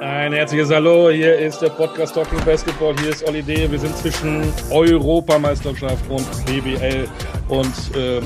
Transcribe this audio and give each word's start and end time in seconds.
Ein 0.00 0.32
herzliches 0.32 0.70
Hallo, 0.70 1.10
hier 1.10 1.36
ist 1.36 1.58
der 1.58 1.70
Podcast 1.70 2.14
Talking 2.14 2.44
Basketball, 2.44 2.96
hier 3.00 3.10
ist 3.10 3.26
Olli 3.26 3.42
D. 3.42 3.68
Wir 3.68 3.80
sind 3.80 3.96
zwischen 3.96 4.44
Europameisterschaft 4.70 6.08
und 6.08 6.24
BBL 6.46 7.08
und 7.48 7.96
äh, 7.96 8.22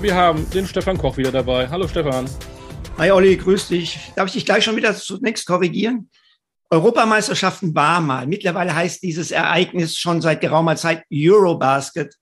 wir 0.00 0.14
haben 0.14 0.48
den 0.50 0.68
Stefan 0.68 0.96
Koch 0.96 1.16
wieder 1.16 1.32
dabei. 1.32 1.68
Hallo 1.68 1.88
Stefan. 1.88 2.30
Hi 2.96 3.10
Olli, 3.10 3.36
grüß 3.36 3.66
dich. 3.68 4.12
Darf 4.14 4.28
ich 4.28 4.34
dich 4.34 4.44
gleich 4.44 4.62
schon 4.62 4.76
wieder 4.76 4.94
zunächst 4.94 5.46
korrigieren? 5.46 6.10
Europameisterschaften 6.70 7.74
war 7.74 8.00
mal. 8.00 8.28
Mittlerweile 8.28 8.72
heißt 8.72 9.02
dieses 9.02 9.32
Ereignis 9.32 9.98
schon 9.98 10.20
seit 10.20 10.40
geraumer 10.40 10.76
Zeit 10.76 11.02
Eurobasket. 11.12 12.14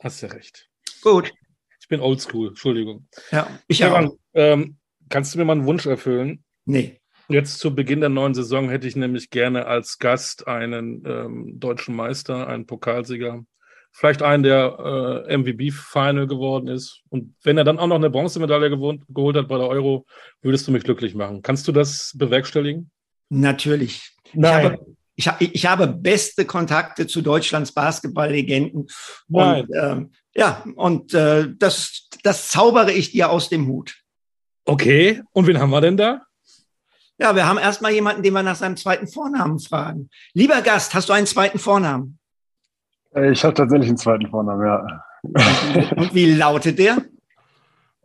Hast 0.00 0.22
du 0.22 0.26
recht. 0.26 0.68
Gut. 1.00 1.32
Ich 1.80 1.88
bin 1.88 2.00
oldschool, 2.00 2.48
Entschuldigung. 2.48 3.08
Ja, 3.30 3.46
ich 3.66 3.78
Stefan, 3.78 4.10
ähm, 4.34 4.76
kannst 5.08 5.34
du 5.34 5.38
mir 5.38 5.46
mal 5.46 5.52
einen 5.52 5.64
Wunsch 5.64 5.86
erfüllen? 5.86 6.44
Nee. 6.66 7.00
Jetzt 7.28 7.58
zu 7.58 7.74
Beginn 7.74 8.00
der 8.00 8.10
neuen 8.10 8.34
Saison 8.34 8.68
hätte 8.68 8.86
ich 8.86 8.96
nämlich 8.96 9.30
gerne 9.30 9.66
als 9.66 9.98
Gast 9.98 10.46
einen 10.46 11.02
ähm, 11.06 11.58
deutschen 11.58 11.96
Meister, 11.96 12.46
einen 12.48 12.66
Pokalsieger, 12.66 13.44
vielleicht 13.92 14.22
einen, 14.22 14.42
der 14.42 15.24
äh, 15.28 15.36
MVP-Final 15.36 16.26
geworden 16.26 16.68
ist. 16.68 17.00
Und 17.08 17.34
wenn 17.42 17.56
er 17.56 17.64
dann 17.64 17.78
auch 17.78 17.86
noch 17.86 17.96
eine 17.96 18.10
Bronzemedaille 18.10 18.70
geholt 18.70 19.36
hat 19.36 19.48
bei 19.48 19.56
der 19.56 19.68
Euro, 19.68 20.04
würdest 20.42 20.66
du 20.66 20.72
mich 20.72 20.84
glücklich 20.84 21.14
machen. 21.14 21.42
Kannst 21.42 21.66
du 21.66 21.72
das 21.72 22.12
bewerkstelligen? 22.14 22.90
Natürlich. 23.30 24.12
Nein. 24.32 24.78
Ich 25.16 25.28
habe, 25.28 25.44
ich, 25.44 25.54
ich 25.54 25.66
habe 25.66 25.86
beste 25.86 26.44
Kontakte 26.44 27.06
zu 27.06 27.22
Deutschlands 27.22 27.72
Basketballlegenden. 27.72 28.88
Nein. 29.28 29.62
Und, 29.62 29.76
ähm, 29.76 30.12
ja, 30.34 30.64
und 30.74 31.14
äh, 31.14 31.48
das, 31.56 32.08
das 32.22 32.48
zaubere 32.48 32.92
ich 32.92 33.12
dir 33.12 33.30
aus 33.30 33.48
dem 33.48 33.68
Hut. 33.68 33.94
Okay, 34.64 35.22
und 35.32 35.46
wen 35.46 35.58
haben 35.58 35.70
wir 35.70 35.80
denn 35.80 35.96
da? 35.96 36.22
Ja, 37.18 37.34
wir 37.36 37.46
haben 37.46 37.58
erstmal 37.58 37.92
jemanden, 37.92 38.22
den 38.22 38.32
wir 38.32 38.42
nach 38.42 38.56
seinem 38.56 38.76
zweiten 38.76 39.06
Vornamen 39.06 39.58
fragen. 39.60 40.10
Lieber 40.32 40.60
Gast, 40.62 40.94
hast 40.94 41.08
du 41.08 41.12
einen 41.12 41.26
zweiten 41.26 41.58
Vornamen? 41.58 42.18
Äh, 43.14 43.30
Ich 43.32 43.44
habe 43.44 43.54
tatsächlich 43.54 43.88
einen 43.88 43.98
zweiten 43.98 44.28
Vornamen, 44.28 44.66
ja. 44.66 45.04
Und 45.96 46.14
wie 46.14 46.32
lautet 46.34 46.78
der? 46.78 46.98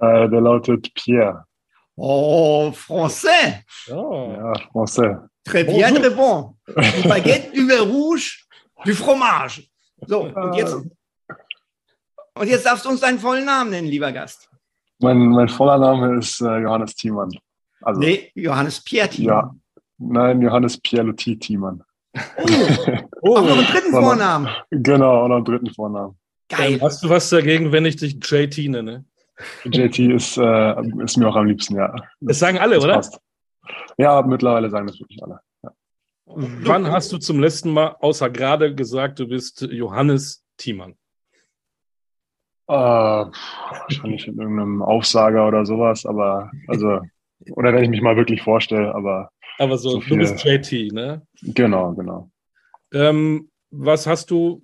Äh, 0.02 0.30
der 0.30 0.40
lautet 0.40 0.94
Pierre. 0.94 1.44
Oh, 1.98 2.72
français. 2.74 3.66
Oh. 3.92 4.32
Ja, 4.34 4.54
Français. 4.72 5.28
Très 5.46 5.66
bien, 5.66 5.94
très 5.94 6.10
bon. 6.16 6.56
Du 6.66 7.10
baguette, 7.10 7.52
du 7.54 7.68
vin 7.68 7.82
rouge, 7.82 8.46
du 8.86 8.94
fromage. 8.96 9.68
So, 10.08 10.22
und 10.22 10.54
jetzt, 10.56 10.74
und 10.74 12.48
jetzt 12.48 12.66
darfst 12.66 12.86
du 12.86 12.90
uns 12.92 13.02
deinen 13.02 13.20
vollen 13.20 13.44
Namen 13.44 13.72
nennen, 13.72 13.88
lieber 13.90 14.14
Gast. 14.14 14.50
Mein, 15.00 15.18
mein 15.28 15.50
voller 15.50 15.78
Name 15.78 16.18
ist 16.18 16.40
äh, 16.40 16.60
Johannes 16.60 16.96
Thiemann. 16.96 17.32
Also, 17.82 18.00
Nee, 18.00 18.32
Johannes 18.36 18.82
Pieti. 18.84 19.24
Ja. 19.24 19.56
Nein, 19.98 20.42
Johannes 20.42 20.78
Pierre 20.78 21.06
Loti 21.08 21.38
Thiemann. 21.38 21.84
Oh, 23.22 23.36
auch 23.38 23.42
noch 23.42 23.58
einen 23.58 23.66
dritten 23.68 23.92
Vornamen. 23.92 24.50
Genau, 24.72 25.26
und 25.26 25.32
einen 25.32 25.46
dritten 25.46 25.70
Vornamen. 25.74 26.18
Geil. 26.48 26.80
Hast 26.82 27.04
du 27.04 27.10
was 27.10 27.30
dagegen, 27.30 27.72
wenn 27.72 27.86
ich 27.86 27.98
dich 27.98 28.18
JT 28.24 28.58
nenne? 28.70 29.06
JT 29.66 30.00
ist, 30.00 30.38
äh, 30.38 30.82
ist 31.04 31.18
mir 31.18 31.28
auch 31.28 31.36
am 31.36 31.46
liebsten, 31.46 31.76
ja. 31.76 31.94
Das 32.20 32.40
sagen 32.40 32.58
alle, 32.58 32.76
Das 32.76 32.84
oder? 32.84 32.94
passt. 32.96 33.20
Ja, 33.98 34.22
mittlerweile 34.22 34.70
sagen 34.70 34.88
das 34.88 35.00
wirklich 35.00 35.22
alle. 35.24 35.40
Ja. 35.64 35.72
Wann 36.26 36.92
hast 36.92 37.12
du 37.12 37.18
zum 37.18 37.40
letzten 37.40 37.72
Mal 37.72 37.96
außer 38.00 38.30
gerade 38.30 38.74
gesagt, 38.74 39.20
du 39.20 39.28
bist 39.28 39.62
Johannes 39.62 40.44
Thiemann? 40.58 40.96
Äh, 42.68 42.74
wahrscheinlich 42.74 44.28
in 44.28 44.38
irgendeinem 44.40 44.82
Aufsager 44.82 45.48
oder 45.48 45.66
sowas, 45.66 46.06
aber 46.06 46.52
also, 46.68 47.02
oder 47.52 47.74
wenn 47.74 47.84
ich 47.84 47.90
mich 47.90 48.02
mal 48.02 48.18
wirklich 48.18 48.42
vorstelle, 48.42 48.94
aber 48.94 49.30
Aber 49.58 49.78
so, 49.78 49.92
So 49.92 49.96
du 50.00 50.04
viel- 50.04 50.18
bist 50.18 50.44
JT, 50.44 50.92
ne? 50.94 51.22
genau, 51.42 51.94
genau. 51.94 52.30
Ähm, 52.94 53.50
was 53.72 54.08
hast 54.08 54.32
du 54.32 54.64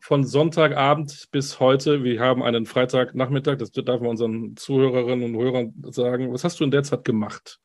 von 0.00 0.24
Sonntagabend 0.24 1.28
bis 1.32 1.58
heute? 1.60 2.04
Wir 2.04 2.20
haben 2.20 2.42
einen 2.42 2.66
Freitagnachmittag, 2.66 3.58
das 3.58 3.70
darf 3.72 4.00
man 4.00 4.10
unseren 4.10 4.56
Zuhörerinnen 4.56 5.34
und 5.34 5.40
Hörern 5.42 5.74
sagen. 5.90 6.32
Was 6.32 6.44
hast 6.44 6.60
du 6.60 6.64
in 6.64 6.70
der 6.70 6.82
Zeit 6.82 7.04
gemacht? 7.04 7.58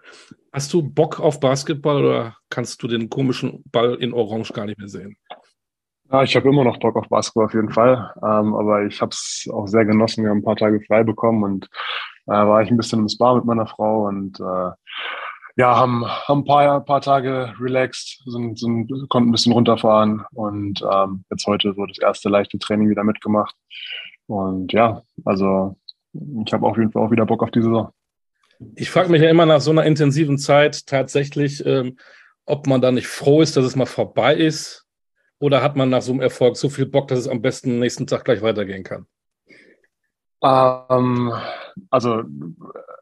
Hast 0.52 0.74
du 0.74 0.82
Bock 0.82 1.20
auf 1.20 1.40
Basketball 1.40 2.04
oder 2.04 2.38
kannst 2.50 2.82
du 2.84 2.88
den 2.88 3.10
komischen 3.10 3.64
Ball 3.72 3.96
in 3.96 4.14
Orange 4.14 4.54
gar 4.54 4.66
nicht 4.66 4.78
mehr 4.80 4.88
sehen? 4.90 5.16
Ja, 6.12 6.24
ich 6.24 6.36
habe 6.36 6.50
immer 6.50 6.64
noch 6.66 6.78
Bock 6.80 6.96
auf 6.98 7.08
Basketball 7.08 7.46
auf 7.46 7.54
jeden 7.54 7.72
Fall, 7.72 8.12
ähm, 8.18 8.54
aber 8.54 8.86
ich 8.86 9.02
habe 9.02 9.12
es 9.12 9.48
auch 9.52 9.66
sehr 9.68 9.86
genossen. 9.86 10.24
Wir 10.24 10.30
haben 10.32 10.40
ein 10.40 10.44
paar 10.44 10.58
Tage 10.58 10.82
frei 10.82 11.04
bekommen 11.04 11.44
und 11.44 11.70
äh, 12.28 12.32
war 12.32 12.62
ich 12.62 12.72
ein 12.72 12.78
bisschen 12.78 13.00
im 13.00 13.10
Spa 13.10 13.36
mit 13.36 13.46
meiner 13.46 13.68
Frau 13.68 14.08
und 14.08 14.40
äh, 14.40 14.72
ja, 15.58 15.76
haben, 15.76 16.06
haben 16.06 16.42
ein 16.42 16.46
paar, 16.46 16.84
paar 16.86 17.02
Tage 17.02 17.54
relaxed, 17.60 18.24
sind, 18.26 18.58
sind, 18.58 18.90
konnten 19.10 19.30
ein 19.30 19.32
bisschen 19.32 19.54
runterfahren 19.54 20.24
und 20.34 20.82
ähm, 20.82 21.26
jetzt 21.30 21.46
heute 21.46 21.74
so 21.74 21.86
das 21.86 22.00
erste 22.00 22.30
leichte 22.30 22.58
Training 22.58 22.90
wieder 22.90 23.04
mitgemacht. 23.04 23.56
Und 24.28 24.72
ja, 24.72 25.02
also 25.26 25.76
ich 26.14 26.54
habe 26.54 26.66
auf 26.66 26.78
jeden 26.78 26.92
Fall 26.92 27.04
auch 27.04 27.12
wieder 27.12 27.26
Bock 27.26 27.44
auf 27.44 27.52
die 27.52 27.62
Saison. 27.62 27.92
Ich 28.76 28.90
frage 28.90 29.10
mich 29.10 29.22
ja 29.22 29.30
immer 29.30 29.46
nach 29.46 29.62
so 29.62 29.72
einer 29.72 29.86
intensiven 29.86 30.38
Zeit 30.38 30.86
tatsächlich, 30.88 31.66
ähm, 31.66 31.98
ob 32.46 32.68
man 32.68 32.82
da 32.82 32.92
nicht 32.92 33.08
froh 33.08 33.42
ist, 33.42 33.58
dass 33.58 33.66
es 33.66 33.76
mal 33.76 33.86
vorbei 33.86 34.36
ist. 34.36 34.88
Oder 35.40 35.64
hat 35.64 35.76
man 35.76 35.90
nach 35.90 36.04
so 36.04 36.12
einem 36.12 36.22
Erfolg 36.22 36.56
so 36.56 36.70
viel 36.70 36.86
Bock, 36.86 37.08
dass 37.08 37.20
es 37.20 37.28
am 37.28 37.42
besten 37.42 37.80
nächsten 37.80 38.06
Tag 38.06 38.26
gleich 38.26 38.44
weitergehen 38.44 38.84
kann? 38.84 39.08
Ähm, 40.44 41.32
also 41.90 42.24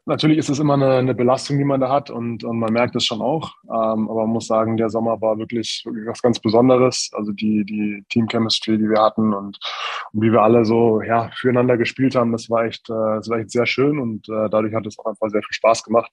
natürlich 0.06 0.38
ist 0.38 0.48
es 0.50 0.58
immer 0.58 0.74
eine, 0.74 0.96
eine 0.96 1.14
Belastung, 1.14 1.56
die 1.58 1.64
man 1.64 1.80
da 1.80 1.88
hat 1.88 2.10
und, 2.10 2.44
und 2.44 2.58
man 2.58 2.72
merkt 2.72 2.96
es 2.96 3.04
schon 3.04 3.22
auch. 3.22 3.54
Ähm, 3.64 4.10
aber 4.10 4.22
man 4.22 4.30
muss 4.30 4.46
sagen, 4.46 4.76
der 4.76 4.90
Sommer 4.90 5.20
war 5.20 5.38
wirklich, 5.38 5.82
wirklich 5.86 6.06
was 6.06 6.22
ganz 6.22 6.38
Besonderes. 6.38 7.10
Also 7.14 7.32
die, 7.32 7.64
die 7.64 8.04
Team 8.10 8.26
Chemistry, 8.28 8.76
die 8.76 8.88
wir 8.88 9.00
hatten 9.00 9.32
und, 9.32 9.58
und 10.12 10.22
wie 10.22 10.32
wir 10.32 10.42
alle 10.42 10.64
so 10.64 11.00
ja, 11.00 11.30
füreinander 11.34 11.76
gespielt 11.76 12.14
haben, 12.14 12.32
das 12.32 12.50
war 12.50 12.64
echt, 12.64 12.90
äh, 12.90 13.16
das 13.16 13.28
war 13.30 13.38
echt 13.38 13.50
sehr 13.50 13.66
schön 13.66 13.98
und 13.98 14.28
äh, 14.28 14.50
dadurch 14.50 14.74
hat 14.74 14.86
es 14.86 14.98
auch 14.98 15.06
einfach 15.06 15.28
sehr 15.30 15.42
viel 15.42 15.54
Spaß 15.54 15.82
gemacht. 15.84 16.10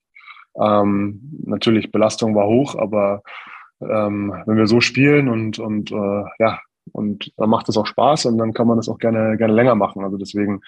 Ähm, 0.59 1.19
natürlich, 1.45 1.91
Belastung 1.91 2.35
war 2.35 2.47
hoch, 2.47 2.75
aber 2.75 3.21
ähm, 3.81 4.33
wenn 4.45 4.57
wir 4.57 4.67
so 4.67 4.81
spielen 4.81 5.27
und, 5.27 5.59
und 5.59 5.91
äh, 5.91 6.23
ja, 6.39 6.59
und 6.93 7.31
dann 7.37 7.49
macht 7.49 7.69
es 7.69 7.77
auch 7.77 7.85
Spaß 7.85 8.25
und 8.25 8.37
dann 8.37 8.53
kann 8.53 8.67
man 8.67 8.77
das 8.77 8.89
auch 8.89 8.97
gerne, 8.97 9.37
gerne 9.37 9.53
länger 9.53 9.75
machen. 9.75 10.03
Also 10.03 10.17
deswegen 10.17 10.61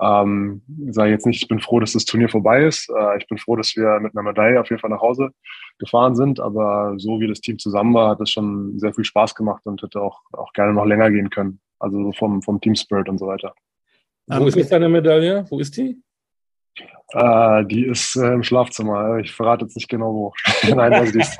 ähm, 0.00 0.62
sage 0.90 1.10
ich 1.10 1.12
jetzt 1.14 1.26
nicht, 1.26 1.42
ich 1.42 1.48
bin 1.48 1.60
froh, 1.60 1.80
dass 1.80 1.92
das 1.92 2.04
Turnier 2.04 2.28
vorbei 2.28 2.64
ist. 2.64 2.90
Äh, 2.90 3.18
ich 3.18 3.26
bin 3.28 3.38
froh, 3.38 3.56
dass 3.56 3.76
wir 3.76 4.00
mit 4.00 4.16
einer 4.16 4.22
Medaille 4.22 4.60
auf 4.60 4.68
jeden 4.68 4.80
Fall 4.80 4.90
nach 4.90 5.00
Hause 5.00 5.30
gefahren 5.78 6.16
sind. 6.16 6.40
Aber 6.40 6.94
so 6.98 7.20
wie 7.20 7.28
das 7.28 7.40
Team 7.40 7.58
zusammen 7.58 7.94
war, 7.94 8.10
hat 8.10 8.20
es 8.20 8.30
schon 8.30 8.78
sehr 8.78 8.92
viel 8.92 9.04
Spaß 9.04 9.34
gemacht 9.34 9.62
und 9.64 9.82
hätte 9.82 10.00
auch, 10.00 10.20
auch 10.32 10.52
gerne 10.52 10.74
noch 10.74 10.84
länger 10.84 11.10
gehen 11.10 11.30
können. 11.30 11.60
Also 11.78 12.02
so 12.02 12.12
vom, 12.12 12.42
vom 12.42 12.60
Team 12.60 12.74
Spirit 12.74 13.08
und 13.08 13.18
so 13.18 13.26
weiter. 13.26 13.54
Wo 14.26 14.36
Ähm, 14.36 14.46
ist 14.48 14.56
jetzt 14.56 14.72
deine 14.72 14.88
Medaille? 14.88 15.44
Wo 15.48 15.58
ist 15.60 15.76
die? 15.76 16.00
Äh, 17.12 17.64
die 17.66 17.84
ist 17.86 18.16
äh, 18.16 18.32
im 18.32 18.42
Schlafzimmer. 18.42 19.18
Ich 19.18 19.32
verrate 19.32 19.64
jetzt 19.64 19.76
nicht 19.76 19.88
genau 19.88 20.12
wo. 20.14 20.32
Nein, 20.74 20.92
also 20.92 21.12
die 21.12 21.20
ist 21.20 21.38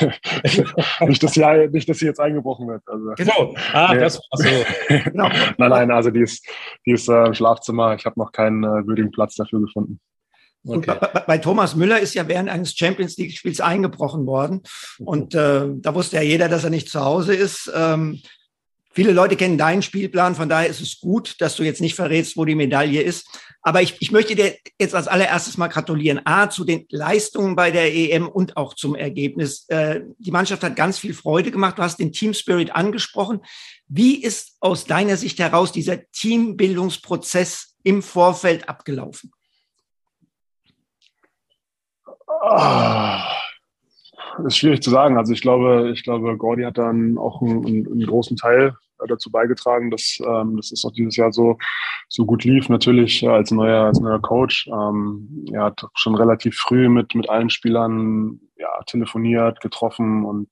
nicht, 1.00 1.22
dass 1.22 1.32
sie, 1.32 1.68
nicht, 1.70 1.88
dass 1.88 1.98
sie 1.98 2.06
jetzt 2.06 2.20
eingebrochen 2.20 2.68
wird. 2.68 2.82
Also, 2.86 3.12
So. 3.18 3.54
Ah, 3.72 3.94
Ja. 3.94 4.00
das 4.00 4.18
war 4.18 4.38
so. 4.38 4.64
Genau. 5.10 5.28
nein, 5.58 5.70
nein, 5.70 5.90
also 5.90 6.10
die 6.10 6.20
ist, 6.20 6.46
die 6.86 6.92
ist 6.92 7.08
äh, 7.08 7.24
im 7.24 7.34
Schlafzimmer. 7.34 7.94
Ich 7.94 8.04
habe 8.04 8.18
noch 8.20 8.32
keinen 8.32 8.64
äh, 8.64 8.86
würdigen 8.86 9.10
Platz 9.10 9.34
dafür 9.36 9.60
gefunden. 9.60 10.00
Und 10.66 10.88
Okay. 10.88 10.98
bei, 11.00 11.06
bei- 11.08 11.20
bei 11.20 11.38
Thomas 11.38 11.74
Müller 11.76 12.00
ist 12.00 12.14
ja 12.14 12.26
während 12.28 12.48
eines 12.48 12.74
Champions 12.76 13.16
League-Spiels 13.16 13.60
eingebrochen 13.60 14.26
worden. 14.26 14.62
Und 14.98 15.34
äh, 15.34 15.66
da 15.74 15.94
wusste 15.94 16.16
ja 16.16 16.22
jeder, 16.22 16.48
dass 16.48 16.64
er 16.64 16.70
nicht 16.70 16.88
zu 16.88 17.04
Hause 17.04 17.34
ist. 17.34 17.70
Ähm, 17.74 18.20
viele 18.92 19.12
Leute 19.12 19.36
kennen 19.36 19.58
deinen 19.58 19.82
Spielplan, 19.82 20.34
von 20.34 20.48
daher 20.48 20.68
ist 20.68 20.80
es 20.80 21.00
gut, 21.00 21.36
dass 21.40 21.56
du 21.56 21.62
jetzt 21.64 21.80
nicht 21.82 21.94
verrätst, 21.94 22.36
wo 22.36 22.44
die 22.46 22.54
Medaille 22.54 23.02
ist. 23.02 23.26
Aber 23.66 23.80
ich, 23.80 23.96
ich 24.00 24.12
möchte 24.12 24.34
dir 24.34 24.54
jetzt 24.78 24.94
als 24.94 25.08
allererstes 25.08 25.56
mal 25.56 25.68
gratulieren. 25.68 26.20
A, 26.26 26.50
zu 26.50 26.64
den 26.64 26.86
Leistungen 26.90 27.56
bei 27.56 27.70
der 27.70 27.94
EM 27.94 28.28
und 28.28 28.58
auch 28.58 28.74
zum 28.74 28.94
Ergebnis. 28.94 29.66
Äh, 29.68 30.02
die 30.18 30.30
Mannschaft 30.30 30.62
hat 30.62 30.76
ganz 30.76 30.98
viel 30.98 31.14
Freude 31.14 31.50
gemacht. 31.50 31.78
Du 31.78 31.82
hast 31.82 31.98
den 31.98 32.12
Team 32.12 32.34
Spirit 32.34 32.74
angesprochen. 32.74 33.40
Wie 33.88 34.22
ist 34.22 34.58
aus 34.60 34.84
deiner 34.84 35.16
Sicht 35.16 35.38
heraus 35.38 35.72
dieser 35.72 36.10
Teambildungsprozess 36.10 37.74
im 37.82 38.02
Vorfeld 38.02 38.68
abgelaufen? 38.68 39.32
Ah, 42.42 43.26
ist 44.46 44.58
schwierig 44.58 44.82
zu 44.82 44.90
sagen. 44.90 45.16
Also 45.16 45.32
ich 45.32 45.40
glaube, 45.40 45.90
ich 45.94 46.02
glaube, 46.02 46.36
Gordy 46.36 46.64
hat 46.64 46.76
dann 46.76 47.16
auch 47.16 47.40
einen, 47.40 47.64
einen, 47.66 48.06
großen 48.06 48.36
Teil 48.36 48.76
dazu 49.06 49.30
beigetragen, 49.30 49.90
dass, 49.90 50.18
ähm, 50.24 50.56
dass 50.56 50.72
es 50.72 50.84
auch 50.84 50.92
dieses 50.92 51.16
Jahr 51.16 51.32
so, 51.32 51.58
so 52.08 52.24
gut 52.24 52.44
lief. 52.44 52.68
Natürlich 52.68 53.22
äh, 53.22 53.28
als 53.28 53.50
neuer, 53.50 53.84
als 53.84 54.00
neuer 54.00 54.20
Coach. 54.20 54.68
Ähm, 54.68 55.46
er 55.52 55.64
hat 55.64 55.84
schon 55.94 56.14
relativ 56.14 56.56
früh 56.56 56.88
mit, 56.88 57.14
mit 57.14 57.28
allen 57.28 57.50
Spielern 57.50 58.40
ja, 58.56 58.68
telefoniert, 58.86 59.60
getroffen 59.60 60.24
und, 60.24 60.48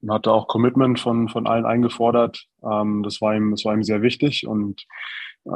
und 0.00 0.12
hatte 0.12 0.32
auch 0.32 0.48
Commitment 0.48 0.98
von, 1.00 1.28
von 1.28 1.46
allen 1.46 1.66
eingefordert. 1.66 2.46
Ähm, 2.62 3.02
das, 3.02 3.20
war 3.20 3.34
ihm, 3.34 3.50
das 3.50 3.64
war 3.64 3.74
ihm 3.74 3.82
sehr 3.82 4.02
wichtig 4.02 4.46
und 4.46 4.82
äh, 4.82 4.84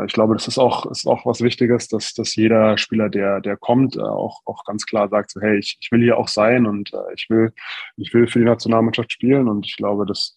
ich 0.07 0.13
glaube, 0.15 0.35
das 0.35 0.49
ist 0.49 0.59
auch, 0.59 0.87
ist 0.87 1.07
auch 1.07 1.27
was 1.27 1.43
Wichtiges, 1.43 1.89
dass, 1.89 2.15
dass 2.15 2.35
jeder 2.37 2.79
Spieler, 2.79 3.11
der, 3.11 3.41
der 3.41 3.57
kommt, 3.57 3.97
äh, 3.97 4.01
auch, 4.01 4.41
auch 4.47 4.65
ganz 4.65 4.87
klar 4.87 5.09
sagt, 5.09 5.31
so, 5.31 5.41
hey, 5.41 5.59
ich, 5.59 5.77
ich 5.81 5.93
will 5.93 6.01
hier 6.01 6.17
auch 6.17 6.29
sein 6.29 6.67
und 6.67 6.93
äh, 6.95 7.15
ich 7.15 7.29
will, 7.29 7.53
ich 7.97 8.13
will 8.15 8.27
für 8.27 8.39
die 8.39 8.47
Nationalmannschaft 8.47 9.13
spielen. 9.13 9.47
Und 9.49 9.67
ich 9.67 9.77
glaube, 9.77 10.07
das, 10.07 10.37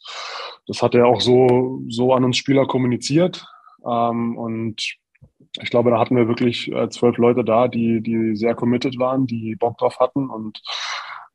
das 0.67 0.81
hat 0.81 0.95
er 0.95 1.07
auch 1.07 1.21
so, 1.21 1.81
so 1.87 2.13
an 2.13 2.25
uns 2.25 2.37
Spieler 2.37 2.67
kommuniziert. 2.67 3.47
Ähm, 3.85 4.37
und 4.37 4.97
ich 5.61 5.69
glaube, 5.69 5.91
da 5.91 5.99
hatten 5.99 6.17
wir 6.17 6.27
wirklich 6.27 6.71
äh, 6.71 6.89
zwölf 6.89 7.17
Leute 7.17 7.45
da, 7.45 7.69
die, 7.69 8.01
die 8.01 8.35
sehr 8.35 8.53
committed 8.53 8.99
waren, 8.99 9.27
die 9.27 9.55
Bock 9.55 9.77
drauf 9.77 9.99
hatten. 9.99 10.29
Und 10.29 10.61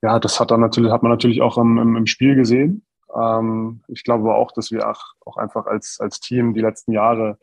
ja, 0.02 0.18
das 0.18 0.38
hat 0.38 0.50
dann 0.50 0.60
natürlich, 0.60 0.92
hat 0.92 1.02
man 1.02 1.12
natürlich 1.12 1.40
auch 1.40 1.56
im, 1.56 1.78
im, 1.78 1.96
im 1.96 2.06
Spiel 2.06 2.34
gesehen. 2.34 2.84
Ähm, 3.18 3.82
ich 3.88 4.04
glaube 4.04 4.24
aber 4.24 4.36
auch, 4.36 4.52
dass 4.52 4.70
wir 4.70 4.88
auch, 4.88 5.02
auch 5.24 5.38
einfach 5.38 5.64
als, 5.66 5.98
als 5.98 6.20
Team 6.20 6.52
die 6.52 6.60
letzten 6.60 6.92
Jahre 6.92 7.38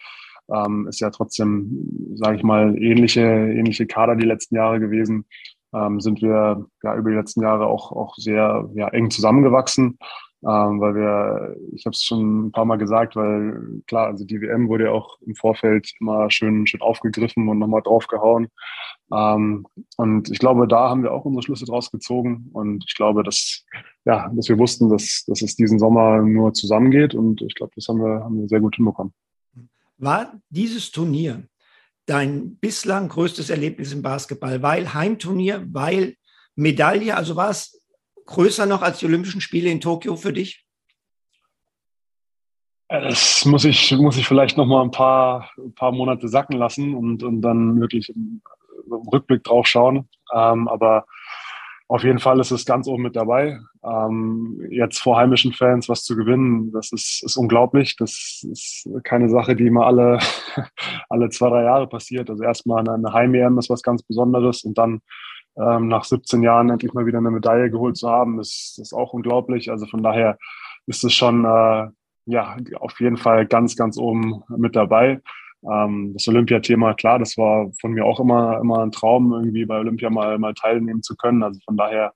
ähm, 0.54 0.88
ist 0.88 1.00
ja 1.00 1.10
trotzdem, 1.10 2.16
sage 2.16 2.38
ich 2.38 2.44
mal, 2.44 2.78
ähnliche, 2.82 3.22
ähnliche 3.22 3.88
Kader 3.88 4.16
die 4.16 4.26
letzten 4.26 4.56
Jahre 4.56 4.80
gewesen. 4.80 5.26
Ähm, 5.74 6.02
sind 6.02 6.22
wir 6.22 6.66
ja 6.84 6.96
über 6.96 7.12
die 7.12 7.16
letzten 7.16 7.42
Jahre 7.42 7.68
auch, 7.68 7.92
auch 7.92 8.16
sehr 8.16 8.70
ja, 8.74 8.88
eng 8.90 9.12
zusammengewachsen 9.12 10.00
ähm, 10.44 10.80
weil 10.80 10.96
wir, 10.96 11.56
ich 11.74 11.86
habe 11.86 11.94
es 11.94 12.04
schon 12.04 12.48
ein 12.48 12.52
paar 12.54 12.64
Mal 12.64 12.78
gesagt, 12.78 13.16
weil 13.18 13.82
klar, 13.88 14.08
also 14.08 14.24
die 14.24 14.40
WM 14.40 14.70
wurde 14.70 14.86
ja 14.86 14.92
auch 14.92 15.20
im 15.22 15.36
Vorfeld 15.36 15.92
immer 16.00 16.32
schön, 16.32 16.66
schön 16.66 16.82
aufgegriffen 16.82 17.50
und 17.50 17.60
nochmal 17.60 17.82
draufgehauen. 17.82 18.48
Ähm, 19.14 19.68
und 19.98 20.32
ich 20.32 20.40
glaube, 20.40 20.68
da 20.68 20.90
haben 20.90 21.04
wir 21.04 21.12
auch 21.12 21.26
unsere 21.26 21.44
Schlüsse 21.44 21.66
draus 21.66 21.92
gezogen 21.92 22.50
und 22.54 22.86
ich 22.88 22.96
glaube, 22.96 23.24
dass, 23.24 23.66
ja, 24.06 24.32
dass 24.34 24.48
wir 24.48 24.58
wussten, 24.58 24.90
dass, 24.90 25.26
dass 25.28 25.42
es 25.42 25.58
diesen 25.58 25.78
Sommer 25.78 26.22
nur 26.22 26.54
zusammengeht 26.54 27.16
und 27.16 27.42
ich 27.42 27.56
glaube, 27.56 27.74
das 27.76 27.88
haben 27.90 28.00
wir, 28.00 28.24
haben 28.24 28.40
wir 28.40 28.48
sehr 28.48 28.62
gut 28.62 28.78
hinbekommen. 28.78 29.14
War 30.00 30.40
dieses 30.50 30.92
Turnier 30.92 31.48
dein 32.06 32.58
bislang 32.58 33.10
größtes 33.10 33.50
Erlebnis 33.50 33.94
im 33.94 34.02
Basketball, 34.02 34.62
weil 34.62 34.94
Heimturnier, 34.94 35.66
weil 35.72 36.16
Medaille, 36.56 37.16
also 37.16 37.36
war 37.36 37.52
es 37.52 37.82
größer 38.26 38.66
noch 38.66 38.82
als 38.82 39.00
die 39.00 39.06
Olympischen 39.06 39.42
Spiele 39.42 39.70
in 39.70 39.80
Tokio 39.80 40.16
für 40.16 40.34
dich? 40.34 40.66
Das 42.88 43.46
muss 43.46 43.66
ich, 43.66 43.92
muss 43.92 44.18
ich 44.18 44.28
vielleicht 44.28 44.58
noch 44.58 44.66
mal 44.66 44.82
ein 44.82 44.90
paar, 44.90 45.52
ein 45.58 45.76
paar 45.76 45.92
Monate 45.92 46.28
sacken 46.28 46.58
lassen 46.58 46.96
und, 46.96 47.22
und 47.22 47.42
dann 47.42 47.80
wirklich 47.80 48.10
im, 48.10 48.42
Rückblick 48.92 49.44
drauf 49.44 49.68
schauen. 49.68 50.10
Ähm, 50.34 50.68
aber 50.68 51.06
auf 51.88 52.04
jeden 52.04 52.20
Fall 52.20 52.40
ist 52.40 52.52
es 52.52 52.66
ganz 52.66 52.88
oben 52.88 53.04
mit 53.04 53.16
dabei. 53.16 53.60
Ähm, 53.84 54.62
jetzt 54.70 55.00
vor 55.00 55.18
heimischen 55.18 55.54
Fans 55.54 55.88
was 55.88 56.04
zu 56.04 56.16
gewinnen, 56.16 56.72
das 56.72 56.92
ist, 56.92 57.24
ist 57.24 57.38
unglaublich. 57.38 57.96
Das 57.96 58.46
ist 58.50 58.90
keine 59.04 59.30
Sache, 59.30 59.56
die 59.56 59.68
immer 59.68 59.86
alle, 59.86 60.20
alle 61.10 61.30
zwei, 61.30 61.50
drei 61.50 61.64
Jahre 61.64 61.88
passiert. 61.88 62.30
Also 62.30 62.44
erstmal 62.44 62.88
eine 62.88 63.14
Heim-EM 63.14 63.58
ist 63.58 63.70
was 63.70 63.82
ganz 63.82 64.04
Besonderes 64.04 64.64
und 64.64 64.78
dann 64.78 65.02
ähm, 65.58 65.88
nach 65.88 66.04
17 66.04 66.44
Jahren 66.44 66.70
endlich 66.70 66.94
mal 66.94 67.06
wieder 67.06 67.18
eine 67.18 67.32
Medaille 67.32 67.70
geholt 67.70 67.98
zu 67.98 68.10
haben, 68.10 68.40
ist, 68.40 68.80
ist 68.80 68.94
auch 68.94 69.14
unglaublich. 69.14 69.72
Also 69.72 69.86
von 69.86 70.04
daher 70.04 70.38
ist 70.86 71.04
es 71.04 71.14
schon 71.14 71.46
äh, 71.46 71.88
ja 72.26 72.58
auf 72.80 73.00
jeden 73.00 73.18
Fall 73.18 73.46
ganz, 73.46 73.76
ganz 73.76 73.98
oben 73.98 74.44
mit 74.50 74.76
dabei. 74.76 75.22
Ähm, 75.64 76.14
das 76.14 76.28
Olympiathema, 76.28 76.94
klar, 76.94 77.20
das 77.20 77.38
war 77.38 77.72
von 77.80 77.92
mir 77.92 78.06
auch 78.06 78.20
immer, 78.20 78.60
immer 78.60 78.80
ein 78.84 78.92
Traum, 78.92 79.34
irgendwie 79.34 79.66
bei 79.66 79.78
Olympia 79.78 80.10
mal, 80.10 80.38
mal 80.38 80.54
teilnehmen 80.54 81.04
zu 81.04 81.16
können. 81.16 81.44
Also 81.44 81.60
von 81.66 81.78
daher 81.78 82.14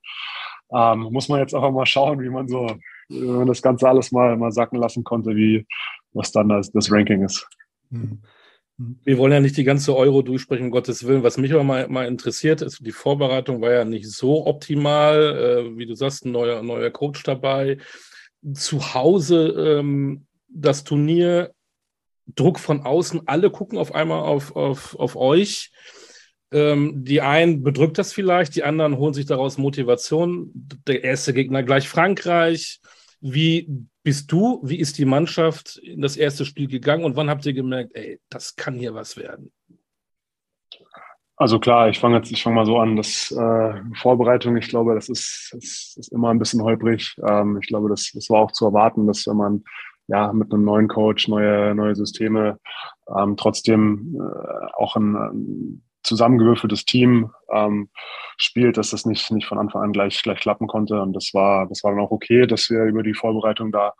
ähm, 0.72 1.08
muss 1.10 1.28
man 1.28 1.40
jetzt 1.40 1.54
auch 1.54 1.70
mal 1.70 1.86
schauen, 1.86 2.20
wie 2.20 2.30
man 2.30 2.48
so, 2.48 2.66
wenn 3.08 3.36
man 3.36 3.46
das 3.46 3.62
Ganze 3.62 3.88
alles 3.88 4.12
mal, 4.12 4.36
mal 4.36 4.52
sacken 4.52 4.78
lassen 4.78 5.04
konnte, 5.04 5.36
wie 5.36 5.66
was 6.12 6.32
dann 6.32 6.48
das, 6.48 6.70
das 6.72 6.90
Ranking 6.90 7.22
ist. 7.24 7.46
Mhm. 7.90 8.22
Wir 8.76 9.18
wollen 9.18 9.32
ja 9.32 9.38
nicht 9.38 9.56
die 9.56 9.64
ganze 9.64 9.96
Euro 9.96 10.22
durchsprechen, 10.22 10.64
um 10.64 10.70
Gottes 10.72 11.06
Willen. 11.06 11.22
Was 11.22 11.38
mich 11.38 11.52
aber 11.52 11.62
mal, 11.62 11.86
mal 11.88 12.08
interessiert, 12.08 12.60
ist, 12.60 12.84
die 12.84 12.90
Vorbereitung 12.90 13.60
war 13.60 13.72
ja 13.72 13.84
nicht 13.84 14.10
so 14.10 14.46
optimal. 14.46 15.66
Äh, 15.68 15.78
wie 15.78 15.86
du 15.86 15.94
sagst, 15.94 16.24
ein 16.24 16.32
neuer, 16.32 16.60
neuer 16.62 16.90
Coach 16.90 17.22
dabei. 17.22 17.78
Zu 18.52 18.94
Hause 18.94 19.78
ähm, 19.78 20.26
das 20.48 20.82
Turnier, 20.82 21.52
Druck 22.26 22.58
von 22.58 22.82
außen, 22.82 23.22
alle 23.26 23.50
gucken 23.50 23.78
auf 23.78 23.94
einmal 23.94 24.20
auf, 24.20 24.56
auf, 24.56 24.98
auf 24.98 25.16
euch. 25.16 25.70
Ähm, 26.52 27.04
die 27.04 27.20
einen 27.20 27.62
bedrückt 27.62 27.98
das 27.98 28.12
vielleicht, 28.12 28.54
die 28.54 28.64
anderen 28.64 28.96
holen 28.96 29.14
sich 29.14 29.26
daraus 29.26 29.58
Motivation. 29.58 30.50
Der 30.86 31.04
erste 31.04 31.34
Gegner 31.34 31.62
gleich 31.62 31.88
Frankreich. 31.88 32.80
Wie 33.20 33.68
bist 34.02 34.30
du, 34.30 34.60
wie 34.62 34.78
ist 34.78 34.98
die 34.98 35.06
Mannschaft 35.06 35.78
in 35.78 36.02
das 36.02 36.16
erste 36.16 36.44
Spiel 36.44 36.68
gegangen 36.68 37.04
und 37.04 37.16
wann 37.16 37.30
habt 37.30 37.46
ihr 37.46 37.54
gemerkt, 37.54 37.92
ey, 37.94 38.20
das 38.28 38.54
kann 38.54 38.74
hier 38.74 38.94
was 38.94 39.16
werden? 39.16 39.50
Also 41.36 41.58
klar, 41.58 41.88
ich 41.88 41.98
fange 41.98 42.18
jetzt, 42.18 42.30
ich 42.30 42.42
fange 42.42 42.56
mal 42.56 42.66
so 42.66 42.78
an, 42.78 42.94
dass 42.94 43.32
äh, 43.32 43.80
Vorbereitung, 43.96 44.56
ich 44.56 44.68
glaube, 44.68 44.94
das 44.94 45.08
ist, 45.08 45.50
das 45.52 45.94
ist 45.96 46.12
immer 46.12 46.30
ein 46.30 46.38
bisschen 46.38 46.62
holprig. 46.62 47.16
Ähm, 47.26 47.58
ich 47.60 47.66
glaube, 47.66 47.88
das, 47.88 48.12
das 48.14 48.30
war 48.30 48.40
auch 48.40 48.52
zu 48.52 48.66
erwarten, 48.66 49.08
dass 49.08 49.26
wenn 49.26 49.36
man 49.36 49.64
ja 50.08 50.32
mit 50.32 50.52
einem 50.52 50.64
neuen 50.64 50.88
Coach 50.88 51.28
neue 51.28 51.74
neue 51.74 51.94
Systeme 51.94 52.58
ähm, 53.16 53.36
trotzdem 53.36 54.18
äh, 54.20 54.66
auch 54.76 54.96
ein, 54.96 55.16
ein 55.16 55.82
zusammengewürfeltes 56.04 56.84
Team 56.84 57.30
ähm, 57.50 57.88
spielt, 58.36 58.76
dass 58.76 58.90
das 58.90 59.06
nicht, 59.06 59.30
nicht 59.30 59.46
von 59.46 59.58
Anfang 59.58 59.82
an 59.82 59.92
gleich, 59.92 60.22
gleich 60.22 60.38
klappen 60.38 60.66
konnte. 60.66 61.00
Und 61.00 61.14
das 61.14 61.30
war, 61.32 61.66
das 61.66 61.82
war 61.82 61.92
dann 61.92 62.00
auch 62.00 62.10
okay, 62.10 62.46
dass 62.46 62.70
wir 62.70 62.84
über 62.84 63.02
die 63.02 63.14
Vorbereitung 63.14 63.72
da 63.72 63.94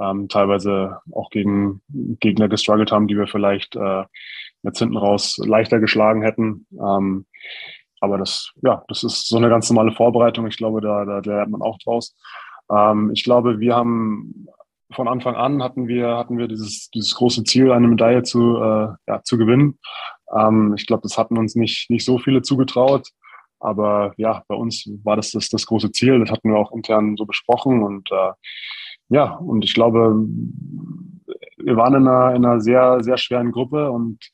ähm, 0.00 0.28
teilweise 0.28 0.98
auch 1.12 1.30
gegen 1.30 1.82
Gegner 1.88 2.48
gestruggelt 2.48 2.92
haben, 2.92 3.08
die 3.08 3.16
wir 3.16 3.26
vielleicht 3.26 3.76
äh, 3.76 4.04
jetzt 4.62 4.78
hinten 4.78 4.96
raus 4.96 5.36
leichter 5.38 5.80
geschlagen 5.80 6.22
hätten. 6.22 6.66
Ähm, 6.72 7.26
aber 8.00 8.16
das, 8.16 8.52
ja, 8.62 8.82
das 8.88 9.04
ist 9.04 9.28
so 9.28 9.36
eine 9.36 9.50
ganz 9.50 9.70
normale 9.70 9.92
Vorbereitung. 9.92 10.46
Ich 10.46 10.56
glaube, 10.56 10.80
da, 10.80 11.04
da 11.04 11.18
lernt 11.18 11.52
man 11.52 11.62
auch 11.62 11.78
draus. 11.78 12.16
Ähm, 12.70 13.10
ich 13.12 13.24
glaube, 13.24 13.60
wir 13.60 13.74
haben 13.74 14.46
von 14.92 15.08
Anfang 15.08 15.36
an 15.36 15.62
hatten 15.62 15.88
wir, 15.88 16.16
hatten 16.16 16.38
wir 16.38 16.48
dieses, 16.48 16.90
dieses 16.90 17.14
große 17.14 17.44
Ziel, 17.44 17.72
eine 17.72 17.88
Medaille 17.88 18.22
zu, 18.22 18.56
äh, 18.56 18.88
ja, 19.06 19.22
zu 19.22 19.38
gewinnen. 19.38 19.78
Ähm, 20.36 20.74
ich 20.76 20.86
glaube, 20.86 21.02
das 21.02 21.18
hatten 21.18 21.38
uns 21.38 21.54
nicht, 21.54 21.90
nicht 21.90 22.04
so 22.04 22.18
viele 22.18 22.42
zugetraut. 22.42 23.08
Aber 23.60 24.14
ja, 24.16 24.42
bei 24.48 24.54
uns 24.54 24.88
war 25.04 25.16
das, 25.16 25.32
das 25.32 25.50
das 25.50 25.66
große 25.66 25.92
Ziel. 25.92 26.18
Das 26.20 26.30
hatten 26.30 26.50
wir 26.50 26.58
auch 26.58 26.72
intern 26.72 27.16
so 27.16 27.26
besprochen. 27.26 27.82
Und 27.82 28.10
äh, 28.10 28.32
ja, 29.08 29.34
und 29.36 29.64
ich 29.64 29.74
glaube, 29.74 30.14
wir 31.58 31.76
waren 31.76 31.94
in 31.94 32.08
einer, 32.08 32.34
in 32.34 32.44
einer 32.44 32.60
sehr, 32.60 33.02
sehr 33.02 33.18
schweren 33.18 33.52
Gruppe 33.52 33.90
und 33.90 34.30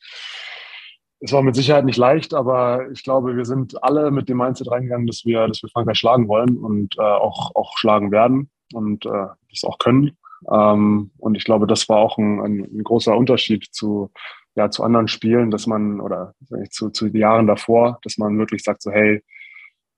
es 1.19 1.31
war 1.31 1.41
mit 1.41 1.55
Sicherheit 1.55 1.85
nicht 1.85 1.97
leicht, 1.97 2.35
aber 2.35 2.91
ich 2.91 3.03
glaube, 3.03 3.35
wir 3.35 3.45
sind 3.45 3.83
alle 3.83 4.11
mit 4.11 4.29
dem 4.29 4.37
Mindset 4.37 4.69
reingegangen, 4.69 5.07
dass 5.07 5.25
wir, 5.25 5.47
dass 5.47 5.63
wir 5.63 5.69
Frankreich 5.69 5.97
schlagen 5.97 6.27
wollen 6.27 6.57
und 6.57 6.95
äh, 6.99 7.01
auch, 7.01 7.55
auch 7.55 7.75
schlagen 7.77 8.11
werden 8.11 8.51
und 8.73 9.05
äh, 9.05 9.27
das 9.49 9.63
auch 9.63 9.79
können. 9.79 10.15
Ähm, 10.51 11.11
und 11.17 11.35
ich 11.35 11.43
glaube, 11.43 11.67
das 11.67 11.87
war 11.89 11.97
auch 11.97 12.17
ein, 12.17 12.39
ein, 12.39 12.59
ein 12.61 12.83
großer 12.83 13.15
Unterschied 13.15 13.65
zu, 13.71 14.11
ja, 14.55 14.69
zu 14.69 14.83
anderen 14.83 15.07
Spielen, 15.07 15.51
dass 15.51 15.67
man, 15.67 16.01
oder 16.01 16.33
zu, 16.69 16.89
zu 16.89 17.09
den 17.09 17.21
Jahren 17.21 17.47
davor, 17.47 17.99
dass 18.03 18.17
man 18.17 18.37
wirklich 18.37 18.63
sagt 18.63 18.81
so, 18.81 18.91
hey, 18.91 19.23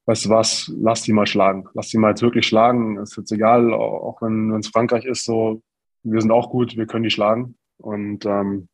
weißt 0.05 0.25
du 0.25 0.29
was, 0.29 0.72
lass 0.75 1.03
die 1.03 1.13
mal 1.13 1.27
schlagen. 1.27 1.67
Lass 1.74 1.89
die 1.89 1.98
mal 1.98 2.10
jetzt 2.10 2.22
wirklich 2.22 2.48
schlagen. 2.48 2.98
Ist 2.98 3.15
jetzt 3.15 3.31
egal, 3.31 3.74
auch 3.74 4.22
wenn 4.22 4.51
es 4.55 4.67
Frankreich 4.67 5.05
ist, 5.05 5.24
so, 5.24 5.62
wir 6.03 6.19
sind 6.19 6.31
auch 6.31 6.50
gut, 6.50 6.75
wir 6.77 6.88
können 6.88 7.03
die 7.03 7.12
schlagen. 7.12 7.55
Und 7.77 8.25
ähm, 8.25 8.67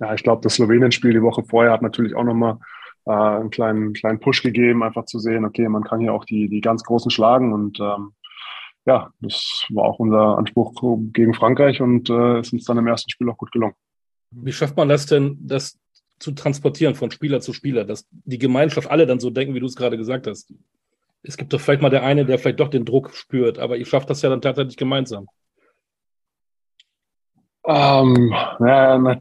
ja, 0.00 0.14
ich 0.14 0.22
glaube, 0.22 0.42
das 0.42 0.54
Slowenien-Spiel 0.54 1.12
die 1.12 1.22
Woche 1.22 1.42
vorher 1.42 1.72
hat 1.72 1.82
natürlich 1.82 2.14
auch 2.14 2.24
nochmal 2.24 2.58
äh, 3.06 3.12
einen 3.12 3.50
kleinen, 3.50 3.92
kleinen 3.92 4.20
Push 4.20 4.42
gegeben, 4.42 4.82
einfach 4.82 5.04
zu 5.06 5.18
sehen, 5.18 5.44
okay, 5.44 5.68
man 5.68 5.82
kann 5.82 6.00
hier 6.00 6.12
auch 6.12 6.24
die, 6.24 6.48
die 6.48 6.60
ganz 6.60 6.84
Großen 6.84 7.10
schlagen. 7.10 7.52
Und 7.52 7.80
ähm, 7.80 8.12
ja, 8.88 9.12
das 9.20 9.66
war 9.68 9.84
auch 9.84 9.98
unser 9.98 10.38
Anspruch 10.38 10.72
gegen 11.12 11.34
Frankreich 11.34 11.82
und 11.82 12.08
äh, 12.08 12.40
ist 12.40 12.54
uns 12.54 12.64
dann 12.64 12.78
im 12.78 12.86
ersten 12.86 13.10
Spiel 13.10 13.28
auch 13.28 13.36
gut 13.36 13.52
gelungen. 13.52 13.74
Wie 14.30 14.52
schafft 14.52 14.78
man 14.78 14.88
das 14.88 15.04
denn, 15.04 15.36
das 15.42 15.78
zu 16.18 16.32
transportieren 16.32 16.94
von 16.94 17.10
Spieler 17.10 17.40
zu 17.40 17.52
Spieler, 17.52 17.84
dass 17.84 18.06
die 18.10 18.38
Gemeinschaft 18.38 18.90
alle 18.90 19.06
dann 19.06 19.20
so 19.20 19.28
denken, 19.28 19.54
wie 19.54 19.60
du 19.60 19.66
es 19.66 19.76
gerade 19.76 19.98
gesagt 19.98 20.26
hast? 20.26 20.54
Es 21.22 21.36
gibt 21.36 21.52
doch 21.52 21.60
vielleicht 21.60 21.82
mal 21.82 21.90
der 21.90 22.02
eine, 22.02 22.24
der 22.24 22.38
vielleicht 22.38 22.60
doch 22.60 22.68
den 22.68 22.86
Druck 22.86 23.14
spürt, 23.14 23.58
aber 23.58 23.76
ihr 23.76 23.84
schafft 23.84 24.08
das 24.08 24.22
ja 24.22 24.30
dann 24.30 24.40
tatsächlich 24.40 24.78
gemeinsam. 24.78 25.26
Ähm, 27.68 28.34
ja, 28.60 29.20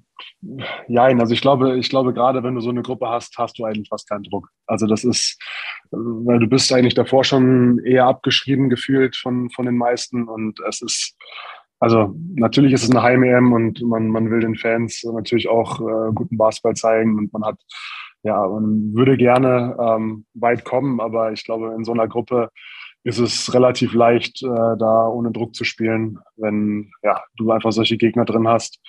ja, 0.88 1.04
also 1.04 1.34
ich 1.34 1.42
glaube, 1.42 1.78
ich 1.78 1.90
glaube, 1.90 2.14
gerade 2.14 2.42
wenn 2.44 2.56
du 2.56 2.62
so 2.62 2.70
eine 2.70 2.82
Gruppe 2.82 3.10
hast, 3.10 3.38
hast 3.38 3.60
du 3.60 3.66
eigentlich 3.66 3.90
fast 3.90 4.08
keinen 4.08 4.24
Druck. 4.24 4.50
Also 4.66 4.88
das 4.88 5.04
ist, 5.04 5.38
weil 5.92 6.40
du 6.40 6.48
bist 6.48 6.72
eigentlich 6.72 6.94
davor 6.94 7.26
schon 7.26 7.80
eher 7.80 8.06
abgeschrieben 8.06 8.70
gefühlt 8.70 9.18
von, 9.18 9.50
von 9.50 9.66
den 9.66 9.78
meisten 9.78 10.30
und 10.30 10.62
es 10.68 10.82
ist, 10.82 11.18
also 11.80 12.16
natürlich 12.36 12.72
ist 12.72 12.84
es 12.84 12.92
eine 12.92 13.04
Heim-EM 13.04 13.52
und 13.52 13.82
man, 13.82 14.08
man 14.08 14.32
will 14.32 14.40
den 14.40 14.56
Fans 14.56 15.04
natürlich 15.04 15.50
auch 15.50 15.82
äh, 15.82 16.14
guten 16.14 16.38
Basketball 16.38 16.76
zeigen 16.76 17.18
und 17.18 17.34
man 17.34 17.44
hat, 17.44 17.58
ja, 18.24 18.48
man 18.48 18.94
würde 18.94 19.18
gerne 19.18 19.76
ähm, 19.80 20.26
weit 20.34 20.64
kommen, 20.64 21.02
aber 21.02 21.34
ich 21.34 21.44
glaube, 21.44 21.74
in 21.76 21.84
so 21.84 21.92
einer 21.92 22.08
Gruppe 22.08 22.50
ist 23.04 23.20
es 23.20 23.54
relativ 23.54 23.94
leicht, 23.94 24.44
äh, 24.44 24.78
da 24.78 25.08
ohne 25.08 25.32
Druck 25.32 25.56
zu 25.56 25.64
spielen, 25.64 26.20
wenn 26.36 26.92
ja, 27.04 27.22
du 27.38 27.52
einfach 27.52 27.72
solche 27.72 27.98
Gegner 27.98 28.26
drin 28.26 28.48
hast. 28.48 28.80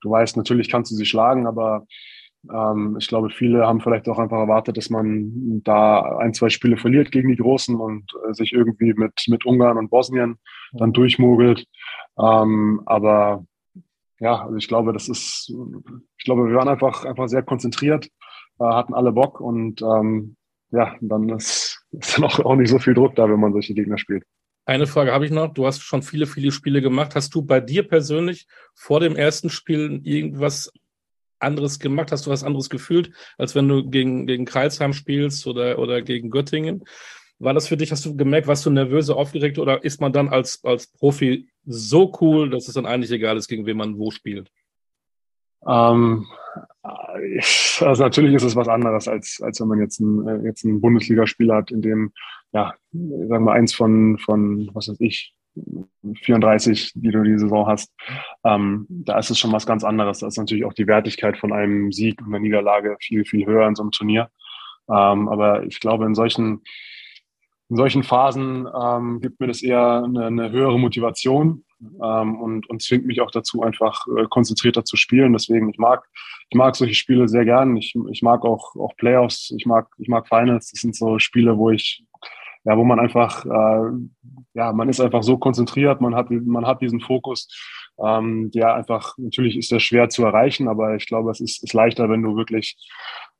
Du 0.00 0.10
weißt, 0.10 0.36
natürlich 0.36 0.68
kannst 0.68 0.90
du 0.90 0.94
sie 0.94 1.06
schlagen, 1.06 1.46
aber 1.46 1.86
ähm, 2.52 2.96
ich 2.98 3.08
glaube, 3.08 3.30
viele 3.30 3.66
haben 3.66 3.80
vielleicht 3.80 4.08
auch 4.08 4.18
einfach 4.18 4.38
erwartet, 4.38 4.76
dass 4.76 4.90
man 4.90 5.62
da 5.64 6.18
ein, 6.18 6.34
zwei 6.34 6.48
Spiele 6.48 6.76
verliert 6.76 7.10
gegen 7.10 7.28
die 7.30 7.36
Großen 7.36 7.74
und 7.74 8.12
äh, 8.28 8.34
sich 8.34 8.52
irgendwie 8.52 8.94
mit, 8.94 9.24
mit 9.28 9.44
Ungarn 9.44 9.78
und 9.78 9.90
Bosnien 9.90 10.38
dann 10.72 10.92
durchmogelt. 10.92 11.66
Ähm, 12.18 12.82
aber 12.86 13.44
ja, 14.20 14.42
also 14.42 14.56
ich 14.56 14.68
glaube, 14.68 14.92
das 14.92 15.08
ist, 15.08 15.52
ich 16.18 16.24
glaube, 16.24 16.48
wir 16.48 16.56
waren 16.56 16.68
einfach, 16.68 17.04
einfach 17.04 17.28
sehr 17.28 17.42
konzentriert, 17.42 18.06
äh, 18.58 18.64
hatten 18.64 18.94
alle 18.94 19.12
Bock 19.12 19.40
und 19.40 19.82
ähm, 19.82 20.36
ja, 20.70 20.94
dann 21.00 21.28
ist, 21.28 21.65
ist 21.92 22.16
dann 22.16 22.24
auch, 22.24 22.38
auch 22.40 22.56
nicht 22.56 22.70
so 22.70 22.78
viel 22.78 22.94
Druck 22.94 23.14
da, 23.14 23.28
wenn 23.28 23.40
man 23.40 23.52
solche 23.52 23.74
Gegner 23.74 23.98
spielt. 23.98 24.24
Eine 24.64 24.88
Frage 24.88 25.12
habe 25.12 25.24
ich 25.24 25.30
noch. 25.30 25.54
Du 25.54 25.66
hast 25.66 25.82
schon 25.82 26.02
viele, 26.02 26.26
viele 26.26 26.50
Spiele 26.50 26.82
gemacht. 26.82 27.14
Hast 27.14 27.34
du 27.34 27.42
bei 27.42 27.60
dir 27.60 27.86
persönlich 27.86 28.48
vor 28.74 28.98
dem 28.98 29.14
ersten 29.14 29.48
Spiel 29.48 30.00
irgendwas 30.02 30.72
anderes 31.38 31.78
gemacht? 31.78 32.10
Hast 32.10 32.26
du 32.26 32.30
was 32.30 32.42
anderes 32.42 32.68
gefühlt, 32.68 33.12
als 33.38 33.54
wenn 33.54 33.68
du 33.68 33.88
gegen, 33.88 34.26
gegen 34.26 34.44
Kreilsheim 34.44 34.92
spielst 34.92 35.46
oder, 35.46 35.78
oder 35.78 36.02
gegen 36.02 36.30
Göttingen? 36.30 36.84
War 37.38 37.54
das 37.54 37.68
für 37.68 37.76
dich, 37.76 37.92
hast 37.92 38.04
du 38.06 38.16
gemerkt, 38.16 38.48
warst 38.48 38.66
du 38.66 38.70
nervöse, 38.70 39.14
aufgeregt 39.14 39.58
oder 39.58 39.84
ist 39.84 40.00
man 40.00 40.12
dann 40.12 40.28
als, 40.28 40.64
als 40.64 40.86
Profi 40.88 41.48
so 41.64 42.12
cool, 42.20 42.50
dass 42.50 42.66
es 42.66 42.74
dann 42.74 42.86
eigentlich 42.86 43.10
egal 43.12 43.36
ist, 43.36 43.46
gegen 43.46 43.66
wen 43.66 43.76
man 43.76 43.98
wo 43.98 44.10
spielt? 44.10 44.50
Ähm, 45.68 46.26
also 46.82 48.02
natürlich 48.02 48.34
ist 48.34 48.44
es 48.44 48.56
was 48.56 48.68
anderes, 48.68 49.08
als, 49.08 49.40
als 49.42 49.60
wenn 49.60 49.68
man 49.68 49.80
jetzt 49.80 50.00
ein, 50.00 50.26
äh, 50.26 50.46
jetzt 50.46 50.64
ein 50.64 50.80
Bundesligaspiel 50.80 51.52
hat, 51.52 51.70
in 51.70 51.82
dem, 51.82 52.12
ja, 52.52 52.74
sagen 52.92 53.44
wir 53.44 53.52
eins 53.52 53.74
von, 53.74 54.18
von, 54.18 54.70
was 54.72 54.88
weiß 54.88 55.00
ich, 55.00 55.34
34, 56.22 56.92
die 56.94 57.10
du 57.10 57.22
die 57.22 57.38
Saison 57.38 57.66
hast, 57.66 57.92
ähm, 58.44 58.86
da 58.88 59.18
ist 59.18 59.30
es 59.30 59.38
schon 59.38 59.52
was 59.52 59.66
ganz 59.66 59.84
anderes. 59.84 60.18
Da 60.18 60.26
ist 60.26 60.36
natürlich 60.36 60.64
auch 60.64 60.74
die 60.74 60.86
Wertigkeit 60.86 61.38
von 61.38 61.52
einem 61.52 61.92
Sieg 61.92 62.20
und 62.20 62.28
einer 62.28 62.40
Niederlage 62.40 62.96
viel, 63.00 63.24
viel 63.24 63.46
höher 63.46 63.66
in 63.66 63.74
so 63.74 63.82
einem 63.82 63.90
Turnier. 63.90 64.28
Ähm, 64.88 65.28
aber 65.28 65.64
ich 65.64 65.80
glaube, 65.80 66.04
in 66.04 66.14
solchen, 66.14 66.62
in 67.68 67.76
solchen 67.76 68.02
Phasen 68.02 68.68
ähm, 68.80 69.20
gibt 69.20 69.40
mir 69.40 69.48
das 69.48 69.62
eher 69.62 70.02
eine, 70.04 70.26
eine 70.26 70.50
höhere 70.50 70.78
Motivation 70.78 71.64
ähm, 72.02 72.40
und, 72.40 72.68
und 72.70 72.82
zwingt 72.82 73.06
mich 73.06 73.20
auch 73.20 73.30
dazu, 73.30 73.62
einfach 73.62 74.06
äh, 74.16 74.24
konzentrierter 74.28 74.84
zu 74.84 74.96
spielen. 74.96 75.32
Deswegen, 75.32 75.68
ich 75.68 75.78
mag, 75.78 76.08
ich 76.48 76.56
mag 76.56 76.76
solche 76.76 76.94
Spiele 76.94 77.28
sehr 77.28 77.44
gern. 77.44 77.76
Ich, 77.76 77.94
ich 78.10 78.22
mag 78.22 78.44
auch, 78.44 78.76
auch 78.76 78.96
Playoffs, 78.96 79.52
ich 79.56 79.66
mag, 79.66 79.88
ich 79.98 80.08
mag 80.08 80.28
Finals. 80.28 80.70
Das 80.70 80.80
sind 80.80 80.94
so 80.94 81.18
Spiele, 81.18 81.58
wo 81.58 81.70
ich 81.70 82.04
ja, 82.66 82.76
wo 82.76 82.84
man 82.84 82.98
einfach, 82.98 83.46
äh, 83.46 83.90
ja, 84.54 84.72
man 84.72 84.88
ist 84.88 85.00
einfach 85.00 85.22
so 85.22 85.38
konzentriert, 85.38 86.00
man 86.00 86.16
hat, 86.16 86.30
man 86.30 86.66
hat 86.66 86.82
diesen 86.82 87.00
Fokus, 87.00 87.48
ähm, 88.04 88.50
der 88.50 88.74
einfach, 88.74 89.14
natürlich 89.18 89.56
ist 89.56 89.70
der 89.70 89.78
schwer 89.78 90.08
zu 90.08 90.24
erreichen, 90.24 90.66
aber 90.66 90.96
ich 90.96 91.06
glaube, 91.06 91.30
es 91.30 91.40
ist, 91.40 91.62
ist 91.62 91.72
leichter, 91.74 92.10
wenn 92.10 92.22
du 92.22 92.36
wirklich 92.36 92.76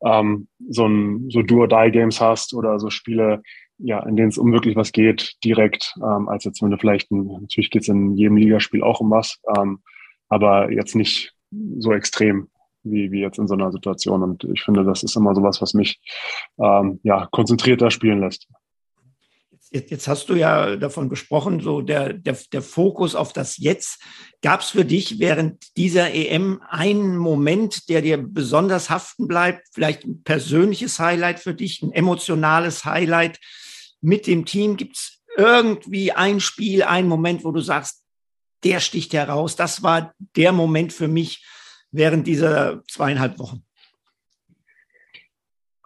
ähm, 0.04 0.46
so 0.68 0.86
ein 0.86 1.28
so 1.28 1.42
Do-or-Die-Games 1.42 2.20
hast 2.20 2.54
oder 2.54 2.78
so 2.78 2.88
Spiele, 2.88 3.42
ja, 3.78 4.00
in 4.06 4.14
denen 4.14 4.28
es 4.28 4.38
um 4.38 4.52
wirklich 4.52 4.76
was 4.76 4.92
geht, 4.92 5.34
direkt, 5.44 5.92
ähm, 5.96 6.28
als 6.28 6.44
jetzt 6.44 6.62
wenn 6.62 6.70
du 6.70 6.78
vielleicht, 6.78 7.10
ein, 7.10 7.26
natürlich 7.26 7.70
geht 7.70 7.82
es 7.82 7.88
in 7.88 8.14
jedem 8.14 8.36
Ligaspiel 8.36 8.84
auch 8.84 9.00
um 9.00 9.10
was, 9.10 9.40
ähm, 9.58 9.80
aber 10.28 10.70
jetzt 10.70 10.94
nicht 10.94 11.34
so 11.78 11.92
extrem 11.92 12.48
wie, 12.84 13.10
wie 13.10 13.20
jetzt 13.20 13.38
in 13.38 13.48
so 13.48 13.54
einer 13.54 13.72
Situation. 13.72 14.22
Und 14.22 14.44
ich 14.44 14.62
finde, 14.62 14.84
das 14.84 15.02
ist 15.02 15.16
immer 15.16 15.34
sowas, 15.34 15.60
was 15.60 15.74
mich 15.74 16.00
ähm, 16.60 17.00
ja, 17.02 17.26
konzentrierter 17.32 17.90
spielen 17.90 18.20
lässt. 18.20 18.46
Jetzt, 19.70 20.06
hast 20.06 20.28
du 20.28 20.34
ja 20.34 20.76
davon 20.76 21.08
gesprochen, 21.08 21.60
so 21.60 21.80
der, 21.80 22.12
der, 22.12 22.38
der 22.52 22.62
Fokus 22.62 23.14
auf 23.14 23.32
das 23.32 23.56
Jetzt. 23.58 24.00
Gab 24.40 24.60
es 24.60 24.70
für 24.70 24.84
dich 24.84 25.18
während 25.18 25.76
dieser 25.76 26.12
EM 26.14 26.62
einen 26.68 27.16
Moment, 27.16 27.88
der 27.88 28.00
dir 28.00 28.16
besonders 28.18 28.90
haften 28.90 29.26
bleibt? 29.26 29.66
Vielleicht 29.72 30.04
ein 30.04 30.22
persönliches 30.22 31.00
Highlight 31.00 31.40
für 31.40 31.54
dich, 31.54 31.82
ein 31.82 31.92
emotionales 31.92 32.84
Highlight 32.84 33.40
mit 34.00 34.26
dem 34.26 34.44
Team? 34.44 34.76
Gibt 34.76 34.96
es 34.96 35.22
irgendwie 35.36 36.12
ein 36.12 36.40
Spiel, 36.40 36.84
einen 36.84 37.08
Moment, 37.08 37.44
wo 37.44 37.50
du 37.50 37.60
sagst, 37.60 38.04
der 38.62 38.80
sticht 38.80 39.12
heraus? 39.14 39.56
Das 39.56 39.82
war 39.82 40.14
der 40.36 40.52
Moment 40.52 40.92
für 40.92 41.08
mich 41.08 41.44
während 41.90 42.26
dieser 42.26 42.84
zweieinhalb 42.88 43.38
Wochen. 43.38 43.65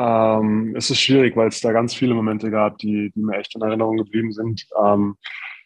Ähm, 0.00 0.74
es 0.76 0.88
ist 0.90 1.00
schwierig, 1.00 1.36
weil 1.36 1.48
es 1.48 1.60
da 1.60 1.72
ganz 1.72 1.94
viele 1.94 2.14
Momente 2.14 2.50
gab, 2.50 2.78
die, 2.78 3.12
die 3.14 3.20
mir 3.20 3.36
echt 3.36 3.54
in 3.54 3.60
Erinnerung 3.60 3.98
geblieben 3.98 4.32
sind. 4.32 4.66
Ähm, 4.82 5.16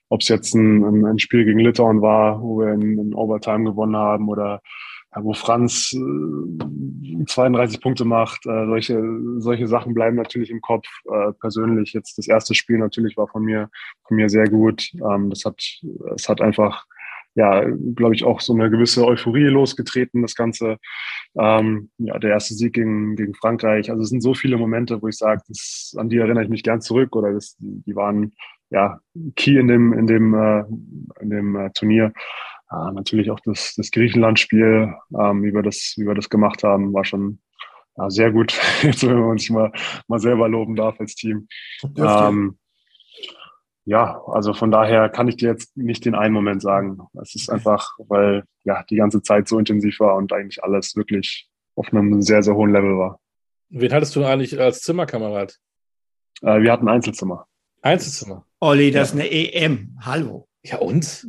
Ob 0.09 0.23
es 0.23 0.29
jetzt 0.29 0.55
ein, 0.55 1.07
ein, 1.07 1.19
Spiel 1.21 1.45
gegen 1.45 1.61
Litauen 1.61 2.03
war, 2.03 2.43
wo 2.43 2.59
wir 2.59 2.73
in, 2.73 2.99
in 2.99 3.15
Overtime 3.15 3.65
gewonnen 3.65 3.97
haben 3.97 4.29
oder 4.29 4.61
ja, 5.15 5.23
wo 5.23 5.35
Franz 5.35 5.93
äh, 5.93 7.25
32 7.27 7.81
Punkte 7.81 8.05
macht. 8.05 8.45
Äh, 8.47 8.67
solche, 8.67 9.01
solche 9.39 9.69
Sachen 9.69 9.95
bleiben 9.95 10.17
natürlich 10.17 10.51
im 10.51 10.61
Kopf. 10.61 10.89
Äh, 11.05 11.33
persönlich 11.35 11.93
jetzt 11.93 12.19
das 12.19 12.27
erste 12.27 12.55
Spiel 12.55 12.79
natürlich 12.79 13.17
war 13.17 13.29
von 13.29 13.45
mir, 13.45 13.71
von 14.09 14.17
mir 14.17 14.29
sehr 14.29 14.49
gut. 14.49 14.91
Ähm, 14.95 15.31
das 15.31 15.45
hat, 15.45 15.63
es 16.17 16.29
hat 16.29 16.41
einfach 16.41 16.87
ja, 17.35 17.65
glaube 17.95 18.15
ich, 18.15 18.25
auch 18.25 18.41
so 18.41 18.53
eine 18.53 18.71
gewisse 18.71 19.05
Euphorie 19.05 19.47
losgetreten, 19.47 20.23
das 20.23 20.35
Ganze. 20.35 20.79
Ähm, 21.37 21.91
ja, 21.99 22.19
der 22.19 22.31
erste 22.31 22.55
Sieg 22.55 22.75
gegen, 22.75 23.17
gegen 23.17 23.35
Frankreich. 23.35 23.91
Also 23.91 24.03
es 24.03 24.09
sind 24.09 24.23
so 24.23 24.35
viele 24.35 24.57
Momente, 24.57 25.03
wo 25.03 25.09
ich 25.09 25.17
sage, 25.17 25.43
an 25.97 26.09
die 26.09 26.19
erinnere 26.19 26.45
ich 26.45 26.51
mich 26.51 26.63
gern 26.63 26.81
zurück 26.81 27.17
oder 27.17 27.33
das, 27.33 27.57
die 27.59 27.97
waren 27.97 28.35
ja 28.71 29.01
key 29.37 29.59
in 29.59 29.69
dem, 29.69 29.93
in 29.93 30.07
dem, 30.07 30.35
äh, 30.35 30.65
in 31.21 31.31
dem 31.31 31.57
äh, 31.57 31.71
Turnier. 31.73 32.13
Äh, 32.71 32.93
natürlich 32.93 33.31
auch 33.31 33.41
das, 33.41 33.75
das 33.77 33.91
Griechenland-Spiel, 33.91 34.95
ähm, 35.19 35.43
wie 35.43 35.53
wir 35.53 35.63
das, 35.63 35.95
wie 35.97 36.07
wir 36.07 36.15
das 36.15 36.31
gemacht 36.31 36.63
haben, 36.63 36.93
war 36.93 37.05
schon 37.05 37.41
ja, 37.97 38.11
sehr 38.11 38.33
gut. 38.33 38.59
Jetzt, 38.83 39.07
wenn 39.07 39.19
man 39.19 39.39
sich 39.39 39.51
mal, 39.51 39.73
mal 40.09 40.21
selber 40.21 40.49
loben 40.49 40.77
darf 40.77 40.99
als 41.01 41.15
Team. 41.15 41.49
Ähm, 41.97 42.59
ja, 43.87 44.23
also 44.27 44.55
von 44.55 44.71
daher 44.71 45.09
kann 45.09 45.29
ich 45.29 45.37
dir 45.37 45.51
jetzt 45.51 45.77
nicht 45.77 46.05
den 46.05 46.15
einen 46.15 46.33
Moment 46.33 46.63
sagen. 46.63 46.99
Es 47.21 47.35
ist 47.35 47.51
einfach, 47.51 47.91
weil 47.99 48.45
ja 48.65 48.83
die 48.89 48.97
ganze 48.97 49.23
Zeit 49.23 49.47
so 49.47 49.59
intensiv 49.59 50.01
war 50.01 50.17
und 50.17 50.33
eigentlich 50.33 50.65
alles 50.65 50.97
wirklich 50.97 51.49
auf 51.75 51.93
einem 51.93 52.23
sehr, 52.23 52.43
sehr 52.43 52.55
hohen 52.55 52.73
Level 52.73 52.97
war. 52.97 53.21
Wen 53.69 53.93
hattest 53.93 54.17
du 54.17 54.25
eigentlich 54.25 54.59
als 54.59 54.81
Zimmerkamerad? 54.81 55.59
Äh, 56.43 56.63
wir 56.63 56.73
hatten 56.73 56.89
Einzelzimmer. 56.89 57.47
Einzelzimmer. 57.83 58.47
Olli, 58.61 58.91
das 58.91 59.13
ja. 59.13 59.21
ist 59.21 59.21
eine 59.21 59.31
EM. 59.31 59.99
Hallo. 60.01 60.49
Ja, 60.63 60.79
und? 60.79 61.27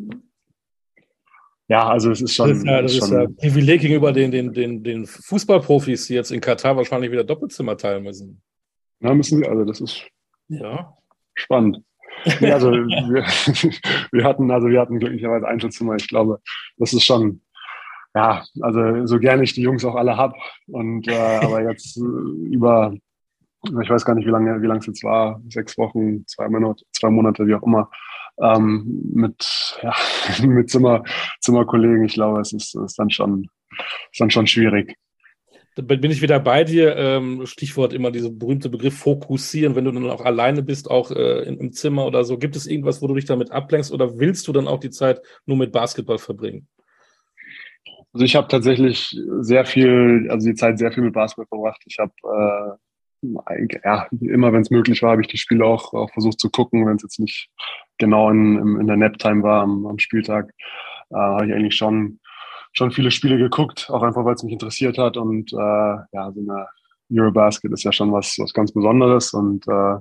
Ja, 1.67 1.89
also 1.89 2.11
es 2.11 2.21
ist 2.21 2.35
schon. 2.35 2.49
Das 2.49 2.59
ist 2.59 2.65
ja, 2.65 2.81
das 2.81 2.93
ist 2.93 3.11
ja 3.11 3.27
Privileg 3.27 3.81
gegenüber 3.81 4.13
den, 4.13 4.31
den, 4.31 4.53
den, 4.53 4.83
den 4.83 5.05
Fußballprofis, 5.05 6.07
die 6.07 6.13
jetzt 6.13 6.31
in 6.31 6.39
Katar 6.39 6.77
wahrscheinlich 6.77 7.11
wieder 7.11 7.23
Doppelzimmer 7.23 7.75
teilen 7.75 8.03
müssen. 8.03 8.41
Na, 8.99 9.13
müssen 9.13 9.39
sie, 9.39 9.47
also 9.47 9.65
das 9.65 9.81
ist 9.81 10.07
ja. 10.47 10.95
spannend. 11.33 11.81
Nee, 12.39 12.51
also 12.51 12.71
wir, 12.71 13.23
wir, 14.11 14.23
hatten, 14.23 14.49
also 14.51 14.67
wir 14.67 14.79
hatten 14.79 14.99
glücklicherweise 14.99 15.47
Einzelzimmer. 15.47 15.95
Ich 15.95 16.07
glaube, 16.07 16.39
das 16.77 16.93
ist 16.93 17.03
schon, 17.03 17.41
ja, 18.13 18.43
also 18.61 19.05
so 19.05 19.19
gerne 19.19 19.43
ich 19.43 19.53
die 19.53 19.61
Jungs 19.61 19.85
auch 19.85 19.95
alle 19.95 20.17
hab 20.17 20.33
und 20.67 21.07
äh, 21.07 21.37
aber 21.41 21.61
jetzt 21.63 21.97
äh, 21.97 22.01
über, 22.01 22.93
ich 23.63 23.89
weiß 23.89 24.05
gar 24.05 24.15
nicht, 24.15 24.25
wie 24.25 24.31
lange, 24.31 24.61
wie 24.61 24.67
lange 24.67 24.79
es 24.79 24.87
jetzt 24.87 25.03
war, 25.03 25.41
sechs 25.49 25.77
Wochen, 25.77 26.25
zwei 26.27 26.49
Monate, 26.49 26.83
zwei 26.93 27.09
Monate, 27.09 27.45
wie 27.47 27.55
auch 27.55 27.63
immer, 27.63 27.89
ähm, 28.41 29.01
mit, 29.13 29.79
ja, 29.81 29.93
mit 30.45 30.69
Zimmer, 30.69 31.03
Zimmerkollegen. 31.41 32.05
Ich 32.05 32.13
glaube, 32.13 32.41
es 32.41 32.53
ist, 32.53 32.75
ist 32.75 32.99
dann 32.99 33.09
schon, 33.09 33.49
ist 34.11 34.21
dann 34.21 34.31
schon 34.31 34.47
schwierig 34.47 34.95
bin 35.75 36.11
ich 36.11 36.21
wieder 36.21 36.39
bei 36.39 36.63
dir. 36.63 36.95
Ähm, 36.95 37.45
Stichwort 37.45 37.93
immer 37.93 38.11
dieser 38.11 38.29
berühmte 38.29 38.69
Begriff 38.69 38.97
fokussieren, 38.97 39.75
wenn 39.75 39.85
du 39.85 39.91
dann 39.91 40.09
auch 40.09 40.23
alleine 40.23 40.63
bist, 40.63 40.89
auch 40.89 41.11
äh, 41.11 41.43
im 41.43 41.71
Zimmer 41.73 42.05
oder 42.05 42.23
so. 42.23 42.37
Gibt 42.37 42.55
es 42.55 42.67
irgendwas, 42.67 43.01
wo 43.01 43.07
du 43.07 43.15
dich 43.15 43.25
damit 43.25 43.51
ablenkst 43.51 43.91
oder 43.91 44.17
willst 44.17 44.47
du 44.47 44.53
dann 44.53 44.67
auch 44.67 44.79
die 44.79 44.89
Zeit 44.89 45.21
nur 45.45 45.57
mit 45.57 45.71
Basketball 45.71 46.17
verbringen? 46.17 46.67
Also 48.13 48.23
ich 48.23 48.37
habe 48.37 48.47
tatsächlich 48.47 49.19
sehr 49.41 49.65
viel, 49.65 50.27
also 50.29 50.47
die 50.47 50.55
Zeit 50.55 50.79
sehr 50.79 50.91
viel 50.93 51.03
mit 51.03 51.13
Basketball 51.13 51.47
verbracht. 51.47 51.81
Ich 51.85 51.97
habe 51.99 52.13
äh, 52.23 52.77
ja, 53.83 54.07
immer 54.21 54.53
wenn 54.53 54.61
es 54.61 54.69
möglich 54.69 55.01
war, 55.01 55.11
habe 55.11 55.21
ich 55.21 55.27
die 55.27 55.37
Spiele 55.37 55.65
auch, 55.65 55.93
auch 55.93 56.11
versucht 56.11 56.39
zu 56.39 56.49
gucken, 56.49 56.85
wenn 56.85 56.95
es 56.95 57.03
jetzt 57.03 57.19
nicht 57.19 57.49
genau 57.97 58.29
in, 58.29 58.79
in 58.79 58.87
der 58.87 58.97
Nap-Time 58.97 59.43
war 59.43 59.63
am, 59.63 59.85
am 59.85 59.99
Spieltag, 59.99 60.51
äh, 61.09 61.15
habe 61.15 61.47
ich 61.47 61.53
eigentlich 61.53 61.75
schon 61.75 62.19
schon 62.75 62.91
viele 62.91 63.11
Spiele 63.11 63.37
geguckt, 63.37 63.89
auch 63.89 64.03
einfach, 64.03 64.25
weil 64.25 64.35
es 64.35 64.43
mich 64.43 64.53
interessiert 64.53 64.97
hat. 64.97 65.17
Und 65.17 65.51
äh, 65.53 65.55
ja, 65.55 66.31
so 66.33 66.41
eine 66.41 66.67
Eurobasket 67.11 67.71
ist 67.71 67.83
ja 67.83 67.91
schon 67.91 68.11
was, 68.11 68.35
was 68.37 68.53
ganz 68.53 68.71
Besonderes. 68.71 69.33
Und 69.33 69.67
äh, 69.67 69.95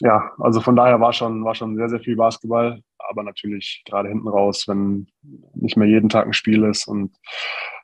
ja, 0.00 0.30
also 0.38 0.60
von 0.60 0.76
daher 0.76 1.00
war 1.00 1.12
schon, 1.12 1.44
war 1.44 1.54
schon 1.54 1.76
sehr, 1.76 1.88
sehr 1.88 2.00
viel 2.00 2.16
Basketball. 2.16 2.80
Aber 2.98 3.22
natürlich 3.22 3.82
gerade 3.86 4.08
hinten 4.08 4.28
raus, 4.28 4.64
wenn 4.66 5.06
nicht 5.54 5.76
mehr 5.76 5.86
jeden 5.86 6.08
Tag 6.08 6.26
ein 6.26 6.32
Spiel 6.32 6.64
ist 6.64 6.88
und 6.88 7.14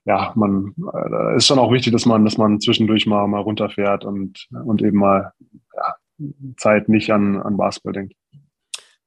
ja, 0.04 0.32
man 0.34 0.74
äh, 0.92 1.36
ist 1.36 1.46
schon 1.46 1.58
auch 1.58 1.72
wichtig, 1.72 1.92
dass 1.92 2.06
man, 2.06 2.24
dass 2.24 2.36
man 2.36 2.60
zwischendurch 2.60 3.06
mal, 3.06 3.26
mal 3.28 3.40
runterfährt 3.40 4.04
und, 4.04 4.48
und 4.50 4.82
eben 4.82 4.98
mal 4.98 5.32
ja, 5.76 5.94
Zeit 6.56 6.88
nicht 6.88 7.12
an, 7.12 7.40
an 7.40 7.56
Basketball 7.56 7.92
denkt. 7.92 8.14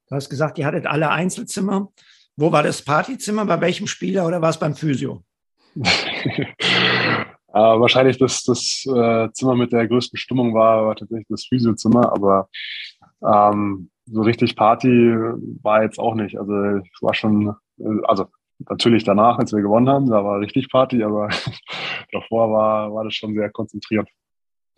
Du 0.08 0.14
hast 0.14 0.30
gesagt, 0.30 0.58
ihr 0.58 0.66
hattet 0.66 0.86
alle 0.86 1.10
Einzelzimmer. 1.10 1.92
Wo 2.36 2.52
war 2.52 2.62
das 2.62 2.82
Partyzimmer? 2.82 3.46
Bei 3.46 3.60
welchem 3.60 3.86
Spieler 3.86 4.26
oder 4.26 4.42
war 4.42 4.50
es 4.50 4.58
beim 4.58 4.74
Physio? 4.74 5.22
äh, 5.76 6.52
wahrscheinlich 7.54 8.18
das, 8.18 8.44
das 8.44 8.84
äh, 8.86 9.32
Zimmer 9.32 9.54
mit 9.54 9.72
der 9.72 9.88
größten 9.88 10.18
Stimmung 10.18 10.54
war, 10.54 10.86
war 10.86 10.96
tatsächlich 10.96 11.26
das 11.28 11.46
Physiozimmer, 11.46 12.12
aber 12.12 12.48
ähm, 13.24 13.90
so 14.04 14.20
richtig 14.20 14.54
Party 14.54 15.14
war 15.62 15.82
jetzt 15.82 15.98
auch 15.98 16.14
nicht. 16.14 16.38
Also 16.38 16.52
es 16.52 17.02
war 17.02 17.14
schon, 17.14 17.54
äh, 17.78 17.84
also 18.04 18.26
natürlich 18.68 19.04
danach, 19.04 19.38
als 19.38 19.52
wir 19.52 19.62
gewonnen 19.62 19.88
haben, 19.88 20.10
da 20.10 20.22
war 20.22 20.40
richtig 20.40 20.70
Party, 20.70 21.02
aber 21.02 21.28
davor 22.12 22.52
war, 22.52 22.94
war 22.94 23.04
das 23.04 23.14
schon 23.14 23.34
sehr 23.34 23.50
konzentriert. 23.50 24.08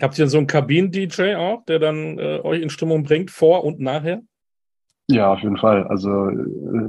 Habt 0.00 0.16
ihr 0.16 0.28
so 0.28 0.38
einen 0.38 0.46
Kabinen-DJ 0.46 1.34
auch, 1.34 1.64
der 1.64 1.80
dann 1.80 2.18
äh, 2.18 2.38
euch 2.44 2.62
in 2.62 2.70
Stimmung 2.70 3.02
bringt, 3.02 3.32
vor 3.32 3.64
und 3.64 3.80
nachher? 3.80 4.22
Ja, 5.10 5.32
auf 5.32 5.40
jeden 5.40 5.56
Fall. 5.56 5.86
Also 5.88 6.28
äh, 6.28 6.34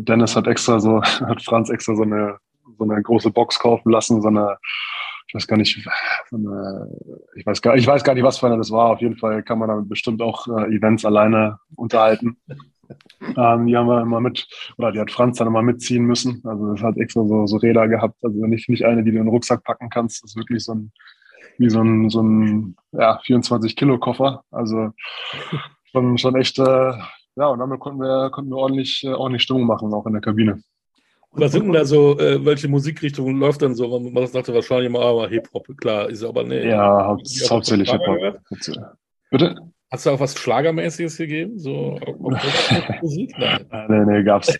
Dennis 0.01 0.35
hat 0.35 0.47
extra 0.47 0.79
so, 0.79 1.01
hat 1.03 1.41
Franz 1.41 1.69
extra 1.69 1.95
so 1.95 2.03
eine, 2.03 2.37
so 2.77 2.83
eine 2.83 3.01
große 3.01 3.31
Box 3.31 3.59
kaufen 3.59 3.91
lassen, 3.91 4.21
so 4.21 4.27
eine, 4.27 4.57
ich 5.27 5.35
weiß 5.35 5.47
gar 5.47 5.57
nicht, 5.57 5.87
so 6.29 6.35
eine, 6.35 6.89
ich 7.35 7.45
weiß 7.45 7.61
gar, 7.61 7.75
ich 7.75 7.87
weiß 7.87 8.03
gar 8.03 8.13
nicht, 8.15 8.23
was 8.23 8.39
für 8.39 8.47
eine 8.47 8.57
das 8.57 8.71
war. 8.71 8.89
Auf 8.91 9.01
jeden 9.01 9.15
Fall 9.15 9.41
kann 9.43 9.59
man 9.59 9.69
damit 9.69 9.87
bestimmt 9.87 10.21
auch 10.21 10.47
äh, 10.47 10.75
Events 10.75 11.05
alleine 11.05 11.59
unterhalten. 11.75 12.37
Ähm, 13.37 13.67
die 13.67 13.77
haben 13.77 13.87
wir 13.87 14.01
immer 14.01 14.19
mit, 14.19 14.47
oder 14.77 14.91
die 14.91 14.99
hat 14.99 15.11
Franz 15.11 15.37
dann 15.37 15.47
immer 15.47 15.61
mitziehen 15.61 16.05
müssen. 16.05 16.41
Also 16.43 16.73
das 16.73 16.81
hat 16.81 16.97
extra 16.97 17.23
so, 17.23 17.45
so 17.45 17.57
Räder 17.57 17.87
gehabt. 17.87 18.15
Also 18.23 18.47
nicht, 18.47 18.67
nicht 18.67 18.83
eine, 18.83 19.03
die 19.03 19.11
du 19.11 19.17
in 19.17 19.25
den 19.25 19.29
Rucksack 19.29 19.63
packen 19.63 19.91
kannst. 19.91 20.23
Das 20.23 20.31
ist 20.31 20.37
wirklich 20.37 20.63
so 20.63 20.73
ein, 20.73 20.91
wie 21.59 21.69
so 21.69 21.81
ein, 21.81 22.09
so 22.09 22.23
ein 22.23 22.75
ja, 22.93 23.19
24 23.23 23.75
Kilo 23.75 23.99
Koffer. 23.99 24.43
Also 24.49 24.91
schon, 25.91 26.17
schon 26.17 26.35
echt, 26.35 26.57
äh, 26.57 26.93
ja, 27.39 27.47
und 27.47 27.59
damit 27.59 27.79
konnten 27.79 28.01
wir, 28.01 28.29
konnten 28.31 28.51
wir 28.51 28.57
ordentlich, 28.57 29.03
äh, 29.03 29.13
ordentlich 29.13 29.43
Stimmung 29.43 29.65
machen, 29.65 29.93
auch 29.93 30.05
in 30.05 30.13
der 30.13 30.21
Kabine. 30.21 30.61
Was 31.31 31.51
sind 31.51 31.65
denn 31.65 31.73
da 31.73 31.85
so, 31.85 32.19
äh, 32.19 32.43
welche 32.43 32.67
Musikrichtungen 32.67 33.37
läuft 33.37 33.61
dann 33.61 33.75
so? 33.75 33.99
Man 33.99 34.27
sagte 34.27 34.53
wahrscheinlich 34.53 34.87
immer, 34.87 35.01
aber 35.01 35.29
Hip-Hop, 35.29 35.67
klar, 35.77 36.09
ist 36.09 36.23
aber 36.23 36.43
nee. 36.43 36.67
Ja, 36.67 37.05
hau 37.05 37.17
hauptsächlich 37.49 37.91
Hip-Hop. 37.91 38.39
Bitte? 39.31 39.55
Hast 39.91 40.05
du 40.05 40.09
auch 40.11 40.19
was 40.19 40.37
Schlagermäßiges 40.37 41.17
gegeben? 41.17 41.57
So 41.57 41.99
Musik? 43.01 43.33
Nein. 43.39 43.65
nee, 43.87 44.05
nee, 44.05 44.23
gab's, 44.23 44.55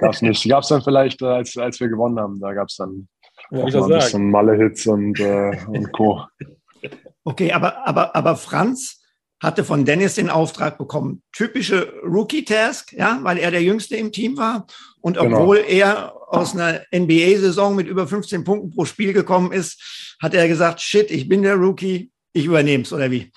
gab's 0.00 0.22
nicht. 0.22 0.48
Gab's 0.48 0.68
dann 0.68 0.82
vielleicht, 0.82 1.20
äh, 1.22 1.26
als, 1.26 1.56
als 1.58 1.78
wir 1.80 1.88
gewonnen 1.88 2.18
haben, 2.18 2.40
da 2.40 2.52
gab's 2.54 2.76
dann 2.76 3.08
auch 3.50 3.70
mal 3.70 3.82
ein 3.82 3.88
bisschen 3.88 4.30
Malle-Hits 4.30 4.86
und, 4.86 5.20
äh, 5.20 5.56
und 5.66 5.92
Co. 5.92 6.22
Okay, 7.24 7.52
aber, 7.52 7.86
aber, 7.86 8.16
aber 8.16 8.34
Franz 8.34 9.01
hatte 9.42 9.64
von 9.64 9.84
Dennis 9.84 10.14
den 10.14 10.30
Auftrag 10.30 10.78
bekommen, 10.78 11.22
typische 11.32 11.92
Rookie-Task, 12.04 12.92
ja, 12.92 13.18
weil 13.22 13.38
er 13.38 13.50
der 13.50 13.62
Jüngste 13.62 13.96
im 13.96 14.12
Team 14.12 14.36
war. 14.36 14.66
Und 15.00 15.18
genau. 15.18 15.40
obwohl 15.40 15.56
genau. 15.58 15.68
er 15.68 16.14
aus 16.28 16.54
einer 16.54 16.80
NBA-Saison 16.94 17.74
mit 17.74 17.88
über 17.88 18.06
15 18.06 18.44
Punkten 18.44 18.70
pro 18.70 18.84
Spiel 18.84 19.12
gekommen 19.12 19.52
ist, 19.52 20.16
hat 20.22 20.34
er 20.34 20.46
gesagt, 20.46 20.80
shit, 20.80 21.10
ich 21.10 21.28
bin 21.28 21.42
der 21.42 21.56
Rookie, 21.56 22.10
ich 22.32 22.46
übernehme 22.46 22.84
es, 22.84 22.92
oder 22.92 23.10
wie? 23.10 23.32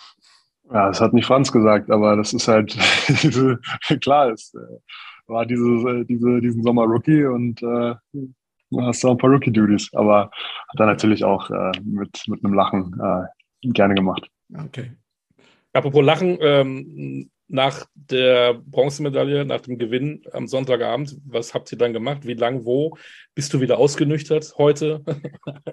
Ja, 0.71 0.87
das 0.87 1.01
hat 1.01 1.13
nicht 1.13 1.25
Franz 1.25 1.51
gesagt, 1.51 1.89
aber 1.89 2.15
das 2.15 2.33
ist 2.33 2.47
halt 2.47 2.77
klar, 4.01 4.31
es 4.31 4.53
äh, 4.53 4.79
war 5.27 5.45
dieses, 5.45 5.85
äh, 5.85 6.05
diese, 6.05 6.39
diesen 6.39 6.63
Sommer 6.63 6.83
Rookie 6.83 7.25
und 7.25 7.61
äh, 7.63 7.95
hast 8.77 9.05
auch 9.05 9.11
ein 9.11 9.17
paar 9.17 9.31
Rookie-Duties, 9.31 9.89
aber 9.93 10.31
hat 10.69 10.79
er 10.79 10.85
natürlich 10.85 11.23
auch 11.23 11.49
äh, 11.49 11.71
mit, 11.83 12.23
mit 12.27 12.43
einem 12.43 12.53
Lachen 12.53 12.95
äh, 12.99 13.69
gerne 13.69 13.95
gemacht. 13.95 14.27
Okay. 14.53 14.91
Apropos 15.75 16.05
Lachen, 16.05 16.37
ähm, 16.39 17.29
nach 17.49 17.85
der 17.95 18.53
Bronzemedaille, 18.53 19.43
nach 19.43 19.59
dem 19.59 19.77
Gewinn 19.77 20.23
am 20.31 20.47
Sonntagabend, 20.47 21.17
was 21.27 21.53
habt 21.53 21.69
ihr 21.69 21.77
dann 21.77 21.91
gemacht? 21.91 22.25
Wie 22.25 22.33
lang, 22.33 22.63
wo? 22.63 22.95
Bist 23.35 23.53
du 23.53 23.59
wieder 23.59 23.77
ausgenüchtert 23.77 24.53
heute? 24.57 25.03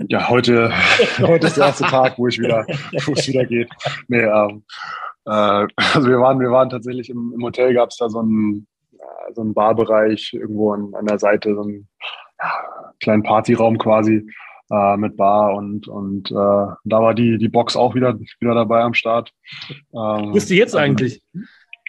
Ja, 0.09 0.29
heute, 0.29 0.73
heute 1.21 1.47
ist 1.47 1.57
der 1.57 1.67
erste 1.67 1.85
Tag, 1.85 2.19
wo 2.19 2.27
ich 2.27 2.41
wieder, 2.41 2.67
wo 3.07 3.13
es 3.13 3.29
wieder 3.29 3.47
geht. 3.47 3.71
Nee, 4.09 4.23
ähm, 4.23 4.65
äh, 5.25 5.67
also 5.77 6.09
wir 6.09 6.19
waren, 6.19 6.41
wir 6.41 6.51
waren 6.51 6.69
tatsächlich 6.69 7.09
im, 7.09 7.33
im 7.37 7.45
Hotel, 7.45 7.73
gab 7.73 7.91
es 7.91 7.97
da 7.97 8.11
so 8.11 8.19
einen, 8.19 8.67
so 9.35 9.43
einen 9.43 9.55
Barbereich 9.55 10.33
irgendwo 10.33 10.73
an, 10.73 10.93
an 10.95 11.07
der 11.07 11.21
Seite, 11.21 11.55
so 11.55 11.63
einen 11.63 11.89
ja, 12.43 12.93
kleinen 12.99 13.23
Partyraum 13.23 13.79
quasi 13.79 14.29
äh, 14.73 14.97
mit 14.97 15.17
Bar 15.17 15.55
und, 15.55 15.87
und 15.87 16.31
äh, 16.31 16.35
da 16.35 16.79
war 16.85 17.15
die, 17.15 17.37
die 17.37 17.49
Box 17.49 17.77
auch 17.77 17.95
wieder, 17.95 18.19
wieder 18.19 18.55
dabei 18.55 18.83
am 18.83 18.95
Start. 18.95 19.33
Ähm, 19.93 20.33
Wo 20.33 20.37
ist 20.37 20.49
die 20.49 20.57
jetzt 20.57 20.75
also 20.75 20.85
eigentlich? 20.85 21.23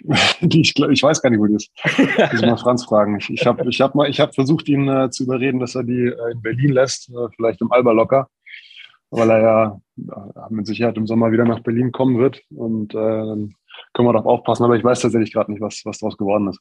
die, 0.41 0.61
ich, 0.61 0.77
ich 0.77 1.03
weiß 1.03 1.21
gar 1.21 1.29
nicht, 1.29 1.39
wo 1.39 1.45
die 1.45 1.55
ist. 1.55 1.71
Muss 1.97 2.41
ich 2.41 2.45
mal 2.45 2.57
Franz 2.57 2.83
fragen. 2.83 3.17
Ich, 3.17 3.29
ich 3.29 3.45
habe 3.45 3.67
ich 3.69 3.79
hab 3.79 3.95
mal, 3.95 4.09
ich 4.09 4.19
hab 4.19 4.35
versucht, 4.35 4.67
ihn 4.67 4.89
äh, 4.89 5.09
zu 5.09 5.23
überreden, 5.23 5.59
dass 5.59 5.75
er 5.75 5.83
die 5.83 6.07
äh, 6.07 6.31
in 6.31 6.41
Berlin 6.41 6.73
lässt, 6.73 7.09
äh, 7.09 7.29
vielleicht 7.35 7.61
im 7.61 7.71
Alba 7.71 7.93
locker, 7.93 8.27
weil 9.11 9.29
er 9.29 9.41
ja 9.41 9.81
äh, 9.97 10.53
mit 10.53 10.67
Sicherheit 10.67 10.97
im 10.97 11.07
Sommer 11.07 11.31
wieder 11.31 11.45
nach 11.45 11.61
Berlin 11.61 11.91
kommen 11.91 12.19
wird. 12.19 12.41
Und 12.49 12.93
äh, 12.93 12.97
dann 12.97 13.55
können 13.93 14.07
wir 14.07 14.13
doch 14.13 14.25
aufpassen. 14.25 14.65
Aber 14.65 14.75
ich 14.75 14.83
weiß 14.83 14.99
tatsächlich 14.99 15.31
gerade 15.31 15.51
nicht, 15.51 15.61
was, 15.61 15.83
was 15.85 15.99
daraus 15.99 16.17
geworden 16.17 16.49
ist. 16.49 16.59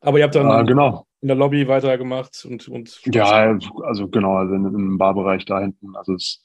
Aber 0.00 0.18
ihr 0.18 0.24
habt 0.24 0.34
dann 0.34 0.50
äh, 0.50 0.66
genau. 0.66 1.06
In 1.22 1.28
der 1.28 1.36
Lobby 1.36 1.68
weitergemacht 1.68 2.44
und, 2.44 2.66
und 2.66 3.00
Ja, 3.06 3.56
also 3.84 4.08
genau, 4.08 4.38
also 4.38 4.54
im 4.54 4.98
Barbereich 4.98 5.44
da 5.44 5.60
hinten. 5.60 5.94
Also 5.94 6.14
es 6.14 6.44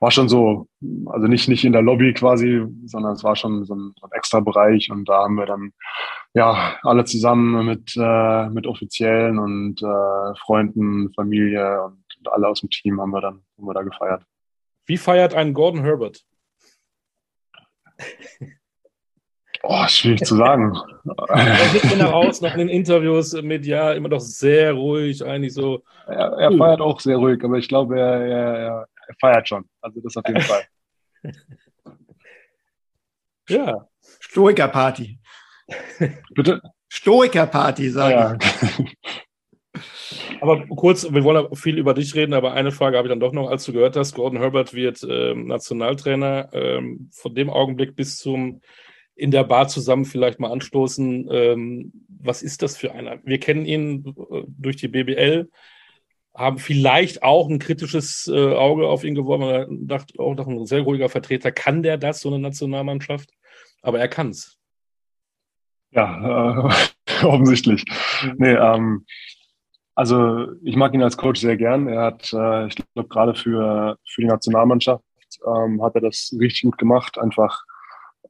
war 0.00 0.10
schon 0.10 0.30
so, 0.30 0.68
also 1.06 1.26
nicht, 1.26 1.48
nicht 1.48 1.66
in 1.66 1.74
der 1.74 1.82
Lobby 1.82 2.14
quasi, 2.14 2.64
sondern 2.86 3.12
es 3.12 3.22
war 3.22 3.36
schon 3.36 3.66
so 3.66 3.74
ein, 3.74 3.92
so 4.00 4.06
ein 4.06 4.12
extra 4.12 4.40
Bereich 4.40 4.90
und 4.90 5.06
da 5.06 5.24
haben 5.24 5.34
wir 5.34 5.44
dann 5.44 5.74
ja 6.32 6.78
alle 6.82 7.04
zusammen 7.04 7.66
mit, 7.66 7.94
äh, 7.96 8.48
mit 8.48 8.66
Offiziellen 8.66 9.38
und 9.38 9.82
äh, 9.82 10.34
Freunden, 10.40 11.12
Familie 11.12 11.84
und, 11.84 12.02
und 12.18 12.28
alle 12.32 12.48
aus 12.48 12.60
dem 12.60 12.70
Team 12.70 12.98
haben 12.98 13.10
wir 13.10 13.20
dann 13.20 13.42
haben 13.58 13.66
wir 13.66 13.74
da 13.74 13.82
gefeiert. 13.82 14.22
Wie 14.86 14.96
feiert 14.96 15.34
ein 15.34 15.52
Gordon 15.52 15.82
Herbert? 15.82 16.24
Oh, 19.62 19.86
schwierig 19.88 20.24
zu 20.24 20.36
sagen. 20.36 20.76
Er 21.28 21.68
sieht 21.68 21.90
genau 21.90 22.12
aus, 22.12 22.40
noch 22.40 22.52
in 22.52 22.58
den 22.58 22.68
Interviews 22.68 23.32
medial 23.42 23.96
immer 23.96 24.08
doch 24.08 24.20
sehr 24.20 24.72
ruhig, 24.72 25.24
eigentlich 25.24 25.54
so. 25.54 25.82
Er, 26.06 26.32
er 26.32 26.52
feiert 26.52 26.80
auch 26.80 27.00
sehr 27.00 27.16
ruhig, 27.16 27.42
aber 27.44 27.58
ich 27.58 27.68
glaube, 27.68 27.98
er, 27.98 28.26
er, 28.26 28.88
er 29.08 29.14
feiert 29.20 29.48
schon. 29.48 29.64
Also 29.80 30.00
das 30.00 30.16
auf 30.16 30.24
jeden 30.26 30.40
Fall. 30.40 30.62
ja. 33.48 33.88
Stoiker-Party. 34.20 35.18
Bitte? 36.34 36.62
Stoiker-Party, 36.88 37.90
sage 37.90 38.14
ja. 38.14 38.38
ich. 38.40 38.96
Aber 40.40 40.66
kurz, 40.66 41.12
wir 41.12 41.24
wollen 41.24 41.54
viel 41.54 41.78
über 41.78 41.94
dich 41.94 42.14
reden, 42.14 42.34
aber 42.34 42.52
eine 42.52 42.70
Frage 42.70 42.96
habe 42.96 43.08
ich 43.08 43.10
dann 43.12 43.20
doch 43.20 43.32
noch, 43.32 43.50
als 43.50 43.64
du 43.64 43.72
gehört 43.72 43.96
hast, 43.96 44.14
Gordon 44.14 44.40
Herbert 44.40 44.74
wird 44.74 45.04
ähm, 45.08 45.46
Nationaltrainer. 45.46 46.50
Ähm, 46.52 47.10
von 47.12 47.34
dem 47.34 47.50
Augenblick 47.50 47.96
bis 47.96 48.18
zum 48.18 48.60
in 49.16 49.30
der 49.30 49.44
Bar 49.44 49.66
zusammen 49.68 50.04
vielleicht 50.04 50.38
mal 50.38 50.52
anstoßen. 50.52 51.28
Ähm, 51.30 51.92
was 52.08 52.42
ist 52.42 52.62
das 52.62 52.76
für 52.76 52.92
einer? 52.92 53.18
Wir 53.24 53.40
kennen 53.40 53.64
ihn 53.64 54.14
äh, 54.30 54.42
durch 54.46 54.76
die 54.76 54.88
BBL, 54.88 55.50
haben 56.34 56.58
vielleicht 56.58 57.22
auch 57.22 57.48
ein 57.48 57.58
kritisches 57.58 58.30
äh, 58.32 58.54
Auge 58.54 58.86
auf 58.88 59.04
ihn 59.04 59.14
geworfen. 59.14 59.88
Dachte 59.88 60.18
auch 60.20 60.34
noch 60.34 60.46
ein 60.46 60.66
sehr 60.66 60.82
ruhiger 60.82 61.08
Vertreter. 61.08 61.50
Kann 61.50 61.82
der 61.82 61.96
das, 61.96 62.20
so 62.20 62.28
eine 62.28 62.38
Nationalmannschaft? 62.38 63.30
Aber 63.82 63.98
er 63.98 64.08
kann 64.08 64.30
es. 64.30 64.58
Ja, 65.92 66.68
äh, 66.68 67.24
offensichtlich. 67.24 67.84
Nee, 68.36 68.52
ähm, 68.52 69.06
also 69.94 70.48
ich 70.62 70.76
mag 70.76 70.92
ihn 70.92 71.02
als 71.02 71.16
Coach 71.16 71.40
sehr 71.40 71.56
gern. 71.56 71.88
Er 71.88 72.02
hat, 72.02 72.30
äh, 72.34 72.66
ich 72.66 72.76
glaube, 72.76 73.08
gerade 73.08 73.34
für, 73.34 73.98
für 74.06 74.20
die 74.20 74.26
Nationalmannschaft 74.26 75.02
ähm, 75.46 75.82
hat 75.82 75.94
er 75.94 76.02
das 76.02 76.36
richtig 76.38 76.62
gut 76.62 76.76
gemacht. 76.76 77.18
Einfach 77.18 77.64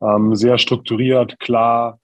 ähm, 0.01 0.35
sehr 0.35 0.59
strukturiert, 0.59 1.39
klar, 1.41 2.01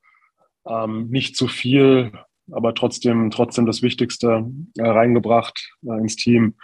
ähm, 0.66 1.08
nicht 1.08 1.36
zu 1.36 1.48
viel, 1.48 2.12
aber 2.50 2.74
trotzdem, 2.74 3.30
trotzdem 3.30 3.66
das 3.66 3.82
Wichtigste 3.82 4.44
äh, 4.78 4.86
reingebracht 4.86 5.72
äh, 5.84 5.98
ins 5.98 6.16
Team. 6.16 6.54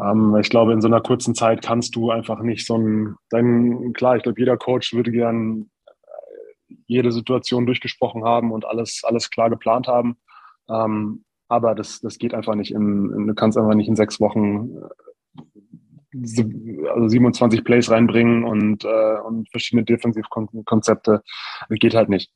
Ähm, 0.00 0.36
ich 0.40 0.50
glaube, 0.50 0.72
in 0.72 0.80
so 0.80 0.88
einer 0.88 1.00
kurzen 1.00 1.34
Zeit 1.34 1.62
kannst 1.62 1.94
du 1.96 2.10
einfach 2.10 2.40
nicht 2.40 2.66
so 2.66 2.76
ein, 2.76 3.16
dann, 3.30 3.92
klar, 3.92 4.16
ich 4.16 4.22
glaube, 4.22 4.40
jeder 4.40 4.56
Coach 4.56 4.92
würde 4.92 5.10
gern 5.10 5.70
äh, 5.86 6.74
jede 6.86 7.12
Situation 7.12 7.66
durchgesprochen 7.66 8.24
haben 8.24 8.52
und 8.52 8.64
alles, 8.64 9.02
alles 9.04 9.30
klar 9.30 9.50
geplant 9.50 9.86
haben. 9.88 10.16
Ähm, 10.68 11.24
aber 11.48 11.74
das, 11.74 12.00
das 12.00 12.18
geht 12.18 12.34
einfach 12.34 12.54
nicht 12.54 12.72
in, 12.72 13.12
in, 13.12 13.26
du 13.26 13.34
kannst 13.34 13.58
einfach 13.58 13.74
nicht 13.74 13.88
in 13.88 13.96
sechs 13.96 14.20
Wochen 14.20 14.70
also 16.14 17.08
27 17.08 17.64
Plays 17.64 17.90
reinbringen 17.90 18.44
und, 18.44 18.84
äh, 18.84 19.18
und 19.26 19.48
verschiedene 19.50 19.84
Defensivkonzepte 19.84 21.22
geht 21.70 21.94
halt 21.94 22.08
nicht. 22.08 22.32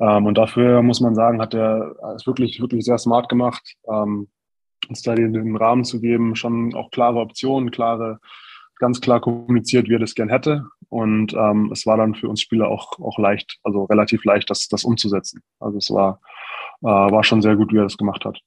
Ähm, 0.00 0.26
und 0.26 0.38
dafür 0.38 0.82
muss 0.82 1.00
man 1.00 1.14
sagen, 1.14 1.40
hat 1.40 1.54
er 1.54 1.94
es 2.16 2.26
wirklich, 2.26 2.60
wirklich 2.60 2.84
sehr 2.84 2.98
smart 2.98 3.28
gemacht, 3.28 3.74
ähm, 3.92 4.28
uns 4.88 5.02
da 5.02 5.14
den, 5.14 5.32
den 5.32 5.56
Rahmen 5.56 5.84
zu 5.84 6.00
geben, 6.00 6.36
schon 6.36 6.74
auch 6.74 6.90
klare 6.90 7.18
Optionen, 7.18 7.70
klare, 7.70 8.20
ganz 8.78 9.00
klar 9.00 9.20
kommuniziert, 9.20 9.88
wie 9.88 9.94
er 9.94 9.98
das 9.98 10.14
gern 10.14 10.28
hätte. 10.28 10.66
Und 10.88 11.34
ähm, 11.34 11.70
es 11.72 11.84
war 11.84 11.96
dann 11.96 12.14
für 12.14 12.28
uns 12.28 12.40
Spieler 12.40 12.68
auch, 12.68 12.98
auch 13.00 13.18
leicht, 13.18 13.58
also 13.62 13.84
relativ 13.84 14.24
leicht, 14.24 14.48
das, 14.48 14.68
das 14.68 14.84
umzusetzen. 14.84 15.42
Also 15.60 15.78
es 15.78 15.90
war 15.90 16.20
war 16.80 17.24
schon 17.24 17.42
sehr 17.42 17.56
gut, 17.56 17.72
wie 17.72 17.78
er 17.78 17.82
das 17.82 17.96
gemacht 17.96 18.24
hat. 18.24 18.38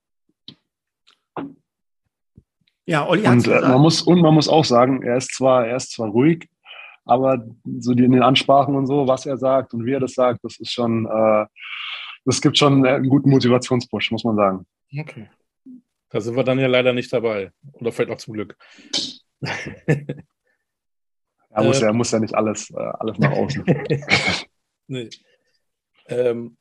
Ja, 2.86 3.08
Olli 3.08 3.28
und 3.28 3.48
äh, 3.48 3.62
man 3.62 3.82
muss 3.82 4.02
und 4.02 4.22
man 4.22 4.34
muss 4.34 4.50
auch 4.50 4.65
sagen, 4.65 5.04
er 5.04 5.17
ist 5.17 5.36
zwar 5.36 5.67
er 5.67 5.78
ist 5.78 5.91
zwar 5.91 6.10
ruhig, 6.10 6.50
aber 7.06 7.46
so 7.80 7.94
die 7.94 8.04
in 8.04 8.12
den 8.12 8.24
Ansprachen 8.24 8.76
und 8.76 8.88
so, 8.88 9.08
was 9.08 9.26
er 9.26 9.38
sagt 9.38 9.74
und 9.74 9.86
wie 9.86 9.94
er 9.94 10.00
das 10.00 10.13
sagt, 10.13 10.44
das 10.44 10.60
ist 10.60 10.72
schon, 10.72 11.06
äh, 11.06 11.46
das 12.26 12.41
gibt 12.41 12.58
schon 12.58 12.86
einen 12.86 13.10
guten 13.10 13.30
Motivationspush, 13.30 14.12
muss 14.12 14.24
man 14.24 14.36
sagen. 14.36 14.65
Okay. 14.98 15.30
Da 16.10 16.20
sind 16.20 16.36
wir 16.36 16.44
dann 16.44 16.60
ja 16.60 16.67
leider 16.67 16.94
nicht 16.94 17.12
dabei. 17.12 17.52
Oder 17.74 17.91
vielleicht 17.91 18.12
auch 18.12 18.17
zum 18.17 18.34
Glück. 18.34 18.58
er, 19.41 19.63
muss, 21.63 21.82
äh, 21.82 21.86
er 21.86 21.94
muss 21.94 22.12
ja 22.12 22.20
nicht 22.20 22.36
alles, 22.36 22.70
äh, 22.72 22.78
alles 22.78 23.17
nach 23.17 23.32
außen. 23.32 23.63
nee. 24.88 25.10
ähm, 26.08 26.58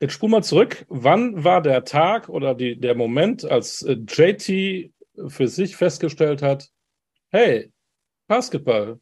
jetzt 0.00 0.14
spul 0.14 0.30
mal 0.30 0.42
zurück. 0.42 0.86
Wann 0.88 1.44
war 1.44 1.60
der 1.60 1.84
Tag 1.84 2.30
oder 2.30 2.54
die, 2.54 2.80
der 2.80 2.94
Moment, 2.94 3.44
als 3.44 3.82
äh, 3.82 3.92
JT 3.92 4.92
für 5.28 5.48
sich 5.48 5.76
festgestellt 5.76 6.42
hat, 6.42 6.68
hey, 7.30 7.72
Basketball, 8.26 9.00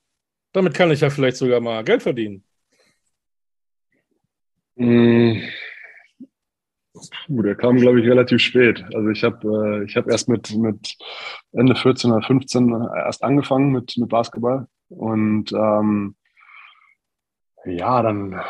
damit 0.53 0.75
kann 0.75 0.91
ich 0.91 1.01
ja 1.01 1.11
vielleicht 1.11 1.37
sogar 1.37 1.61
mal 1.61 1.85
Geld 1.85 2.03
verdienen. 2.03 2.45
Mmh. 4.77 5.41
der 7.29 7.55
kam, 7.55 7.77
glaube 7.77 8.01
ich, 8.01 8.09
relativ 8.09 8.41
spät. 8.41 8.85
Also 8.93 9.09
ich 9.09 9.23
habe 9.23 9.87
äh, 9.87 9.95
hab 9.95 10.09
erst 10.09 10.29
mit, 10.29 10.55
mit 10.57 10.97
Ende 11.53 11.77
14 11.77 12.11
oder 12.11 12.27
15 12.27 12.71
erst 12.97 13.23
angefangen 13.23 13.71
mit, 13.71 13.97
mit 13.97 14.09
Basketball. 14.09 14.67
Und 14.89 15.53
ähm, 15.53 16.17
ja, 17.65 18.03
dann 18.03 18.41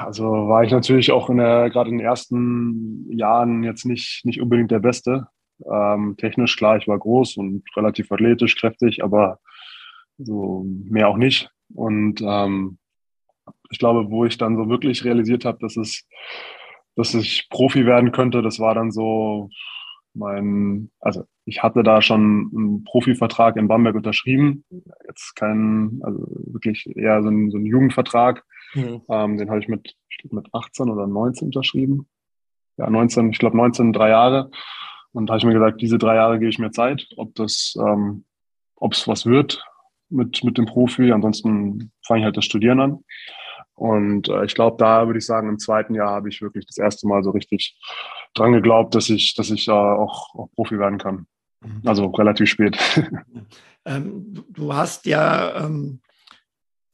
also 0.00 0.48
war 0.48 0.64
ich 0.64 0.72
natürlich 0.72 1.12
auch 1.12 1.30
in 1.30 1.38
der, 1.38 1.70
gerade 1.70 1.90
in 1.90 1.98
den 1.98 2.06
ersten 2.06 3.10
Jahren 3.10 3.62
jetzt 3.62 3.84
nicht, 3.84 4.24
nicht 4.24 4.40
unbedingt 4.40 4.70
der 4.70 4.80
Beste. 4.80 5.28
Ähm, 5.60 6.16
technisch 6.18 6.56
klar, 6.56 6.76
ich 6.76 6.88
war 6.88 6.98
groß 6.98 7.36
und 7.36 7.64
relativ 7.76 8.10
athletisch, 8.10 8.56
kräftig, 8.56 9.02
aber 9.04 9.38
so 10.18 10.64
mehr 10.66 11.08
auch 11.08 11.16
nicht. 11.16 11.50
Und 11.74 12.20
ähm, 12.22 12.78
ich 13.70 13.78
glaube, 13.78 14.10
wo 14.10 14.24
ich 14.24 14.38
dann 14.38 14.56
so 14.56 14.68
wirklich 14.68 15.04
realisiert 15.04 15.44
habe, 15.44 15.58
dass 15.60 15.76
es, 15.76 16.06
dass 16.96 17.14
ich 17.14 17.48
Profi 17.50 17.86
werden 17.86 18.12
könnte, 18.12 18.42
das 18.42 18.58
war 18.58 18.74
dann 18.74 18.90
so 18.90 19.50
mein, 20.14 20.90
also 21.00 21.24
ich 21.44 21.62
hatte 21.62 21.82
da 21.82 22.00
schon 22.00 22.50
einen 22.54 22.84
Profivertrag 22.84 23.56
in 23.56 23.68
Bamberg 23.68 23.96
unterschrieben. 23.96 24.64
Jetzt 25.06 25.34
kein, 25.34 26.00
also 26.02 26.26
wirklich 26.46 26.86
eher 26.96 27.22
so 27.22 27.28
ein, 27.28 27.50
so 27.50 27.58
ein 27.58 27.66
Jugendvertrag. 27.66 28.44
Mhm. 28.74 29.02
Ähm, 29.08 29.36
den 29.36 29.50
habe 29.50 29.60
ich 29.60 29.68
mit, 29.68 29.94
mit 30.30 30.46
18 30.52 30.88
oder 30.88 31.06
19 31.06 31.46
unterschrieben. 31.46 32.08
Ja, 32.76 32.88
19, 32.88 33.30
ich 33.30 33.38
glaube 33.38 33.56
19, 33.56 33.92
drei 33.92 34.10
Jahre. 34.10 34.50
Und 35.14 35.26
da 35.26 35.32
habe 35.32 35.38
ich 35.38 35.44
mir 35.44 35.54
gesagt, 35.54 35.80
diese 35.80 35.96
drei 35.96 36.16
Jahre 36.16 36.38
gebe 36.38 36.50
ich 36.50 36.58
mir 36.58 36.72
Zeit, 36.72 37.06
ob 37.16 37.34
das, 37.36 37.74
ähm, 37.78 38.24
ob 38.76 38.92
es 38.92 39.08
was 39.08 39.24
wird 39.24 39.64
mit, 40.10 40.44
mit 40.44 40.58
dem 40.58 40.66
Profi. 40.66 41.12
Ansonsten 41.12 41.92
fange 42.04 42.20
ich 42.20 42.24
halt 42.24 42.36
das 42.36 42.44
Studieren 42.44 42.80
an. 42.80 43.04
Und 43.74 44.28
äh, 44.28 44.44
ich 44.44 44.54
glaube, 44.54 44.76
da 44.78 45.06
würde 45.06 45.18
ich 45.18 45.26
sagen, 45.26 45.48
im 45.48 45.58
zweiten 45.58 45.94
Jahr 45.94 46.10
habe 46.10 46.28
ich 46.28 46.42
wirklich 46.42 46.66
das 46.66 46.78
erste 46.78 47.06
Mal 47.06 47.22
so 47.22 47.30
richtig 47.30 47.78
dran 48.34 48.52
geglaubt, 48.52 48.94
dass 48.94 49.08
ich, 49.08 49.34
dass 49.34 49.50
ich 49.50 49.68
äh, 49.68 49.72
auch, 49.72 50.34
auch 50.34 50.48
Profi 50.54 50.78
werden 50.78 50.98
kann. 50.98 51.26
Mhm. 51.60 51.82
Also 51.84 52.06
relativ 52.06 52.48
spät. 52.48 52.76
Ähm, 53.86 54.46
du 54.48 54.72
hast 54.72 55.04
ja 55.04 55.66
ähm, 55.66 56.00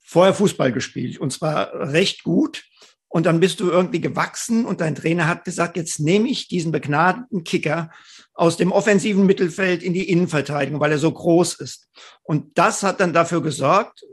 vorher 0.01 0.35
Fußball 0.35 0.73
gespielt 0.73 1.19
und 1.19 1.33
zwar 1.33 1.73
recht 1.73 2.25
gut. 2.25 2.65
Und 3.12 3.27
dann 3.27 3.40
bist 3.40 3.59
du 3.59 3.68
irgendwie 3.68 4.01
gewachsen 4.01 4.64
und 4.64 4.81
dein 4.81 4.94
Trainer 4.94 5.27
hat 5.27 5.44
gesagt, 5.44 5.77
jetzt 5.77 5.99
nehme 5.99 6.29
ich 6.29 6.46
diesen 6.46 6.70
begnadeten 6.70 7.42
Kicker 7.42 7.90
aus 8.35 8.57
dem 8.57 8.70
offensiven 8.70 9.27
Mittelfeld 9.27 9.83
in 9.83 9.92
die 9.92 10.09
Innenverteidigung, 10.09 10.81
weil 10.81 10.92
er 10.92 10.99
so 10.99 11.11
groß 11.11 11.55
ist. 11.55 11.90
Und 12.23 12.57
das 12.57 12.85
hat 12.85 13.01
dann 13.01 13.12
dafür 13.12 13.42
gesorgt, 13.42 14.05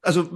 also 0.00 0.30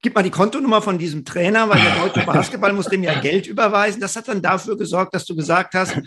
gib 0.00 0.14
mal 0.14 0.22
die 0.22 0.30
Kontonummer 0.30 0.80
von 0.80 0.96
diesem 0.96 1.26
Trainer, 1.26 1.68
weil 1.68 1.80
der 1.82 1.94
deutsche 1.96 2.26
Basketball 2.26 2.72
muss 2.72 2.86
dem 2.86 3.02
ja 3.02 3.20
Geld 3.20 3.46
überweisen. 3.46 4.00
Das 4.00 4.16
hat 4.16 4.28
dann 4.28 4.40
dafür 4.40 4.78
gesorgt, 4.78 5.14
dass 5.14 5.26
du 5.26 5.36
gesagt 5.36 5.74
hast, 5.74 6.00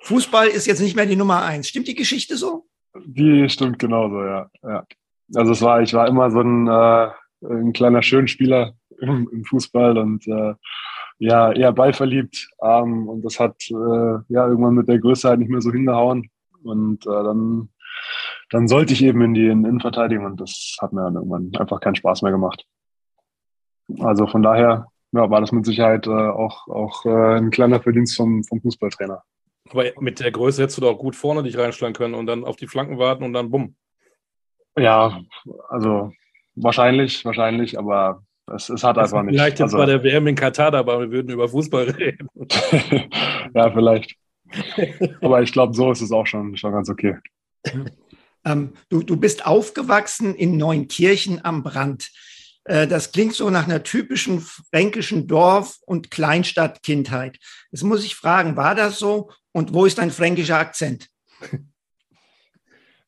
Fußball 0.00 0.48
ist 0.48 0.66
jetzt 0.66 0.80
nicht 0.80 0.96
mehr 0.96 1.06
die 1.06 1.16
Nummer 1.16 1.42
eins. 1.42 1.68
Stimmt 1.68 1.88
die 1.88 1.94
Geschichte 1.94 2.38
so? 2.38 2.64
Die 3.04 3.48
stimmt 3.50 3.78
genauso, 3.78 4.24
ja. 4.24 4.50
ja. 4.62 4.86
Also 5.34 5.52
es 5.52 5.60
war, 5.60 5.82
ich 5.82 5.92
war 5.92 6.08
immer 6.08 6.30
so 6.30 6.40
ein, 6.40 6.66
äh, 6.68 7.10
ein 7.42 7.74
kleiner 7.74 8.00
Schönspieler 8.00 8.77
im, 9.00 9.28
im 9.32 9.44
Fußball 9.44 9.98
und 9.98 10.26
äh, 10.26 10.54
ja, 11.18 11.52
eher 11.52 11.72
ballverliebt. 11.72 12.48
Ähm, 12.62 13.08
und 13.08 13.22
das 13.22 13.40
hat 13.40 13.56
äh, 13.70 14.18
ja 14.28 14.46
irgendwann 14.46 14.74
mit 14.74 14.88
der 14.88 14.98
Größe 14.98 15.28
halt 15.28 15.40
nicht 15.40 15.50
mehr 15.50 15.60
so 15.60 15.72
hingehauen. 15.72 16.30
Und 16.62 17.06
äh, 17.06 17.10
dann, 17.10 17.70
dann 18.50 18.68
sollte 18.68 18.92
ich 18.92 19.02
eben 19.02 19.22
in 19.22 19.34
die 19.34 19.46
Innenverteidigung 19.46 20.26
und 20.26 20.40
das 20.40 20.76
hat 20.80 20.92
mir 20.92 21.02
dann 21.02 21.14
irgendwann 21.14 21.50
einfach 21.58 21.80
keinen 21.80 21.96
Spaß 21.96 22.22
mehr 22.22 22.32
gemacht. 22.32 22.66
Also 24.00 24.26
von 24.26 24.42
daher 24.42 24.86
ja, 25.12 25.30
war 25.30 25.40
das 25.40 25.52
mit 25.52 25.64
Sicherheit 25.64 26.06
äh, 26.06 26.10
auch, 26.10 26.68
auch 26.68 27.04
äh, 27.06 27.38
ein 27.38 27.50
kleiner 27.50 27.80
Verdienst 27.80 28.16
vom, 28.16 28.44
vom 28.44 28.60
Fußballtrainer. 28.60 29.22
Aber 29.70 29.84
mit 30.00 30.20
der 30.20 30.30
Größe 30.30 30.62
hättest 30.62 30.78
du 30.78 30.82
doch 30.82 30.96
gut 30.96 31.16
vorne 31.16 31.42
dich 31.42 31.56
reinschlagen 31.58 31.94
können 31.94 32.14
und 32.14 32.26
dann 32.26 32.44
auf 32.44 32.56
die 32.56 32.66
Flanken 32.66 32.98
warten 32.98 33.24
und 33.24 33.32
dann 33.32 33.50
bumm. 33.50 33.76
Ja, 34.76 35.20
also 35.68 36.12
wahrscheinlich, 36.54 37.24
wahrscheinlich, 37.24 37.78
aber 37.78 38.22
es, 38.54 38.68
es 38.68 38.84
hat 38.84 38.96
das 38.96 39.12
einfach 39.12 39.24
nicht. 39.24 39.36
Vielleicht 39.36 39.58
jetzt 39.58 39.74
also, 39.74 39.78
bei 39.78 39.86
der 39.86 40.02
WM 40.02 40.26
in 40.26 40.34
Katar 40.34 40.70
dabei, 40.70 40.98
wir 41.00 41.10
würden 41.10 41.30
über 41.30 41.48
Fußball 41.48 41.90
reden. 41.98 42.28
ja, 43.54 43.70
vielleicht. 43.70 44.14
Aber 45.20 45.42
ich 45.42 45.52
glaube, 45.52 45.74
so 45.74 45.90
ist 45.92 46.00
es 46.00 46.10
auch 46.12 46.26
schon, 46.26 46.56
schon 46.56 46.72
ganz 46.72 46.88
okay. 46.88 47.16
Ähm, 48.44 48.72
du, 48.88 49.02
du 49.02 49.16
bist 49.16 49.46
aufgewachsen 49.46 50.34
in 50.34 50.56
Neunkirchen 50.56 51.44
am 51.44 51.62
Brand. 51.62 52.10
Äh, 52.64 52.86
das 52.86 53.12
klingt 53.12 53.34
so 53.34 53.50
nach 53.50 53.66
einer 53.66 53.82
typischen 53.82 54.40
fränkischen 54.40 55.26
Dorf- 55.26 55.78
und 55.86 56.10
Kleinstadtkindheit. 56.10 57.38
Jetzt 57.70 57.84
muss 57.84 58.04
ich 58.04 58.14
fragen, 58.14 58.56
war 58.56 58.74
das 58.74 58.98
so? 58.98 59.30
Und 59.52 59.74
wo 59.74 59.84
ist 59.84 59.98
dein 59.98 60.10
fränkischer 60.10 60.58
Akzent? 60.58 61.08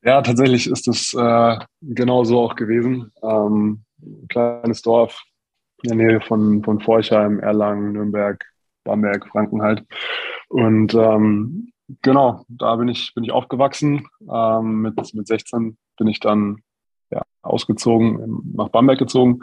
Ja, 0.03 0.21
tatsächlich 0.21 0.67
ist 0.67 0.87
es 0.87 1.13
äh, 1.13 1.59
genau 1.81 2.23
so 2.23 2.41
auch 2.41 2.55
gewesen. 2.55 3.11
Ähm, 3.21 3.83
kleines 4.29 4.81
Dorf, 4.81 5.21
in 5.83 5.97
der 5.97 6.07
Nähe 6.07 6.21
von, 6.21 6.63
von 6.63 6.79
Forchheim, 6.79 7.39
Erlangen, 7.39 7.93
Nürnberg, 7.93 8.43
Bamberg, 8.83 9.27
Franken 9.27 9.61
halt. 9.61 9.83
Und 10.49 10.93
ähm, 10.93 11.71
genau, 12.01 12.45
da 12.47 12.75
bin 12.75 12.87
ich, 12.87 13.13
bin 13.13 13.23
ich 13.23 13.31
aufgewachsen. 13.31 14.07
Ähm, 14.31 14.81
mit, 14.81 15.13
mit 15.13 15.27
16 15.27 15.77
bin 15.97 16.07
ich 16.07 16.19
dann 16.19 16.61
ja, 17.11 17.21
ausgezogen, 17.41 18.43
nach 18.55 18.69
Bamberg 18.69 18.99
gezogen. 18.99 19.41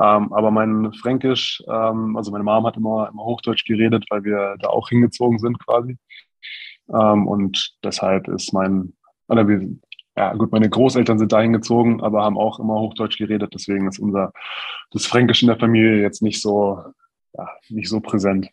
Ähm, 0.00 0.32
aber 0.32 0.50
mein 0.50 0.92
Fränkisch, 0.92 1.62
ähm, 1.68 2.16
also 2.16 2.30
meine 2.30 2.44
Mom 2.44 2.66
hat 2.66 2.76
immer, 2.76 3.08
immer 3.08 3.24
Hochdeutsch 3.24 3.64
geredet, 3.64 4.06
weil 4.10 4.24
wir 4.24 4.56
da 4.60 4.68
auch 4.68 4.88
hingezogen 4.88 5.38
sind 5.38 5.58
quasi. 5.64 5.98
Ähm, 6.88 7.26
und 7.26 7.76
deshalb 7.82 8.28
ist 8.28 8.52
mein, 8.52 8.94
oder 9.28 9.46
wir, 9.48 9.68
ja 10.18 10.34
gut, 10.34 10.50
meine 10.50 10.68
Großeltern 10.68 11.16
sind 11.16 11.30
dahin 11.30 11.52
gezogen, 11.52 12.02
aber 12.02 12.24
haben 12.24 12.36
auch 12.36 12.58
immer 12.58 12.80
Hochdeutsch 12.80 13.18
geredet. 13.18 13.54
Deswegen 13.54 13.86
ist 13.86 14.00
unser 14.00 14.32
das 14.90 15.06
Fränkisch 15.06 15.42
in 15.42 15.48
der 15.48 15.58
Familie 15.58 16.02
jetzt 16.02 16.22
nicht 16.22 16.42
so, 16.42 16.82
ja, 17.34 17.48
nicht 17.68 17.88
so 17.88 18.00
präsent. 18.00 18.48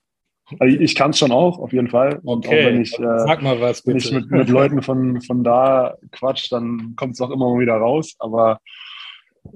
Also 0.59 0.77
ich 0.77 0.93
kann 0.93 1.09
es 1.09 1.17
schon 1.17 1.31
auch, 1.31 1.57
auf 1.57 1.73
jeden 1.73 1.87
Fall. 1.87 2.19
Und 2.21 2.45
okay, 2.45 2.61
auch 2.61 2.67
wenn 2.67 2.81
ich, 2.81 2.93
äh, 2.99 3.19
sag 3.25 3.41
mal 3.41 3.59
was, 3.61 3.81
bitte. 3.81 3.95
wenn 3.95 3.97
ich 3.97 4.11
mit, 4.11 4.29
mit 4.29 4.49
Leuten 4.49 4.83
von, 4.83 5.21
von 5.21 5.43
da 5.43 5.95
quatsch, 6.11 6.51
dann 6.51 6.93
kommt 6.95 7.15
es 7.15 7.21
auch 7.21 7.31
immer 7.31 7.49
mal 7.49 7.59
wieder 7.59 7.77
raus. 7.77 8.13
Aber 8.19 8.59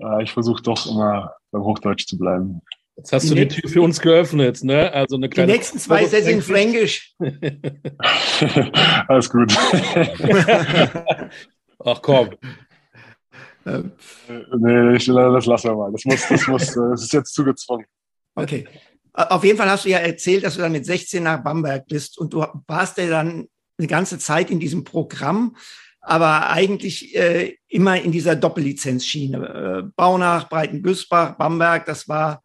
äh, 0.01 0.23
ich 0.23 0.31
versuche 0.31 0.63
doch 0.63 0.89
immer 0.89 1.35
beim 1.51 1.61
Hochdeutsch 1.61 2.07
zu 2.07 2.17
bleiben. 2.17 2.61
Jetzt 2.97 3.13
hast 3.13 3.25
die 3.25 3.29
du 3.29 3.35
die 3.35 3.47
Tür 3.49 3.69
für 3.69 3.83
uns 3.83 4.01
geöffnet, 4.01 4.63
ne? 4.63 4.91
Also 4.91 5.15
eine 5.15 5.29
kleine 5.29 5.51
die 5.51 5.59
nächsten 5.59 5.77
zwei 5.77 6.05
Sätze 6.05 6.31
sind 6.31 6.43
Fränkisch. 6.43 7.13
Alles 9.07 9.29
gut. 9.29 9.53
Ach 11.85 12.01
komm. 12.01 12.29
Ähm. 13.65 13.91
Nee, 14.57 14.95
ich, 14.95 15.05
das 15.05 15.45
lassen 15.45 15.69
wir 15.69 15.75
mal. 15.75 15.91
Das, 15.91 16.05
muss, 16.05 16.27
das, 16.27 16.47
muss, 16.47 16.73
das 16.73 17.03
ist 17.03 17.13
jetzt 17.13 17.33
zugezwungen. 17.33 17.85
Okay. 18.35 18.67
Auf 19.13 19.43
jeden 19.43 19.57
Fall 19.57 19.69
hast 19.69 19.85
du 19.85 19.89
ja 19.89 19.97
erzählt, 19.97 20.43
dass 20.43 20.55
du 20.55 20.61
dann 20.61 20.71
mit 20.71 20.85
16 20.85 21.23
nach 21.23 21.43
Bamberg 21.43 21.87
bist 21.87 22.17
und 22.17 22.33
du 22.33 22.45
warst 22.67 22.97
ja 22.97 23.07
dann 23.07 23.47
eine 23.77 23.87
ganze 23.87 24.19
Zeit 24.19 24.49
in 24.51 24.59
diesem 24.59 24.83
Programm, 24.83 25.55
aber 26.01 26.49
eigentlich 26.49 27.15
äh, 27.15 27.57
immer 27.67 27.99
in 28.01 28.11
dieser 28.11 28.35
Doppellizenzschiene. 28.35 29.37
Äh, 29.37 29.91
Baunach, 29.95 30.47
Breitengüßbach, 30.49 31.37
Bamberg, 31.37 31.85
das 31.85 32.07
war, 32.07 32.43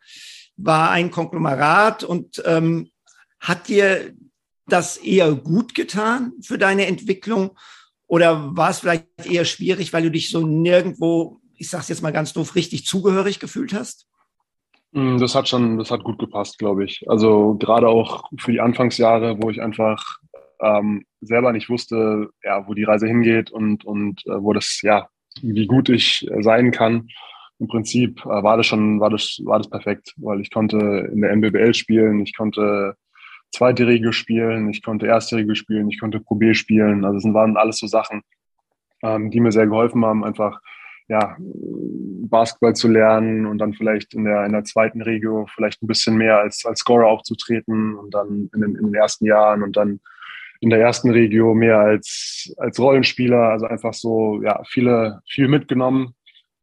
war 0.56 0.90
ein 0.90 1.10
Konglomerat 1.10 2.02
und 2.02 2.42
ähm, 2.44 2.90
hat 3.40 3.68
dir 3.68 4.14
das 4.66 4.96
eher 4.96 5.32
gut 5.34 5.74
getan 5.74 6.32
für 6.42 6.58
deine 6.58 6.86
Entwicklung 6.86 7.56
oder 8.14 8.56
war 8.56 8.70
es 8.70 8.78
vielleicht 8.78 9.06
eher 9.28 9.44
schwierig, 9.44 9.92
weil 9.92 10.04
du 10.04 10.10
dich 10.12 10.30
so 10.30 10.46
nirgendwo, 10.46 11.40
ich 11.56 11.68
sage 11.68 11.82
es 11.82 11.88
jetzt 11.88 12.02
mal 12.02 12.12
ganz 12.12 12.32
doof, 12.32 12.54
richtig 12.54 12.86
zugehörig 12.86 13.40
gefühlt 13.40 13.74
hast? 13.74 14.06
Mm, 14.92 15.18
das 15.18 15.34
hat 15.34 15.48
schon, 15.48 15.78
das 15.78 15.90
hat 15.90 16.04
gut 16.04 16.20
gepasst, 16.20 16.60
glaube 16.60 16.84
ich. 16.84 17.04
Also 17.08 17.56
gerade 17.56 17.88
auch 17.88 18.30
für 18.38 18.52
die 18.52 18.60
Anfangsjahre, 18.60 19.42
wo 19.42 19.50
ich 19.50 19.60
einfach 19.60 20.18
ähm, 20.60 21.04
selber 21.22 21.50
nicht 21.52 21.68
wusste, 21.68 22.30
ja, 22.44 22.68
wo 22.68 22.74
die 22.74 22.84
Reise 22.84 23.08
hingeht 23.08 23.50
und, 23.50 23.84
und 23.84 24.24
äh, 24.26 24.40
wo 24.40 24.52
das, 24.52 24.80
ja, 24.82 25.08
wie 25.42 25.66
gut 25.66 25.88
ich 25.88 26.24
äh, 26.30 26.40
sein 26.40 26.70
kann. 26.70 27.08
Im 27.58 27.66
Prinzip 27.66 28.24
äh, 28.26 28.28
war 28.28 28.56
das 28.56 28.66
schon, 28.66 29.00
war 29.00 29.10
das, 29.10 29.40
war 29.42 29.58
das 29.58 29.68
perfekt, 29.68 30.14
weil 30.18 30.40
ich 30.40 30.52
konnte 30.52 31.10
in 31.12 31.20
der 31.20 31.32
NBBL 31.32 31.74
spielen, 31.74 32.20
ich 32.20 32.36
konnte 32.36 32.94
zweite 33.54 33.86
Regel 33.86 34.12
spielen, 34.12 34.68
ich 34.68 34.82
konnte 34.82 35.06
erste 35.06 35.36
Regel 35.36 35.56
spielen, 35.56 35.88
ich 35.88 35.98
konnte 35.98 36.20
Pro 36.20 36.34
B 36.34 36.54
spielen. 36.54 37.04
Also 37.04 37.26
es 37.26 37.34
waren 37.34 37.56
alles 37.56 37.78
so 37.78 37.86
Sachen, 37.86 38.22
ähm, 39.02 39.30
die 39.30 39.40
mir 39.40 39.52
sehr 39.52 39.66
geholfen 39.66 40.04
haben, 40.04 40.24
einfach 40.24 40.60
ja, 41.08 41.36
Basketball 41.38 42.74
zu 42.74 42.88
lernen 42.88 43.46
und 43.46 43.58
dann 43.58 43.74
vielleicht 43.74 44.14
in 44.14 44.24
der, 44.24 44.44
in 44.46 44.52
der 44.52 44.64
zweiten 44.64 45.02
Regio 45.02 45.46
vielleicht 45.54 45.82
ein 45.82 45.86
bisschen 45.86 46.16
mehr 46.16 46.38
als, 46.38 46.64
als 46.64 46.80
Scorer 46.80 47.08
aufzutreten 47.08 47.94
und 47.94 48.14
dann 48.14 48.50
in 48.54 48.60
den, 48.60 48.76
in 48.76 48.86
den 48.86 48.94
ersten 48.94 49.26
Jahren 49.26 49.62
und 49.62 49.76
dann 49.76 50.00
in 50.60 50.70
der 50.70 50.80
ersten 50.80 51.10
Regio 51.10 51.54
mehr 51.54 51.78
als, 51.78 52.54
als 52.56 52.80
Rollenspieler. 52.80 53.50
Also 53.50 53.66
einfach 53.66 53.92
so, 53.92 54.40
ja, 54.42 54.62
viele, 54.64 55.20
viel 55.28 55.48
mitgenommen, 55.48 56.14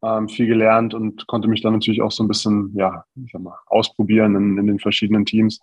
ähm, 0.03 0.27
viel 0.29 0.47
gelernt 0.47 0.93
und 0.93 1.27
konnte 1.27 1.47
mich 1.47 1.61
dann 1.61 1.73
natürlich 1.73 2.01
auch 2.01 2.11
so 2.11 2.23
ein 2.23 2.27
bisschen, 2.27 2.71
ja, 2.75 3.05
ich 3.23 3.31
sag 3.31 3.41
mal, 3.41 3.57
ausprobieren 3.67 4.35
in, 4.35 4.57
in 4.57 4.67
den 4.67 4.79
verschiedenen 4.79 5.25
Teams. 5.25 5.59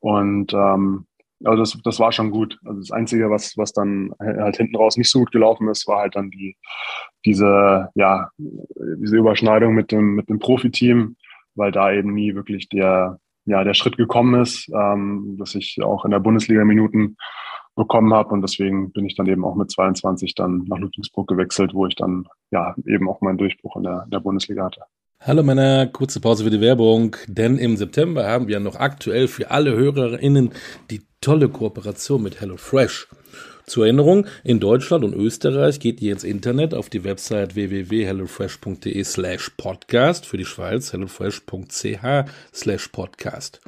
Und 0.00 0.52
ähm, 0.52 1.06
also 1.44 1.62
das, 1.62 1.78
das 1.84 2.00
war 2.00 2.12
schon 2.12 2.30
gut. 2.30 2.58
Also 2.64 2.80
das 2.80 2.90
Einzige, 2.90 3.30
was, 3.30 3.56
was 3.56 3.72
dann 3.72 4.12
halt 4.18 4.56
hinten 4.56 4.76
raus 4.76 4.96
nicht 4.96 5.10
so 5.10 5.20
gut 5.20 5.32
gelaufen 5.32 5.68
ist, 5.68 5.86
war 5.86 6.00
halt 6.00 6.16
dann 6.16 6.30
die, 6.30 6.56
diese, 7.24 7.90
ja, 7.94 8.30
diese 8.38 9.16
Überschneidung 9.16 9.74
mit 9.74 9.92
dem, 9.92 10.14
mit 10.14 10.28
dem 10.28 10.38
Profiteam, 10.38 11.16
weil 11.54 11.72
da 11.72 11.92
eben 11.92 12.14
nie 12.14 12.34
wirklich 12.34 12.68
der, 12.68 13.18
ja, 13.44 13.64
der 13.64 13.74
Schritt 13.74 13.96
gekommen 13.96 14.40
ist, 14.40 14.68
ähm, 14.74 15.36
dass 15.38 15.54
ich 15.54 15.78
auch 15.82 16.04
in 16.04 16.10
der 16.10 16.20
Bundesliga 16.20 16.64
Minuten 16.64 17.16
bekommen 17.76 18.12
habe 18.12 18.30
und 18.30 18.42
deswegen 18.42 18.90
bin 18.90 19.06
ich 19.06 19.14
dann 19.14 19.26
eben 19.26 19.44
auch 19.44 19.54
mit 19.54 19.70
22 19.70 20.34
dann 20.34 20.64
nach 20.66 20.78
Ludwigsburg 20.78 21.28
gewechselt, 21.28 21.74
wo 21.74 21.86
ich 21.86 21.94
dann 21.94 22.26
ja 22.50 22.74
eben 22.86 23.08
auch 23.08 23.20
meinen 23.20 23.38
Durchbruch 23.38 23.76
in 23.76 23.84
der, 23.84 24.02
in 24.04 24.10
der 24.10 24.20
Bundesliga 24.20 24.64
hatte. 24.64 24.82
Hallo 25.20 25.42
Männer, 25.42 25.86
kurze 25.86 26.20
Pause 26.20 26.44
für 26.44 26.50
die 26.50 26.60
Werbung, 26.60 27.16
denn 27.26 27.58
im 27.58 27.76
September 27.76 28.26
haben 28.26 28.48
wir 28.48 28.60
noch 28.60 28.76
aktuell 28.76 29.28
für 29.28 29.50
alle 29.50 29.76
HörerInnen 29.76 30.50
die 30.90 31.02
tolle 31.20 31.48
Kooperation 31.48 32.22
mit 32.22 32.40
HelloFresh. 32.40 33.08
Zur 33.66 33.84
Erinnerung, 33.84 34.26
in 34.44 34.60
Deutschland 34.60 35.02
und 35.02 35.14
Österreich 35.14 35.80
geht 35.80 36.00
ihr 36.00 36.12
ins 36.12 36.22
Internet 36.22 36.72
auf 36.72 36.88
die 36.88 37.02
Website 37.02 37.56
www.hellofresh.de 37.56 39.02
slash 39.02 39.50
podcast, 39.56 40.26
für 40.26 40.36
die 40.36 40.44
Schweiz 40.44 40.92
hellofresh.ch 40.92 42.30
slash 42.54 42.88
podcast. 42.88 43.60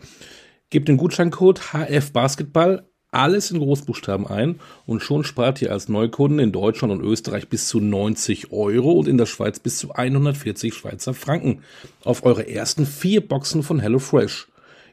Gebt 0.71 0.89
den 0.89 0.99
Gutscheincode 0.99 1.73
HF 1.73 2.13
Basketball 2.13 2.88
alles 3.11 3.51
in 3.51 3.59
Großbuchstaben 3.59 4.27
ein 4.27 4.61
und 4.87 5.03
schon 5.03 5.25
spart 5.25 5.63
ihr 5.63 5.73
als 5.73 5.89
Neukunden 5.89 6.39
in 6.39 6.53
Deutschland 6.53 6.93
und 6.93 7.01
Österreich 7.01 7.49
bis 7.49 7.69
zu 7.69 7.81
90 7.81 8.53
Euro 8.53 8.93
und 8.93 9.09
in 9.09 9.19
der 9.19 9.27
Schweiz 9.27 9.59
bis 9.59 9.79
zu 9.79 9.93
140 9.93 10.75
Schweizer 10.75 11.15
Franken 11.15 11.63
auf 12.05 12.25
eure 12.25 12.49
ersten 12.49 12.87
vier 12.87 13.27
Boxen 13.27 13.63
von 13.63 13.81
HelloFresh. 13.81 14.49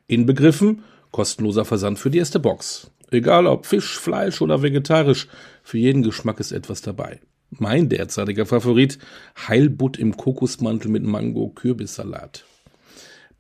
Inbegriffen 0.07 0.83
kostenloser 1.15 1.63
Versand 1.63 1.97
für 1.97 2.09
die 2.09 2.17
erste 2.17 2.41
Box. 2.41 2.91
Egal 3.09 3.47
ob 3.47 3.65
Fisch, 3.65 3.97
Fleisch 3.97 4.41
oder 4.41 4.61
vegetarisch, 4.61 5.29
für 5.63 5.77
jeden 5.77 6.03
Geschmack 6.03 6.41
ist 6.41 6.51
etwas 6.51 6.81
dabei. 6.81 7.21
Mein 7.51 7.87
derzeitiger 7.87 8.45
Favorit, 8.45 8.99
Heilbutt 9.47 9.97
im 9.97 10.17
Kokosmantel 10.17 10.91
mit 10.91 11.03
Mango-Kürbissalat. 11.03 12.43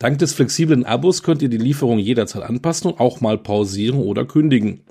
Dank 0.05 0.19
des 0.19 0.33
flexiblen 0.33 0.85
Abos 0.85 1.23
könnt 1.23 1.41
ihr 1.41 1.49
die 1.49 1.57
Lieferung 1.57 1.97
jederzeit 1.97 2.43
anpassen 2.43 2.91
und 2.91 2.99
auch 2.99 3.21
mal 3.21 3.39
pausieren 3.39 3.97
oder 3.97 4.23
kündigen. 4.23 4.81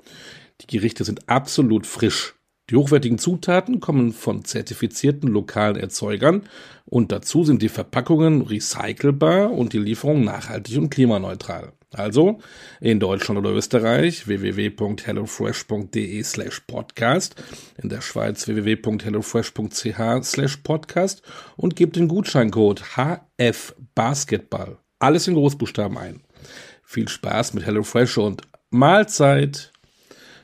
Die 0.59 0.67
Gerichte 0.67 1.05
sind 1.05 1.29
absolut 1.29 1.87
frisch. 1.87 2.35
Die 2.69 2.75
hochwertigen 2.75 3.17
Zutaten 3.17 3.79
kommen 3.79 4.11
von 4.11 4.43
zertifizierten 4.43 5.29
lokalen 5.29 5.77
Erzeugern 5.77 6.41
und 6.83 7.13
dazu 7.13 7.45
sind 7.45 7.61
die 7.61 7.69
Verpackungen 7.69 8.41
recycelbar 8.41 9.53
und 9.53 9.71
die 9.71 9.79
Lieferung 9.79 10.25
nachhaltig 10.25 10.77
und 10.77 10.89
klimaneutral. 10.89 11.71
Also 11.93 12.39
in 12.81 12.99
Deutschland 12.99 13.39
oder 13.39 13.51
Österreich 13.51 14.27
www.hellofresh.de 14.27 16.23
slash 16.23 16.59
podcast, 16.67 17.41
in 17.81 17.87
der 17.87 18.01
Schweiz 18.01 18.49
www.hellofresh.ch 18.49 20.23
slash 20.23 20.57
podcast 20.57 21.21
und 21.55 21.77
gebt 21.77 21.95
den 21.95 22.09
Gutscheincode 22.09 22.97
HF 22.97 23.75
Basketball 23.95 24.77
alles 24.99 25.27
in 25.27 25.35
Großbuchstaben 25.35 25.97
ein. 25.97 26.21
Viel 26.83 27.07
Spaß 27.07 27.53
mit 27.53 27.65
HelloFresh 27.65 28.17
und 28.17 28.43
Mahlzeit. 28.69 29.71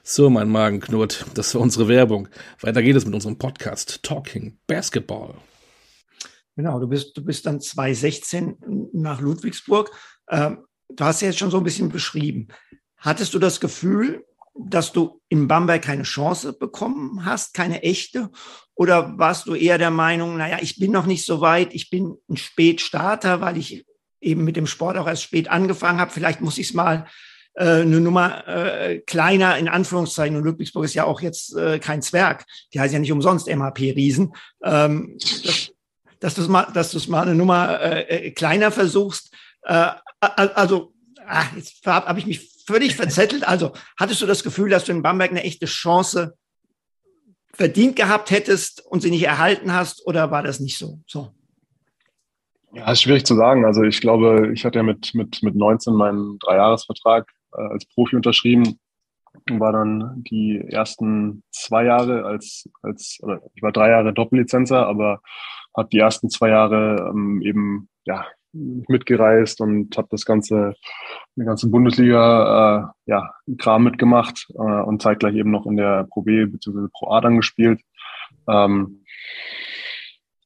So, 0.03 0.29
mein 0.29 0.49
Magen 0.49 0.79
knurrt. 0.79 1.25
Das 1.35 1.53
war 1.53 1.61
unsere 1.61 1.87
Werbung. 1.87 2.27
Weiter 2.59 2.81
geht 2.81 2.95
es 2.95 3.05
mit 3.05 3.13
unserem 3.13 3.37
Podcast 3.37 4.01
Talking 4.03 4.57
Basketball. 4.67 5.35
Genau, 6.55 6.79
du 6.79 6.87
bist, 6.87 7.15
du 7.15 7.23
bist 7.23 7.45
dann 7.45 7.61
2016 7.61 8.89
nach 8.93 9.21
Ludwigsburg. 9.21 9.91
Ähm, 10.29 10.65
du 10.89 11.03
hast 11.03 11.21
ja 11.21 11.27
jetzt 11.27 11.39
schon 11.39 11.51
so 11.51 11.57
ein 11.57 11.63
bisschen 11.63 11.89
beschrieben. 11.89 12.47
Hattest 12.97 13.33
du 13.33 13.39
das 13.39 13.59
Gefühl, 13.59 14.25
dass 14.53 14.91
du 14.91 15.21
in 15.29 15.47
Bamberg 15.47 15.81
keine 15.81 16.03
Chance 16.03 16.53
bekommen 16.53 17.25
hast, 17.25 17.53
keine 17.53 17.83
echte? 17.83 18.29
Oder 18.75 19.17
warst 19.17 19.47
du 19.47 19.55
eher 19.55 19.77
der 19.77 19.91
Meinung, 19.91 20.37
naja, 20.37 20.59
ich 20.61 20.77
bin 20.77 20.91
noch 20.91 21.05
nicht 21.05 21.25
so 21.25 21.41
weit, 21.41 21.73
ich 21.73 21.89
bin 21.89 22.17
ein 22.29 22.37
Spätstarter, 22.37 23.39
weil 23.41 23.57
ich 23.57 23.85
eben 24.21 24.43
mit 24.43 24.55
dem 24.55 24.67
Sport 24.67 24.97
auch 24.97 25.07
erst 25.07 25.23
spät 25.23 25.49
angefangen 25.49 25.99
habe. 25.99 26.11
Vielleicht 26.11 26.41
muss 26.41 26.57
ich 26.57 26.69
es 26.69 26.73
mal 26.73 27.07
äh, 27.55 27.81
eine 27.81 27.99
Nummer 27.99 28.47
äh, 28.47 28.99
kleiner 28.99 29.57
in 29.57 29.67
Anführungszeichen. 29.67 30.37
Und 30.37 30.43
Ludwigsburg 30.43 30.85
ist 30.85 30.93
ja 30.93 31.05
auch 31.05 31.21
jetzt 31.21 31.55
äh, 31.55 31.79
kein 31.79 32.01
Zwerg. 32.01 32.45
Die 32.73 32.79
heißt 32.79 32.93
ja 32.93 32.99
nicht 32.99 33.11
umsonst 33.11 33.47
MHP-Riesen. 33.47 34.33
Ähm, 34.63 35.17
dass, 35.19 35.71
dass 36.19 36.35
du 36.35 36.41
es 36.43 36.47
mal, 36.47 36.67
dass 36.73 36.91
du 36.91 36.97
es 36.97 37.07
mal 37.07 37.23
eine 37.23 37.35
Nummer 37.35 37.81
äh, 37.81 38.27
äh 38.27 38.31
kleiner 38.31 38.71
versuchst. 38.71 39.33
Äh, 39.63 39.89
also, 40.19 40.93
ach, 41.25 41.53
jetzt 41.55 41.85
habe 41.85 42.05
hab 42.05 42.17
ich 42.17 42.27
mich 42.27 42.63
völlig 42.65 42.95
verzettelt. 42.95 43.47
Also, 43.47 43.73
hattest 43.97 44.21
du 44.21 44.25
das 44.27 44.43
Gefühl, 44.43 44.69
dass 44.69 44.85
du 44.85 44.91
in 44.91 45.01
Bamberg 45.01 45.31
eine 45.31 45.43
echte 45.43 45.65
Chance 45.65 46.37
verdient 47.53 47.95
gehabt 47.95 48.31
hättest 48.31 48.85
und 48.85 49.01
sie 49.01 49.11
nicht 49.11 49.23
erhalten 49.23 49.73
hast, 49.73 50.05
oder 50.05 50.31
war 50.31 50.43
das 50.43 50.59
nicht 50.59 50.77
so? 50.77 50.99
So. 51.05 51.33
Ja, 52.73 52.91
ist 52.91 53.01
schwierig 53.01 53.25
zu 53.25 53.35
sagen. 53.35 53.65
Also 53.65 53.83
ich 53.83 53.99
glaube, 53.99 54.51
ich 54.53 54.63
hatte 54.65 54.79
ja 54.79 54.83
mit, 54.83 55.13
mit, 55.13 55.43
mit 55.43 55.55
19 55.55 55.93
meinen 55.93 56.39
Dreijahresvertrag 56.39 57.29
äh, 57.53 57.61
als 57.61 57.85
Profi 57.85 58.15
unterschrieben 58.15 58.79
und 59.49 59.59
war 59.59 59.73
dann 59.73 60.23
die 60.23 60.59
ersten 60.69 61.43
zwei 61.51 61.85
Jahre 61.85 62.25
als, 62.25 62.69
als 62.81 63.19
oder 63.21 63.41
ich 63.55 63.61
war 63.61 63.71
drei 63.71 63.89
Jahre 63.89 64.13
Doppellizenzer, 64.13 64.87
aber 64.87 65.21
habe 65.75 65.89
die 65.89 65.99
ersten 65.99 66.29
zwei 66.29 66.49
Jahre 66.49 67.09
ähm, 67.09 67.41
eben 67.41 67.89
ja 68.05 68.25
mitgereist 68.53 69.61
und 69.61 69.97
habe 69.97 70.09
das 70.11 70.25
ganze 70.25 70.75
die 71.37 71.45
ganze 71.45 71.69
Bundesliga 71.69 72.93
äh, 73.07 73.11
ja 73.11 73.33
Kram 73.57 73.83
mitgemacht 73.83 74.47
äh, 74.53 74.57
und 74.57 75.01
zeitgleich 75.01 75.35
eben 75.35 75.51
noch 75.51 75.65
in 75.65 75.77
der 75.77 76.05
Pro 76.09 76.21
B 76.21 76.45
bzw. 76.45 76.87
Pro 76.91 77.11
A 77.11 77.21
dann 77.21 77.37
gespielt. 77.37 77.81
Ähm, 78.47 79.03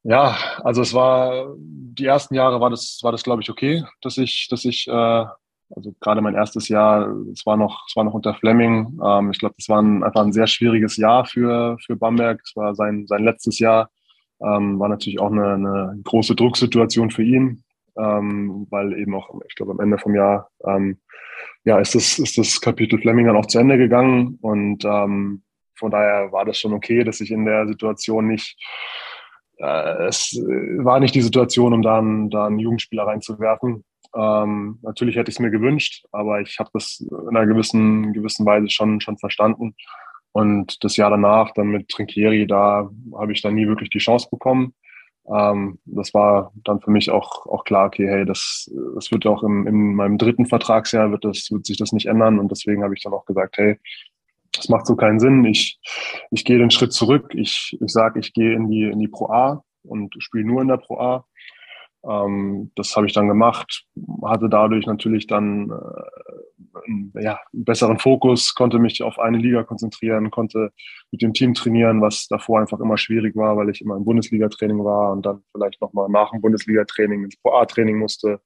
ja, 0.06 0.38
also 0.63 0.82
es 0.84 0.94
war 0.94 1.56
die 1.58 2.06
ersten 2.06 2.36
Jahre 2.36 2.62
war 2.62 2.70
das 2.70 3.00
war 3.02 3.12
das 3.12 3.24
glaube 3.24 3.41
ich 3.41 3.50
okay, 3.50 3.84
dass 4.02 4.18
ich 4.18 4.48
dass 4.50 4.63
ich 4.63 4.88
äh, 4.88 5.26
also 5.76 5.96
gerade 6.00 6.22
mein 6.22 6.36
erstes 6.36 6.68
Jahr, 6.68 7.12
es 7.34 7.44
war 7.46 7.58
noch 7.58 7.86
es 7.88 7.96
war 7.96 8.04
noch 8.04 8.13
unter 8.13 8.36
Fleming. 8.36 9.00
Ähm, 9.04 9.32
ich 9.32 9.39
glaube, 9.39 9.56
das 9.58 9.68
war 9.68 9.82
ein, 9.82 10.04
einfach 10.04 10.22
ein 10.22 10.32
sehr 10.32 10.46
schwieriges 10.46 10.98
Jahr 10.98 11.26
für 11.26 11.78
für 11.84 11.96
Bamberg. 11.96 12.41
Es 12.46 12.56
war 12.56 12.76
sein 12.76 13.08
sein 13.08 13.24
letztes 13.24 13.58
Jahr. 13.58 13.89
Ähm, 14.41 14.80
war 14.80 14.89
natürlich 14.89 15.20
auch 15.20 15.32
eine, 15.32 15.54
eine 15.54 16.00
große 16.04 16.36
Drucksituation 16.36 17.10
für 17.10 17.24
ihn, 17.24 17.63
ähm, 17.98 18.68
weil 18.70 18.94
eben 19.00 19.15
auch 19.15 19.30
ich 19.48 19.56
glaube 19.56 19.72
am 19.72 19.80
Ende 19.80 19.98
vom 19.98 20.13
Jahr 20.13 20.50
ähm, 20.68 21.00
ja 21.63 21.80
ist 21.80 21.96
das 21.96 22.20
ist 22.20 22.38
das 22.38 22.62
Kapitel 22.62 23.00
Fleming 23.00 23.26
dann 23.26 23.38
auch 23.38 23.48
zu 23.48 23.58
Ende 23.58 23.78
gegangen 23.80 24.38
und 24.41 24.86
ähm, 24.86 25.41
von 25.78 25.91
daher 25.91 26.32
war 26.32 26.46
das 26.46 26.60
schon 26.60 26.74
okay, 26.74 27.04
dass 27.04 27.22
ich 27.22 27.32
in 27.32 27.46
der 27.46 27.68
Situation 27.68 28.28
nicht 28.28 28.56
äh, 29.58 30.08
es 30.08 30.34
war 30.80 31.00
nicht 31.00 31.15
die 31.15 31.22
Situation, 31.22 31.74
um 31.74 31.82
da 31.82 32.00
einen, 32.00 32.30
da 32.30 32.48
einen 32.48 32.60
Jugendspieler 32.60 33.04
reinzuwerfen. 33.04 33.84
Ähm, 34.15 34.80
natürlich 34.82 35.15
hätte 35.15 35.30
ich 35.30 35.36
es 35.36 35.39
mir 35.39 35.52
gewünscht, 35.52 36.06
aber 36.12 36.39
ich 36.41 36.58
habe 36.60 36.70
das 36.74 37.00
in 37.00 37.36
einer 37.36 37.46
gewissen, 37.46 38.13
gewissen 38.13 38.46
Weise 38.46 38.70
schon, 38.70 39.02
schon 39.02 39.18
verstanden. 39.18 39.76
Und 40.32 40.84
das 40.84 40.98
Jahr 40.98 41.10
danach, 41.10 41.52
dann 41.52 41.68
mit 41.68 41.89
Trinkieri, 41.89 42.46
da 42.46 42.89
habe 43.18 43.32
ich 43.32 43.41
dann 43.41 43.56
nie 43.56 43.68
wirklich 43.68 43.89
die 43.89 44.00
Chance 44.00 44.28
bekommen. 44.30 44.74
Ähm, 45.34 45.80
das 45.86 46.13
war 46.13 46.52
dann 46.63 46.82
für 46.82 46.91
mich 46.91 47.10
auch, 47.10 47.46
auch 47.48 47.63
klar, 47.63 47.88
okay, 47.88 48.08
hey, 48.08 48.26
das, 48.26 48.70
das 48.96 49.12
wird 49.12 49.26
auch 49.26 49.44
im, 49.44 49.65
in 49.65 49.96
meinem 49.96 50.18
dritten 50.18 50.46
Vertragsjahr 50.46 51.12
wird 51.12 51.26
das, 51.26 51.50
wird 51.52 51.65
sich 51.65 51.78
das 51.78 51.91
nicht 51.91 52.06
ändern. 52.08 52.39
Und 52.39 52.52
deswegen 52.52 52.84
habe 52.84 52.94
ich 52.94 53.04
dann 53.04 53.13
auch 53.13 53.26
gesagt, 53.26 53.58
hey, 53.58 53.80
das 54.58 54.70
macht 54.70 54.86
so 54.86 54.96
keinen 54.96 55.20
Sinn. 55.20 55.46
Ich, 55.46 55.80
ich 56.32 56.46
gehe 56.46 56.58
den 56.58 56.72
Schritt 56.72 56.94
zurück. 56.94 57.34
Ich, 57.36 57.78
ich 57.80 57.91
sage, 57.91 58.20
ich 58.20 58.34
gehe 58.34 58.54
in 58.54 58.70
die, 58.70 58.84
in 58.84 59.00
die 59.00 59.08
Pro 59.08 59.28
A 59.30 59.63
und 59.84 60.15
spiele 60.20 60.46
nur 60.46 60.62
in 60.62 60.68
der 60.68 60.78
Pro 60.78 61.00
A. 61.00 61.26
Ähm, 62.08 62.72
das 62.76 62.96
habe 62.96 63.08
ich 63.08 63.13
dann 63.13 63.28
gemacht, 63.28 63.86
hatte 64.24 64.48
dadurch 64.50 64.86
natürlich 64.86 65.28
dann 65.28 65.72
äh, 65.72 67.22
ja, 67.22 67.39
einen 67.54 67.65
besseren 67.65 68.00
Fokus, 68.00 68.54
konnte 68.54 68.80
mich 68.80 69.02
auf 69.02 69.18
eine 69.18 69.38
Liga 69.38 69.63
konzentrieren, 69.63 70.30
konnte 70.30 70.72
mit 71.12 71.22
dem 71.22 71.34
Team 71.34 71.54
trainieren, 71.54 72.02
was 72.02 72.28
davor 72.28 72.60
einfach 72.60 72.80
immer 72.80 72.98
schwierig 72.98 73.36
war, 73.36 73.58
weil 73.58 73.70
ich 73.70 73.82
immer 73.82 73.96
im 73.96 74.06
Bundesliga-Training 74.06 74.84
war 74.84 75.13
und 75.13 75.26
dann 75.26 75.44
vielleicht 75.52 75.82
nochmal 75.82 76.10
nach 76.10 76.32
dem 76.32 76.41
Bundesliga-Training 76.41 77.24
ins 77.24 77.38
Pro 77.38 77.54
A-Training 77.54 77.98
musste. 77.98 78.39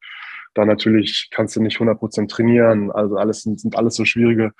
Da 0.53 0.65
natürlich 0.65 1.29
kannst 1.31 1.55
du 1.55 1.61
nicht 1.61 1.75
100 1.75 1.99
Prozent 1.99 2.31
trainieren. 2.31 2.91
Also 2.91 3.17
alles 3.17 3.43
sind, 3.43 3.59
sind 3.59 3.77
alles 3.77 3.95
so 3.95 4.05
schwierige 4.05 4.51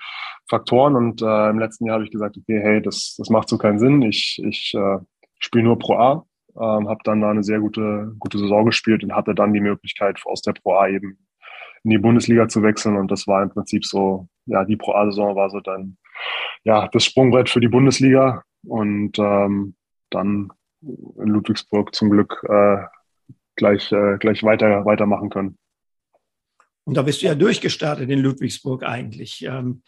Faktoren. 0.48 0.96
Und 0.96 1.22
äh, 1.22 1.50
im 1.50 1.58
letzten 1.58 1.86
Jahr 1.86 1.94
habe 1.94 2.04
ich 2.04 2.10
gesagt, 2.10 2.36
okay, 2.36 2.60
hey, 2.62 2.82
das, 2.82 3.14
das 3.18 3.30
macht 3.30 3.48
so 3.48 3.58
keinen 3.58 3.78
Sinn. 3.78 4.02
Ich, 4.02 4.40
ich 4.44 4.74
äh, 4.74 4.98
spiele 5.38 5.64
nur 5.64 5.78
Pro 5.78 5.94
A 5.94 6.26
ähm, 6.56 6.88
habe 6.88 7.00
dann 7.04 7.20
da 7.20 7.30
eine 7.30 7.42
sehr 7.42 7.60
gute, 7.60 8.12
gute 8.18 8.38
Saison 8.38 8.64
gespielt 8.66 9.04
und 9.04 9.14
hatte 9.14 9.34
dann 9.34 9.52
die 9.52 9.60
Möglichkeit, 9.60 10.20
aus 10.24 10.42
der 10.42 10.52
Pro 10.52 10.74
A 10.74 10.88
eben 10.88 11.18
in 11.84 11.90
die 11.90 11.98
Bundesliga 11.98 12.48
zu 12.48 12.62
wechseln. 12.62 12.96
Und 12.96 13.10
das 13.10 13.26
war 13.26 13.42
im 13.42 13.50
Prinzip 13.50 13.84
so, 13.84 14.28
ja, 14.46 14.64
die 14.64 14.76
Pro 14.76 14.92
A-Saison 14.92 15.36
war 15.36 15.50
so 15.50 15.60
dann, 15.60 15.96
ja, 16.64 16.88
das 16.88 17.04
Sprungbrett 17.04 17.48
für 17.48 17.60
die 17.60 17.68
Bundesliga. 17.68 18.42
Und 18.66 19.18
ähm, 19.18 19.74
dann 20.10 20.50
in 20.82 21.28
Ludwigsburg 21.28 21.94
zum 21.94 22.10
Glück 22.10 22.42
äh, 22.48 22.78
gleich, 23.56 23.92
äh, 23.92 24.18
gleich 24.18 24.42
weiter, 24.42 24.84
weitermachen 24.84 25.30
können. 25.30 25.58
Und 26.84 26.96
da 26.96 27.02
bist 27.02 27.22
du 27.22 27.26
ja 27.26 27.34
durchgestartet 27.34 28.10
in 28.10 28.20
Ludwigsburg 28.20 28.84
eigentlich. 28.84 29.44
Ähm, 29.44 29.82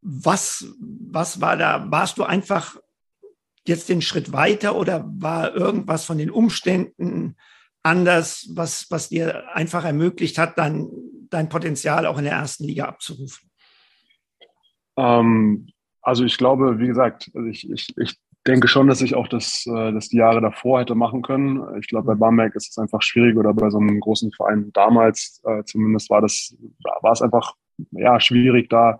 was, 0.00 0.74
was 0.80 1.40
war 1.40 1.56
da? 1.56 1.90
Warst 1.90 2.18
du 2.18 2.24
einfach 2.24 2.76
jetzt 3.66 3.88
den 3.88 4.02
Schritt 4.02 4.32
weiter 4.32 4.76
oder 4.76 5.04
war 5.06 5.54
irgendwas 5.54 6.04
von 6.04 6.18
den 6.18 6.30
Umständen 6.30 7.36
anders, 7.82 8.48
was, 8.54 8.90
was 8.90 9.08
dir 9.08 9.54
einfach 9.54 9.84
ermöglicht 9.84 10.38
hat, 10.38 10.58
dein, 10.58 10.88
dein 11.30 11.48
Potenzial 11.48 12.06
auch 12.06 12.18
in 12.18 12.24
der 12.24 12.34
ersten 12.34 12.64
Liga 12.64 12.86
abzurufen? 12.86 13.50
Ähm, 14.96 15.68
also 16.00 16.24
ich 16.24 16.36
glaube, 16.36 16.78
wie 16.78 16.86
gesagt, 16.86 17.30
also 17.34 17.46
ich, 17.48 17.68
ich, 17.70 17.88
ich 17.96 18.16
denke 18.46 18.68
schon, 18.68 18.88
dass 18.88 19.02
ich 19.02 19.14
auch 19.14 19.28
das, 19.28 19.64
äh, 19.66 19.92
das 19.92 20.08
die 20.08 20.16
Jahre 20.18 20.40
davor 20.40 20.80
hätte 20.80 20.94
machen 20.94 21.22
können. 21.22 21.62
Ich 21.80 21.88
glaube, 21.88 22.06
bei 22.06 22.14
Bamberg 22.14 22.54
ist 22.54 22.70
es 22.70 22.78
einfach 22.78 23.02
schwierig 23.02 23.36
oder 23.36 23.54
bei 23.54 23.70
so 23.70 23.78
einem 23.78 24.00
großen 24.00 24.32
Verein 24.32 24.70
damals 24.72 25.40
äh, 25.44 25.62
zumindest 25.64 26.10
war 26.10 26.20
das, 26.20 26.56
war 27.02 27.12
es 27.12 27.22
einfach 27.22 27.54
ja 27.92 28.20
schwierig, 28.20 28.68
da 28.68 28.98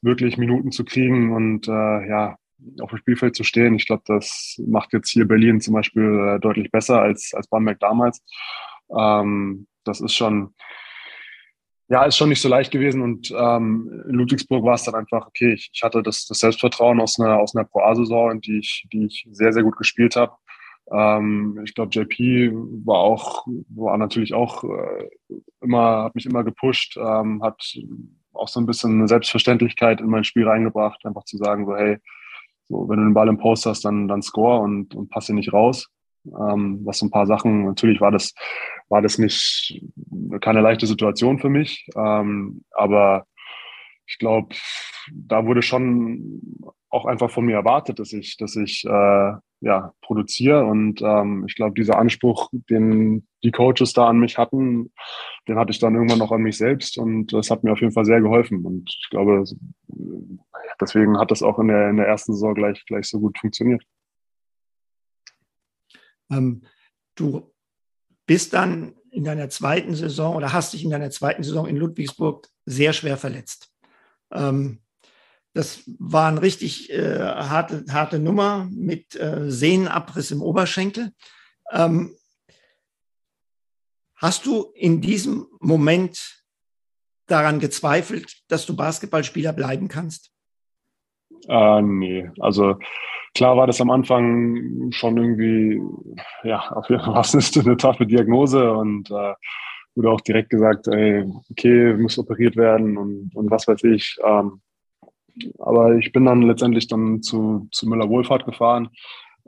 wirklich 0.00 0.38
Minuten 0.38 0.72
zu 0.72 0.84
kriegen 0.84 1.34
und 1.34 1.68
äh, 1.68 2.08
ja 2.08 2.36
auf 2.80 2.90
dem 2.90 2.98
Spielfeld 2.98 3.34
zu 3.34 3.44
stehen. 3.44 3.74
Ich 3.74 3.86
glaube, 3.86 4.02
das 4.06 4.60
macht 4.66 4.92
jetzt 4.92 5.10
hier 5.10 5.26
Berlin 5.26 5.60
zum 5.60 5.74
Beispiel 5.74 6.36
äh, 6.36 6.40
deutlich 6.40 6.70
besser 6.70 7.00
als, 7.00 7.32
als 7.34 7.48
Bamberg 7.48 7.80
damals. 7.80 8.22
Ähm, 8.96 9.66
das 9.84 10.00
ist 10.00 10.14
schon, 10.14 10.54
ja, 11.92 12.04
ist 12.04 12.16
schon 12.16 12.30
nicht 12.30 12.40
so 12.40 12.48
leicht 12.48 12.70
gewesen. 12.70 13.02
Und 13.02 13.30
ähm, 13.36 14.02
in 14.08 14.14
Ludwigsburg 14.14 14.64
war 14.64 14.74
es 14.74 14.84
dann 14.84 14.94
einfach, 14.94 15.26
okay, 15.26 15.52
ich, 15.52 15.70
ich 15.74 15.82
hatte 15.82 16.02
das, 16.02 16.24
das 16.24 16.38
Selbstvertrauen 16.38 17.00
aus 17.02 17.20
einer, 17.20 17.38
aus 17.38 17.54
einer 17.54 17.66
Pro 17.66 17.80
A-Saison, 17.80 18.40
die 18.40 18.60
ich, 18.60 18.86
die 18.90 19.04
ich 19.04 19.28
sehr, 19.30 19.52
sehr 19.52 19.62
gut 19.62 19.76
gespielt 19.76 20.16
habe. 20.16 20.32
Ähm, 20.90 21.60
ich 21.66 21.74
glaube, 21.74 21.90
JP 21.92 22.52
war 22.86 22.96
auch, 22.96 23.46
war 23.68 23.98
natürlich 23.98 24.32
auch 24.32 24.64
äh, 24.64 25.10
immer, 25.60 26.04
hat 26.04 26.14
mich 26.14 26.24
immer 26.24 26.44
gepusht, 26.44 26.96
ähm, 26.96 27.42
hat 27.42 27.62
auch 28.32 28.48
so 28.48 28.58
ein 28.58 28.66
bisschen 28.66 28.92
eine 28.92 29.08
Selbstverständlichkeit 29.08 30.00
in 30.00 30.06
mein 30.06 30.24
Spiel 30.24 30.48
reingebracht, 30.48 31.04
einfach 31.04 31.24
zu 31.24 31.36
sagen, 31.36 31.66
so, 31.66 31.76
hey, 31.76 31.98
so, 32.70 32.88
wenn 32.88 33.00
du 33.00 33.04
den 33.04 33.14
Ball 33.14 33.28
im 33.28 33.36
Post 33.36 33.66
hast, 33.66 33.84
dann, 33.84 34.08
dann 34.08 34.22
score 34.22 34.60
und, 34.60 34.94
und 34.94 35.10
passe 35.10 35.34
nicht 35.34 35.52
raus. 35.52 35.90
Ähm, 36.26 36.80
was 36.84 36.98
so 36.98 37.06
ein 37.06 37.10
paar 37.10 37.26
Sachen, 37.26 37.64
natürlich 37.64 38.00
war 38.00 38.10
das, 38.10 38.34
war 38.88 39.02
das 39.02 39.18
nicht 39.18 39.80
keine 40.40 40.60
leichte 40.60 40.86
Situation 40.86 41.38
für 41.38 41.48
mich. 41.48 41.86
Ähm, 41.96 42.64
aber 42.72 43.26
ich 44.06 44.18
glaube, 44.18 44.54
da 45.12 45.46
wurde 45.46 45.62
schon 45.62 46.42
auch 46.90 47.06
einfach 47.06 47.30
von 47.30 47.46
mir 47.46 47.56
erwartet, 47.56 47.98
dass 47.98 48.12
ich, 48.12 48.36
dass 48.36 48.54
ich 48.56 48.84
äh, 48.84 49.32
ja, 49.62 49.92
produziere. 50.02 50.64
Und 50.64 51.00
ähm, 51.02 51.44
ich 51.48 51.54
glaube, 51.54 51.74
dieser 51.74 51.98
Anspruch, 51.98 52.50
den 52.52 53.26
die 53.42 53.52
Coaches 53.52 53.92
da 53.94 54.08
an 54.08 54.18
mich 54.18 54.36
hatten, 54.36 54.92
den 55.48 55.56
hatte 55.56 55.70
ich 55.70 55.78
dann 55.78 55.94
irgendwann 55.94 56.18
noch 56.18 56.32
an 56.32 56.42
mich 56.42 56.58
selbst 56.58 56.98
und 56.98 57.32
das 57.32 57.50
hat 57.50 57.64
mir 57.64 57.72
auf 57.72 57.80
jeden 57.80 57.92
Fall 57.92 58.04
sehr 58.04 58.20
geholfen. 58.20 58.64
Und 58.66 58.90
ich 58.90 59.08
glaube, 59.10 59.44
deswegen 60.80 61.18
hat 61.18 61.30
das 61.30 61.42
auch 61.42 61.58
in 61.58 61.68
der, 61.68 61.90
in 61.90 61.96
der 61.96 62.06
ersten 62.06 62.34
Saison 62.34 62.54
gleich, 62.54 62.84
gleich 62.86 63.06
so 63.08 63.20
gut 63.20 63.38
funktioniert. 63.38 63.82
Ähm, 66.32 66.62
du 67.14 67.52
bist 68.26 68.52
dann 68.54 68.94
in 69.10 69.24
deiner 69.24 69.50
zweiten 69.50 69.94
Saison 69.94 70.36
oder 70.36 70.52
hast 70.52 70.72
dich 70.72 70.84
in 70.84 70.90
deiner 70.90 71.10
zweiten 71.10 71.42
Saison 71.42 71.66
in 71.66 71.76
Ludwigsburg 71.76 72.48
sehr 72.64 72.92
schwer 72.92 73.16
verletzt. 73.16 73.70
Ähm, 74.32 74.80
das 75.54 75.82
war 75.98 76.28
eine 76.28 76.40
richtig 76.40 76.90
äh, 76.90 77.18
harte, 77.20 77.84
harte 77.90 78.18
Nummer 78.18 78.68
mit 78.70 79.14
äh, 79.16 79.50
Sehnenabriss 79.50 80.30
im 80.30 80.40
Oberschenkel. 80.40 81.12
Ähm, 81.70 82.16
hast 84.16 84.46
du 84.46 84.72
in 84.74 85.02
diesem 85.02 85.46
Moment 85.60 86.42
daran 87.26 87.60
gezweifelt, 87.60 88.42
dass 88.48 88.64
du 88.64 88.74
Basketballspieler 88.74 89.52
bleiben 89.52 89.88
kannst? 89.88 90.32
Äh, 91.48 91.82
nee, 91.82 92.30
also 92.40 92.78
klar 93.34 93.56
war 93.56 93.66
das 93.66 93.80
am 93.80 93.90
Anfang 93.90 94.90
schon 94.92 95.16
irgendwie, 95.16 95.80
ja, 96.44 96.60
auf 96.72 96.88
jeden 96.88 97.02
Fall 97.02 97.14
was 97.14 97.34
ist 97.34 97.58
eine 97.58 97.76
taffe 97.76 98.06
Diagnose 98.06 98.72
und 98.72 99.10
äh, 99.10 99.34
wurde 99.94 100.10
auch 100.10 100.20
direkt 100.20 100.50
gesagt, 100.50 100.88
ey, 100.88 101.24
okay, 101.50 101.94
muss 101.94 102.18
operiert 102.18 102.56
werden 102.56 102.96
und, 102.96 103.30
und 103.34 103.50
was 103.50 103.68
weiß 103.68 103.84
ich. 103.84 104.16
Ähm, 104.24 104.60
aber 105.58 105.96
ich 105.96 106.12
bin 106.12 106.24
dann 106.24 106.42
letztendlich 106.42 106.88
dann 106.88 107.22
zu, 107.22 107.68
zu 107.72 107.88
Müller 107.88 108.08
Wohlfahrt 108.08 108.44
gefahren, 108.44 108.90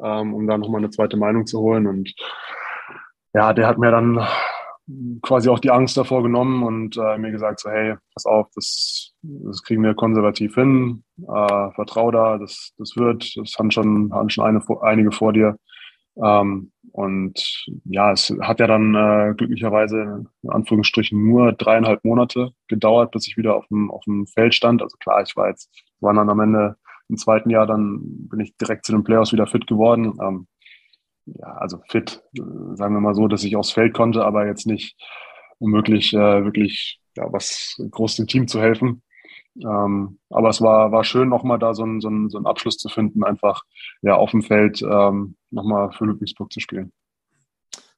ähm, 0.03 0.35
um 0.35 0.47
da 0.47 0.59
nochmal 0.59 0.81
eine 0.81 0.91
zweite 0.91 1.17
Meinung 1.17 1.47
zu 1.47 1.61
holen. 1.61 1.87
Und 1.87 2.15
ja, 3.33 3.53
der 3.53 3.67
hat 3.67 3.79
mir 3.79 3.91
dann 3.91 4.27
quasi 5.23 5.49
auch 5.49 5.59
die 5.59 5.71
Angst 5.71 5.97
davor 5.97 6.23
genommen 6.23 6.63
und 6.63 6.97
äh, 6.97 7.17
mir 7.19 7.31
gesagt, 7.31 7.61
so 7.61 7.71
hey, 7.71 7.95
pass 8.15 8.27
auf, 8.27 8.49
das, 8.55 9.15
das 9.23 9.63
kriegen 9.63 9.83
wir 9.83 9.95
konservativ 9.95 10.55
hin, 10.55 11.05
äh, 11.23 11.71
vertrau 11.73 12.11
da, 12.11 12.39
das, 12.39 12.73
das 12.79 12.97
wird, 12.97 13.35
das 13.37 13.55
haben 13.59 13.71
schon, 13.71 14.13
haben 14.13 14.29
schon 14.29 14.45
eine, 14.45 14.63
einige 14.83 15.11
vor 15.13 15.33
dir. 15.33 15.57
Ähm, 16.23 16.71
und 16.93 17.67
ja, 17.85 18.13
es 18.13 18.33
hat 18.41 18.61
ja 18.61 18.67
dann 18.67 18.95
äh, 18.95 19.35
glücklicherweise 19.37 20.27
in 20.43 20.51
Anführungsstrichen 20.51 21.27
nur 21.27 21.53
dreieinhalb 21.53 22.05
Monate 22.05 22.51
gedauert, 22.69 23.11
bis 23.11 23.27
ich 23.27 23.37
wieder 23.37 23.57
auf 23.57 23.67
dem, 23.69 23.91
auf 23.91 24.05
dem 24.05 24.27
Feld 24.27 24.55
stand. 24.55 24.81
Also 24.83 24.97
klar, 24.99 25.23
ich 25.23 25.35
war 25.37 25.49
jetzt, 25.49 25.71
war 26.01 26.15
dann 26.15 26.31
am 26.31 26.41
Ende 26.41 26.77
im 27.09 27.17
zweiten 27.17 27.51
Jahr, 27.51 27.67
dann 27.67 28.29
bin 28.29 28.41
ich 28.41 28.57
direkt 28.57 28.87
zu 28.87 28.93
den 28.93 29.05
Playoffs 29.05 29.33
wieder 29.33 29.47
fit 29.47 29.67
geworden. 29.67 30.17
Ähm, 30.23 30.47
ja, 31.27 31.47
also 31.47 31.81
fit, 31.89 32.23
äh, 32.37 32.41
sagen 32.75 32.95
wir 32.95 33.01
mal 33.01 33.15
so, 33.15 33.29
dass 33.29 33.45
ich 33.45 33.57
aufs 33.57 33.73
Feld 33.73 33.95
konnte, 33.95 34.25
aber 34.25 34.47
jetzt 34.47 34.67
nicht, 34.67 34.97
wirklich, 35.61 36.13
äh, 36.13 36.45
wirklich 36.45 37.01
ja, 37.17 37.33
was 37.33 37.77
groß 37.91 38.17
dem 38.17 38.27
Team 38.27 38.49
zu 38.49 38.61
helfen. 38.61 39.03
Ähm, 39.57 40.19
aber 40.31 40.49
es 40.49 40.61
war, 40.61 40.91
war 40.91 41.05
schön, 41.05 41.29
nochmal 41.29 41.59
da 41.59 41.75
so 41.75 41.85
einen, 41.85 42.01
so, 42.01 42.09
einen, 42.09 42.29
so 42.29 42.39
einen 42.39 42.47
Abschluss 42.47 42.77
zu 42.77 42.89
finden, 42.89 43.23
einfach 43.23 43.63
ja, 44.03 44.17
auf 44.17 44.33
dem 44.33 44.43
Feld 44.43 44.83
ähm, 44.83 45.37
nochmal 45.51 45.93
für 45.93 46.07
Ludwigsburg 46.07 46.53
zu 46.53 46.61
spielen. 46.61 46.93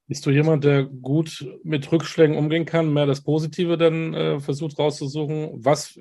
Bist 0.07 0.25
du 0.25 0.31
jemand, 0.31 0.63
der 0.63 0.85
gut 0.85 1.45
mit 1.63 1.91
Rückschlägen 1.91 2.37
umgehen 2.37 2.65
kann, 2.65 2.93
mehr 2.93 3.05
das 3.05 3.21
Positive 3.21 3.77
dann 3.77 4.13
äh, 4.13 4.39
versucht 4.39 4.79
rauszusuchen? 4.79 5.65
Was 5.65 5.99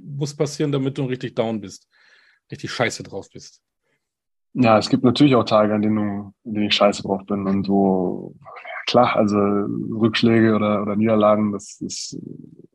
muss 0.00 0.34
passieren, 0.34 0.72
damit 0.72 0.98
du 0.98 1.04
richtig 1.04 1.36
down 1.36 1.60
bist, 1.60 1.88
richtig 2.50 2.72
scheiße 2.72 3.04
drauf 3.04 3.28
bist? 3.32 3.63
Ja, 4.54 4.78
es 4.78 4.88
gibt 4.88 5.02
natürlich 5.02 5.34
auch 5.34 5.44
Tage, 5.44 5.74
an 5.74 5.82
denen, 5.82 6.32
denen 6.44 6.66
ich 6.66 6.74
scheiße 6.74 7.02
drauf 7.02 7.22
bin 7.26 7.46
und 7.46 7.64
so, 7.66 8.34
klar, 8.86 9.16
also 9.16 9.36
Rückschläge 9.36 10.54
oder, 10.54 10.82
oder 10.82 10.94
Niederlagen, 10.94 11.52
das 11.52 11.80
ist, 11.80 12.16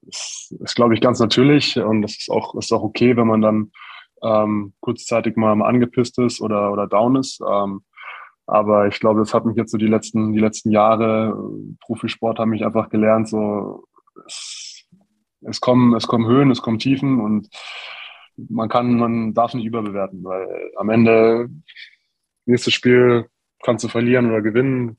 ist, 0.08 0.56
ist 0.60 0.76
glaube 0.76 0.94
ich, 0.94 1.02
ganz 1.02 1.20
natürlich 1.20 1.78
und 1.78 2.02
das 2.02 2.18
ist 2.18 2.30
auch, 2.30 2.56
ist 2.56 2.74
auch 2.74 2.84
okay, 2.84 3.16
wenn 3.16 3.28
man 3.28 3.42
dann 3.42 3.72
ähm, 4.22 4.74
kurzzeitig 4.82 5.38
mal 5.38 5.62
angepisst 5.62 6.20
ist 6.20 6.42
oder, 6.42 6.72
oder 6.74 6.88
down 6.88 7.16
ist. 7.16 7.40
Ähm, 7.50 7.82
aber 8.46 8.88
ich 8.88 9.00
glaube, 9.00 9.20
das 9.20 9.34
hat 9.34 9.46
mich 9.46 9.56
jetzt 9.56 9.72
so 9.72 9.78
die 9.78 9.88
letzten, 9.88 10.34
die 10.34 10.40
letzten 10.40 10.72
Jahre, 10.72 11.38
Profisport 11.82 12.40
haben 12.40 12.50
mich 12.50 12.66
einfach 12.66 12.90
gelernt, 12.90 13.30
so 13.30 13.86
es, 14.26 14.86
es 15.42 15.62
kommen, 15.62 15.96
es 15.96 16.08
kommen 16.08 16.28
Höhen, 16.28 16.52
es 16.52 16.62
kommen 16.62 16.80
Tiefen 16.80 17.22
und 17.22 17.48
man 18.50 18.70
kann, 18.70 18.98
man 18.98 19.34
darf 19.34 19.54
nicht 19.54 19.66
überbewerten, 19.66 20.24
weil 20.24 20.72
am 20.78 20.90
Ende 20.90 21.50
nächstes 22.46 22.74
Spiel 22.74 23.28
kannst 23.64 23.84
du 23.84 23.88
verlieren 23.90 24.28
oder 24.28 24.42
gewinnen 24.42 24.98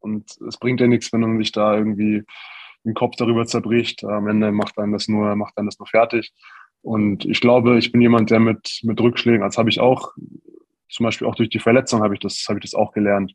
und 0.00 0.38
es 0.46 0.58
bringt 0.58 0.80
ja 0.80 0.86
nichts, 0.86 1.12
wenn 1.12 1.20
man 1.20 1.38
sich 1.38 1.52
da 1.52 1.76
irgendwie 1.76 2.24
den 2.84 2.94
Kopf 2.94 3.16
darüber 3.16 3.46
zerbricht. 3.46 4.04
Am 4.04 4.28
Ende 4.28 4.52
macht 4.52 4.78
einen 4.78 4.92
das 4.92 5.08
nur, 5.08 5.34
macht 5.36 5.56
einen 5.56 5.66
das 5.66 5.78
nur 5.78 5.86
fertig. 5.86 6.32
Und 6.82 7.24
ich 7.24 7.40
glaube, 7.40 7.78
ich 7.78 7.92
bin 7.92 8.02
jemand, 8.02 8.30
der 8.30 8.40
mit, 8.40 8.80
mit 8.82 9.00
Rückschlägen, 9.00 9.42
als 9.42 9.56
habe 9.56 9.70
ich 9.70 9.80
auch, 9.80 10.12
zum 10.90 11.04
Beispiel 11.04 11.26
auch 11.26 11.34
durch 11.34 11.48
die 11.48 11.58
Verletzung 11.58 12.02
habe 12.02 12.14
ich 12.14 12.20
das, 12.20 12.44
habe 12.48 12.58
ich 12.58 12.64
das 12.64 12.74
auch 12.74 12.92
gelernt, 12.92 13.34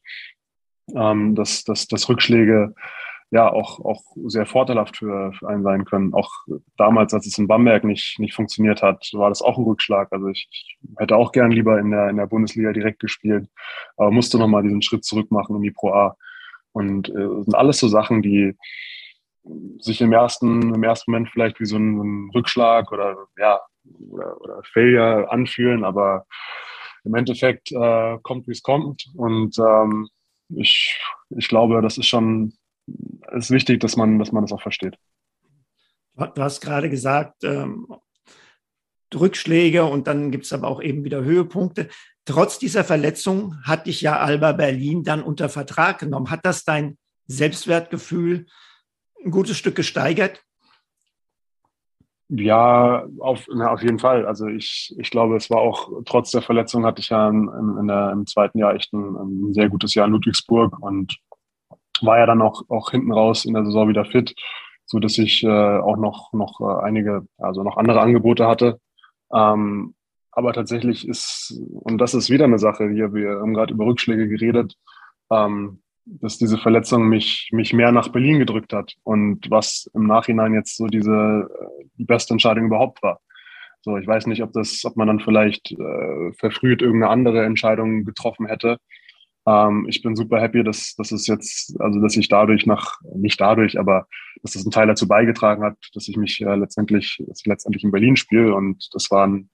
ähm, 0.96 1.34
dass, 1.34 1.64
dass, 1.64 1.88
dass 1.88 2.08
Rückschläge 2.08 2.76
ja 3.32 3.52
auch, 3.52 3.80
auch 3.86 4.02
sehr 4.26 4.46
vorteilhaft 4.46 4.98
für, 4.98 5.32
für 5.34 5.48
einen 5.48 5.64
sein 5.64 5.86
können. 5.86 6.14
Auch 6.14 6.32
damals, 6.78 7.14
als 7.14 7.28
es 7.28 7.38
in 7.38 7.48
Bamberg 7.48 7.84
nicht, 7.84 8.18
nicht 8.20 8.34
funktioniert 8.34 8.82
hat, 8.82 9.08
war 9.14 9.30
das 9.30 9.42
auch 9.42 9.58
ein 9.58 9.64
Rückschlag. 9.64 10.12
Also 10.12 10.28
ich, 10.30 10.48
ich 10.52 10.78
hätte 10.98 11.16
auch 11.16 11.32
gern 11.32 11.52
lieber 11.52 11.80
in 11.80 11.92
der, 11.92 12.10
in 12.10 12.18
der 12.18 12.26
Bundesliga 12.26 12.74
direkt 12.74 13.00
gespielt, 13.00 13.48
aber 13.98 14.12
musste 14.12 14.40
nochmal 14.40 14.64
diesen 14.64 14.82
Schritt 14.82 15.06
zurück 15.06 15.32
machen 15.32 15.56
in 15.56 15.62
die 15.62 15.72
Pro 15.72 15.94
A. 15.94 16.18
Und 16.72 17.10
äh, 17.10 17.44
sind 17.44 17.56
alles 17.56 17.80
so 17.80 17.88
Sachen, 17.88 18.22
die 18.22 18.56
sich 19.80 20.02
im 20.02 20.14
ersten, 20.14 20.74
im 20.74 20.84
ersten 20.84 21.12
Moment 21.12 21.30
vielleicht 21.30 21.60
wie 21.60 21.66
so 21.66 21.78
ein, 21.78 22.00
ein 22.00 22.30
Rückschlag 22.34 22.92
oder 22.92 23.16
ja, 23.38 23.60
oder, 24.10 24.42
oder 24.42 24.62
Failure 24.64 25.32
anfühlen, 25.32 25.84
aber 25.84 26.26
im 27.04 27.16
Endeffekt 27.16 27.72
äh, 27.72 28.18
kommt, 28.22 28.48
wie 28.48 28.52
es 28.52 28.62
kommt. 28.62 29.08
Und 29.16 29.58
ähm, 29.58 30.10
ich, 30.50 31.00
ich 31.30 31.48
glaube, 31.48 31.82
das 31.82 31.98
ist 31.98 32.08
schon 32.08 32.54
ist 33.32 33.52
wichtig, 33.52 33.80
dass 33.80 33.96
man, 33.96 34.20
dass 34.20 34.32
man 34.32 34.44
das 34.44 34.52
auch 34.52 34.62
versteht. 34.62 34.98
Du 36.16 36.42
hast 36.44 36.62
gerade 36.62 36.90
gesagt, 36.90 37.44
ähm, 37.44 37.88
Rückschläge 39.14 39.86
und 39.86 40.08
dann 40.08 40.32
gibt 40.32 40.46
es 40.46 40.54
aber 40.54 40.68
auch 40.68 40.82
eben 40.82 41.04
wieder 41.04 41.24
Höhepunkte. 41.24 41.88
Trotz 42.26 42.60
dieser 42.60 42.84
Verletzung 42.84 43.56
hat 43.64 43.88
dich 43.88 44.02
ja 44.02 44.20
Alba 44.20 44.52
Berlin 44.52 45.04
dann 45.04 45.24
unter 45.24 45.50
Vertrag 45.50 46.00
genommen. 46.00 46.30
Hat 46.30 46.46
das 46.46 46.64
dein 46.64 46.98
Selbstwertgefühl 47.28 48.46
ein 49.24 49.32
gutes 49.32 49.58
Stück 49.58 49.76
gesteigert? 49.76 50.44
Ja, 52.32 53.08
auf, 53.18 53.48
na, 53.52 53.72
auf 53.72 53.82
jeden 53.82 53.98
Fall. 53.98 54.28
Also 54.28 54.46
ich, 54.46 54.96
ich 55.00 55.10
glaube, 55.10 55.36
es 55.36 55.50
war 55.50 55.58
auch, 55.58 55.90
trotz 56.06 56.30
der 56.30 56.44
Verletzung 56.44 56.86
hatte 56.86 57.02
ich 57.02 57.10
ja 57.10 57.28
in, 57.28 57.50
in 57.80 57.88
der, 57.88 58.12
im 58.12 58.28
zweiten 58.28 58.60
Jahr 58.60 58.76
echt 58.76 58.94
ein, 58.94 59.16
ein, 59.16 59.54
sehr 59.54 59.68
gutes 59.68 59.96
Jahr 59.96 60.06
in 60.06 60.14
Ludwigsburg 60.14 60.78
und 60.80 61.18
war 62.04 62.18
ja 62.20 62.26
dann 62.26 62.42
auch, 62.42 62.64
auch 62.70 62.92
hinten 62.92 63.12
raus 63.12 63.46
in 63.46 63.54
der 63.54 63.66
Saison 63.66 63.90
wieder 63.90 64.06
fit, 64.06 64.36
so 64.86 65.00
dass 65.00 65.18
ich 65.18 65.44
äh, 65.44 65.48
auch 65.48 65.98
noch, 65.98 66.34
noch 66.34 66.60
äh, 66.62 66.84
einige, 66.84 67.28
also 67.38 67.64
noch 67.64 67.78
andere 67.78 68.02
Angebote 68.02 68.48
hatte. 68.48 68.80
Ähm, 69.34 69.96
aber 70.32 70.54
tatsächlich 70.54 71.08
ist, 71.08 71.60
und 71.72 71.98
das 71.98 72.14
ist 72.14 72.30
wieder 72.30 72.46
eine 72.46 72.60
Sache, 72.60 72.90
hier, 72.90 73.14
wir 73.14 73.40
haben 73.42 73.54
gerade 73.54 73.74
über 73.74 73.86
Rückschläge 73.86 74.28
geredet, 74.28 74.76
ähm, 75.32 75.82
dass 76.06 76.38
diese 76.38 76.58
Verletzung 76.58 77.08
mich, 77.08 77.50
mich 77.52 77.74
mehr 77.74 77.92
nach 77.92 78.10
Berlin 78.10 78.40
gedrückt 78.40 78.74
hat 78.74 78.96
und 79.04 79.50
was 79.52 79.90
im 79.94 80.08
Nachhinein 80.08 80.54
jetzt 80.54 80.78
so 80.78 80.88
diese 80.88 81.50
äh, 81.50 81.84
die 81.98 82.06
beste 82.06 82.34
Entscheidung 82.34 82.66
überhaupt 82.66 83.04
war. 83.04 83.20
So, 83.82 83.98
ich 83.98 84.08
weiß 84.08 84.28
nicht, 84.28 84.44
ob 84.44 84.52
das, 84.54 84.84
ob 84.86 84.98
man 84.98 85.08
dann 85.08 85.20
vielleicht 85.20 85.72
äh, 85.72 86.34
verfrüht 86.34 86.82
irgendeine 86.82 87.12
andere 87.12 87.46
Entscheidung 87.46 88.04
getroffen 88.04 88.48
hätte. 88.48 88.78
Ähm, 89.48 89.86
ich 89.90 90.02
bin 90.02 90.16
super 90.16 90.40
happy, 90.40 90.64
dass, 90.64 90.96
dass 90.96 91.12
es 91.12 91.28
jetzt, 91.28 91.80
also 91.80 92.00
dass 92.00 92.16
ich 92.18 92.28
dadurch 92.28 92.66
nach, 92.66 93.00
nicht 93.16 93.40
dadurch, 93.40 93.80
aber 93.80 94.08
dass 94.42 94.54
das 94.54 94.66
ein 94.66 94.72
Teil 94.72 94.88
dazu 94.88 95.08
beigetragen 95.08 95.64
hat, 95.64 95.78
dass 95.94 96.08
ich 96.08 96.18
mich 96.18 96.42
äh, 96.42 96.56
letztendlich, 96.56 97.22
dass 97.28 97.42
ich 97.42 97.46
letztendlich 97.46 97.84
in 97.84 97.92
Berlin 97.92 98.16
spiele 98.16 98.54
und 98.54 98.90
das 98.94 99.10
waren 99.12 99.50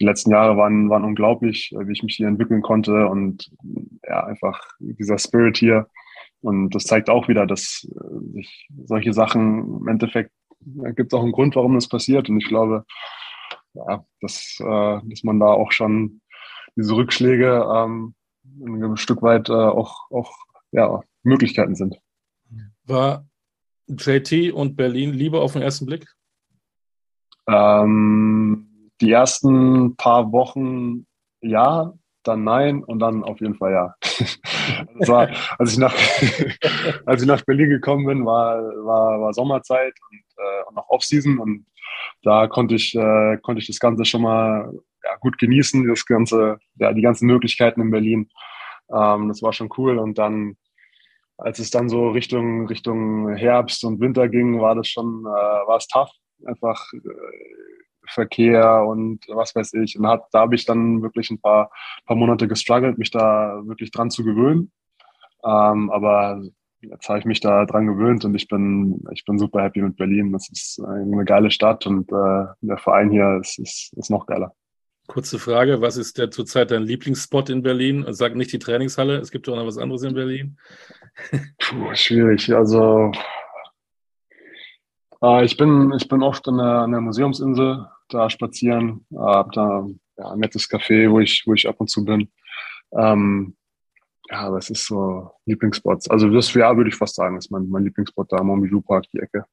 die 0.00 0.06
letzten 0.06 0.30
Jahre 0.30 0.56
waren, 0.56 0.90
waren 0.90 1.04
unglaublich, 1.04 1.72
äh, 1.72 1.86
wie 1.86 1.92
ich 1.92 2.02
mich 2.02 2.16
hier 2.16 2.28
entwickeln 2.28 2.62
konnte 2.62 3.06
und 3.08 3.50
ja, 4.06 4.24
einfach 4.24 4.60
dieser 4.78 5.18
Spirit 5.18 5.56
hier. 5.56 5.88
Und 6.40 6.74
das 6.74 6.84
zeigt 6.84 7.08
auch 7.08 7.28
wieder, 7.28 7.46
dass 7.46 7.88
äh, 7.90 8.32
sich 8.34 8.68
solche 8.84 9.12
Sachen 9.12 9.80
im 9.80 9.88
Endeffekt, 9.88 10.30
gibt 10.94 11.12
es 11.12 11.18
auch 11.18 11.22
einen 11.22 11.32
Grund, 11.32 11.56
warum 11.56 11.74
das 11.74 11.88
passiert. 11.88 12.28
Und 12.28 12.38
ich 12.38 12.48
glaube, 12.48 12.84
ja, 13.74 14.04
dass, 14.20 14.58
äh, 14.60 15.00
dass 15.04 15.22
man 15.22 15.40
da 15.40 15.46
auch 15.46 15.72
schon 15.72 16.20
diese 16.76 16.94
Rückschläge 16.94 17.66
ähm, 17.72 18.14
ein 18.44 18.96
Stück 18.96 19.22
weit 19.22 19.48
äh, 19.48 19.52
auch, 19.52 20.10
auch 20.10 20.32
ja, 20.72 21.00
Möglichkeiten 21.22 21.74
sind. 21.74 21.98
War 22.84 23.26
JT 23.88 24.52
und 24.52 24.76
Berlin 24.76 25.12
lieber 25.12 25.42
auf 25.42 25.52
den 25.52 25.62
ersten 25.62 25.86
Blick? 25.86 26.06
Ähm, 27.46 28.90
die 29.00 29.10
ersten 29.10 29.96
paar 29.96 30.32
Wochen 30.32 31.06
ja, 31.40 31.92
dann 32.22 32.44
nein 32.44 32.82
und 32.82 33.00
dann 33.00 33.22
auf 33.22 33.40
jeden 33.40 33.54
Fall 33.54 33.72
ja. 33.72 33.94
war, 35.08 35.28
als 35.58 35.72
ich 35.72 35.78
nach, 35.78 35.94
als 37.06 37.22
ich 37.22 37.28
nach 37.28 37.42
Berlin 37.42 37.68
gekommen 37.68 38.06
bin, 38.06 38.24
war, 38.24 38.62
war, 38.62 39.20
war 39.20 39.32
Sommerzeit 39.34 39.94
und, 40.10 40.24
äh, 40.36 40.68
und 40.68 40.74
noch 40.76 40.88
Offseason 40.88 41.38
und 41.38 41.66
da 42.22 42.46
konnte 42.46 42.74
ich, 42.74 42.94
äh, 42.94 43.36
konnte 43.42 43.60
ich 43.60 43.66
das 43.66 43.78
Ganze 43.78 44.04
schon 44.04 44.22
mal 44.22 44.72
ja, 45.04 45.16
gut 45.20 45.38
genießen, 45.38 45.86
das 45.86 46.06
ganze, 46.06 46.58
ja, 46.76 46.92
die 46.92 47.02
ganzen 47.02 47.26
Möglichkeiten 47.26 47.80
in 47.80 47.90
Berlin. 47.90 48.30
Ähm, 48.90 49.28
das 49.28 49.42
war 49.42 49.52
schon 49.52 49.70
cool 49.76 49.98
und 49.98 50.18
dann 50.18 50.56
als 51.36 51.58
es 51.58 51.70
dann 51.70 51.88
so 51.88 52.10
Richtung 52.10 52.66
Richtung 52.68 53.34
Herbst 53.34 53.84
und 53.84 54.00
Winter 54.00 54.28
ging, 54.28 54.60
war 54.60 54.74
das 54.74 54.88
schon, 54.88 55.24
äh, 55.24 55.66
war 55.66 55.76
es 55.76 55.88
tough. 55.88 56.10
Einfach 56.46 56.92
äh, 56.92 56.98
Verkehr 58.06 58.84
und 58.86 59.24
was 59.28 59.54
weiß 59.54 59.74
ich. 59.74 59.98
Und 59.98 60.06
hat, 60.06 60.24
da 60.32 60.40
habe 60.40 60.54
ich 60.54 60.66
dann 60.66 61.02
wirklich 61.02 61.30
ein 61.30 61.40
paar, 61.40 61.70
paar 62.06 62.16
Monate 62.16 62.48
gestruggelt, 62.48 62.98
mich 62.98 63.10
da 63.10 63.62
wirklich 63.64 63.90
dran 63.90 64.10
zu 64.10 64.24
gewöhnen. 64.24 64.72
Ähm, 65.44 65.90
aber 65.90 66.42
jetzt 66.80 67.08
habe 67.08 67.18
ich 67.18 67.24
mich 67.24 67.40
da 67.40 67.64
dran 67.64 67.86
gewöhnt 67.86 68.24
und 68.24 68.34
ich 68.34 68.46
bin, 68.48 69.02
ich 69.12 69.24
bin 69.24 69.38
super 69.38 69.62
happy 69.62 69.80
mit 69.82 69.96
Berlin. 69.96 70.32
Das 70.32 70.48
ist 70.50 70.80
eine 70.84 71.24
geile 71.24 71.50
Stadt 71.50 71.86
und 71.86 72.10
äh, 72.12 72.46
der 72.60 72.78
Verein 72.78 73.10
hier 73.10 73.38
ist, 73.40 73.58
ist, 73.58 73.92
ist 73.96 74.10
noch 74.10 74.26
geiler. 74.26 74.54
Kurze 75.06 75.38
Frage, 75.38 75.82
was 75.82 75.98
ist 75.98 76.16
der 76.16 76.30
zurzeit 76.30 76.70
dein 76.70 76.82
Lieblingsspot 76.82 77.50
in 77.50 77.62
Berlin? 77.62 78.06
Sag 78.08 78.36
nicht 78.36 78.52
die 78.52 78.58
Trainingshalle, 78.58 79.18
es 79.18 79.30
gibt 79.30 79.46
doch 79.46 79.54
noch 79.54 79.66
was 79.66 79.76
anderes 79.76 80.02
in 80.02 80.14
Berlin. 80.14 80.58
Puh, 81.58 81.94
schwierig. 81.94 82.54
Also 82.54 83.12
äh, 85.22 85.44
ich, 85.44 85.56
bin, 85.56 85.92
ich 85.96 86.08
bin 86.08 86.22
oft 86.22 86.48
an 86.48 86.56
der, 86.56 86.86
der 86.86 87.00
Museumsinsel 87.00 87.86
da 88.08 88.30
spazieren, 88.30 89.06
äh, 89.12 89.16
habe 89.16 89.50
da 89.52 89.86
ja, 90.16 90.32
ein 90.32 90.38
nettes 90.38 90.70
Café, 90.70 91.10
wo 91.10 91.20
ich, 91.20 91.42
wo 91.46 91.52
ich 91.52 91.68
ab 91.68 91.76
und 91.78 91.90
zu 91.90 92.04
bin. 92.04 92.30
Ähm, 92.92 93.56
ja, 94.30 94.40
aber 94.40 94.58
es 94.58 94.70
ist 94.70 94.86
so 94.86 95.30
Lieblingsspots. 95.44 96.08
Also 96.08 96.30
das 96.30 96.52
ja, 96.54 96.74
würde 96.76 96.88
ich 96.88 96.96
fast 96.96 97.16
sagen, 97.16 97.36
ist 97.36 97.50
mein, 97.50 97.68
mein 97.68 97.84
Lieblingsspot 97.84 98.32
da, 98.32 98.42
Montbijou 98.42 98.80
Park, 98.80 99.04
die 99.12 99.18
Ecke. 99.18 99.44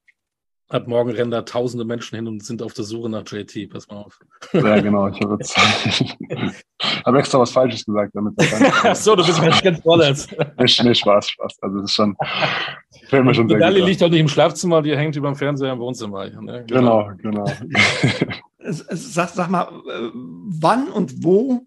Ab 0.72 0.88
morgen 0.88 1.10
rennen 1.10 1.30
da 1.30 1.42
tausende 1.42 1.84
Menschen 1.84 2.16
hin 2.16 2.26
und 2.26 2.42
sind 2.42 2.62
auf 2.62 2.72
der 2.72 2.84
Suche 2.84 3.10
nach 3.10 3.24
JT. 3.30 3.68
Pass 3.68 3.86
mal 3.88 3.96
auf. 3.98 4.18
Ja, 4.54 4.80
genau. 4.80 5.06
Ich 5.08 5.20
habe 5.20 5.36
jetzt 5.38 5.54
hab 7.04 7.14
extra 7.14 7.40
was 7.40 7.50
Falsches 7.50 7.84
gesagt. 7.84 8.12
Damit 8.14 8.32
Ach 8.82 8.96
so, 8.96 9.14
du 9.14 9.22
bist 9.22 9.42
ganz, 9.42 9.62
ganz 9.62 9.82
toll 9.82 10.02
jetzt. 10.02 10.34
Nicht, 10.58 10.82
nicht 10.82 11.00
Spaß, 11.00 11.28
Spaß. 11.28 11.58
Also 11.60 11.76
das 11.76 11.90
ist 11.90 11.94
schon, 11.94 12.16
fällt 13.06 13.22
mir 13.22 13.34
schon 13.34 13.50
sehr 13.50 13.70
Die 13.70 13.80
liegt 13.82 14.00
doch 14.00 14.08
nicht 14.08 14.20
im 14.20 14.28
Schlafzimmer, 14.28 14.80
die 14.80 14.96
hängt 14.96 15.14
über 15.14 15.28
dem 15.28 15.36
Fernseher 15.36 15.74
im 15.74 15.78
Wohnzimmer. 15.78 16.30
Ne? 16.30 16.64
Genau, 16.66 17.10
genau. 17.18 17.44
Sag, 18.64 19.30
sag 19.30 19.50
mal, 19.50 19.64
äh, 19.64 20.10
wann 20.14 20.88
und 20.88 21.22
wo 21.22 21.66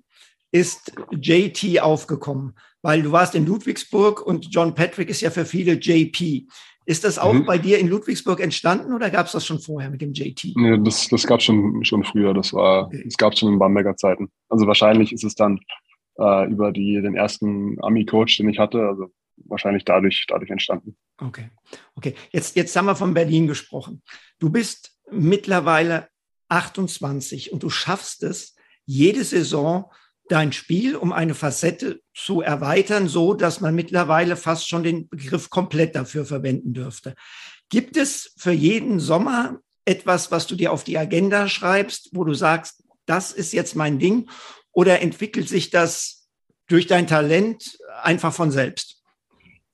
ist 0.52 0.94
JT 1.12 1.82
aufgekommen? 1.82 2.56
Weil 2.82 3.04
du 3.04 3.12
warst 3.12 3.36
in 3.36 3.46
Ludwigsburg 3.46 4.26
und 4.26 4.48
John 4.50 4.74
Patrick 4.74 5.10
ist 5.10 5.22
ja 5.22 5.30
für 5.30 5.46
viele 5.46 5.74
JP. 5.74 6.48
Ist 6.86 7.04
das 7.04 7.18
auch 7.18 7.34
mhm. 7.34 7.46
bei 7.46 7.58
dir 7.58 7.80
in 7.80 7.88
Ludwigsburg 7.88 8.40
entstanden 8.40 8.94
oder 8.94 9.10
gab 9.10 9.26
es 9.26 9.32
das 9.32 9.46
schon 9.46 9.60
vorher 9.60 9.90
mit 9.90 10.02
dem 10.02 10.14
JT? 10.14 10.56
Nee, 10.56 10.78
das, 10.84 11.08
das 11.08 11.26
gab 11.26 11.40
es 11.40 11.46
schon, 11.46 11.84
schon 11.84 12.04
früher. 12.04 12.34
Das 12.34 12.54
war, 12.54 12.88
okay. 12.88 13.02
das 13.06 13.18
gab 13.18 13.34
es 13.34 13.40
schon 13.40 13.54
in 13.54 13.60
Bamberger 13.60 13.96
Zeiten. 13.98 14.30
Also 14.50 14.68
wahrscheinlich 14.68 15.12
ist 15.12 15.24
es 15.24 15.34
dann 15.34 15.60
äh, 16.20 16.50
über 16.50 16.72
die, 16.72 17.02
den 17.02 17.16
ersten 17.16 17.78
Ami-Coach, 17.82 18.38
den 18.38 18.50
ich 18.50 18.60
hatte, 18.60 18.88
also 18.88 19.12
wahrscheinlich 19.38 19.84
dadurch, 19.84 20.26
dadurch 20.28 20.52
entstanden. 20.52 20.96
Okay. 21.18 21.50
Okay. 21.96 22.14
Jetzt, 22.32 22.56
jetzt 22.56 22.76
haben 22.76 22.86
wir 22.86 22.96
von 22.96 23.14
Berlin 23.14 23.48
gesprochen. 23.48 24.04
Du 24.40 24.50
bist 24.52 24.98
mittlerweile 25.12 26.08
28 26.50 27.52
und 27.52 27.64
du 27.64 27.70
schaffst 27.70 28.24
es, 28.24 28.56
jede 28.86 29.24
Saison 29.24 29.92
dein 30.30 30.52
Spiel 30.52 30.96
um 30.96 31.12
eine 31.14 31.34
Facette 31.34 32.02
zu 32.14 32.42
erweitern, 32.42 33.08
so 33.08 33.34
dass 33.34 33.62
man 33.62 33.76
mittlerweile 33.76 34.36
fast 34.36 34.68
schon 34.68 34.84
den 34.84 35.08
Begriff 35.10 35.50
komplett 35.50 35.96
dafür 35.96 36.26
verwenden 36.26 36.74
dürfte. 36.74 37.16
Gibt 37.70 37.98
es 37.98 38.34
für 38.38 38.52
jeden 38.52 39.00
Sommer 39.00 39.60
etwas, 39.86 40.32
was 40.32 40.48
du 40.48 40.56
dir 40.56 40.72
auf 40.72 40.84
die 40.84 40.98
Agenda 40.98 41.48
schreibst, 41.48 42.10
wo 42.14 42.24
du 42.24 42.34
sagst, 42.34 42.84
das 43.06 43.32
ist 43.32 43.54
jetzt 43.54 43.76
mein 43.76 44.00
Ding? 44.00 44.30
Oder 44.72 45.02
entwickelt 45.02 45.48
sich 45.48 45.70
das 45.70 46.28
durch 46.68 46.88
dein 46.88 47.08
Talent 47.08 47.78
einfach 48.02 48.34
von 48.34 48.52
selbst? 48.52 49.04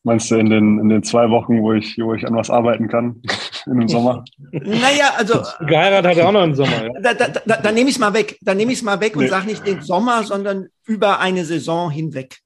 Meinst 0.04 0.32
du 0.32 0.36
in 0.36 0.50
den, 0.50 0.80
in 0.80 0.90
den 0.90 1.04
zwei 1.04 1.30
Wochen, 1.30 1.62
wo 1.62 1.74
ich, 1.74 1.98
wo 2.00 2.14
ich 2.14 2.26
an 2.26 2.36
was 2.36 2.50
arbeiten 2.50 2.88
kann? 2.88 3.22
In 3.66 3.80
dem 3.80 3.88
Sommer? 3.88 4.24
Naja, 4.52 5.14
also. 5.18 5.42
Geheiratet 5.66 6.12
hat 6.12 6.18
er 6.18 6.28
auch 6.28 6.32
noch 6.32 6.44
im 6.44 6.56
Sommer. 6.56 6.86
Ja. 6.86 7.02
Da, 7.02 7.14
da, 7.14 7.28
da, 7.28 7.58
da 7.58 7.72
nehme 7.72 7.90
ich 7.90 7.96
es 7.96 8.00
mal 8.00 8.14
weg. 8.14 8.38
Da 8.42 8.54
nehme 8.54 8.72
ich 8.72 8.80
es 8.80 8.84
mal 8.84 9.00
weg 9.00 9.16
und 9.16 9.24
nee. 9.24 9.30
sage 9.30 9.48
nicht 9.48 9.66
den 9.66 9.82
Sommer, 9.82 10.24
sondern 10.24 10.68
über 10.86 11.20
eine 11.20 11.46
Saison 11.46 11.92
hinweg. 11.92 12.40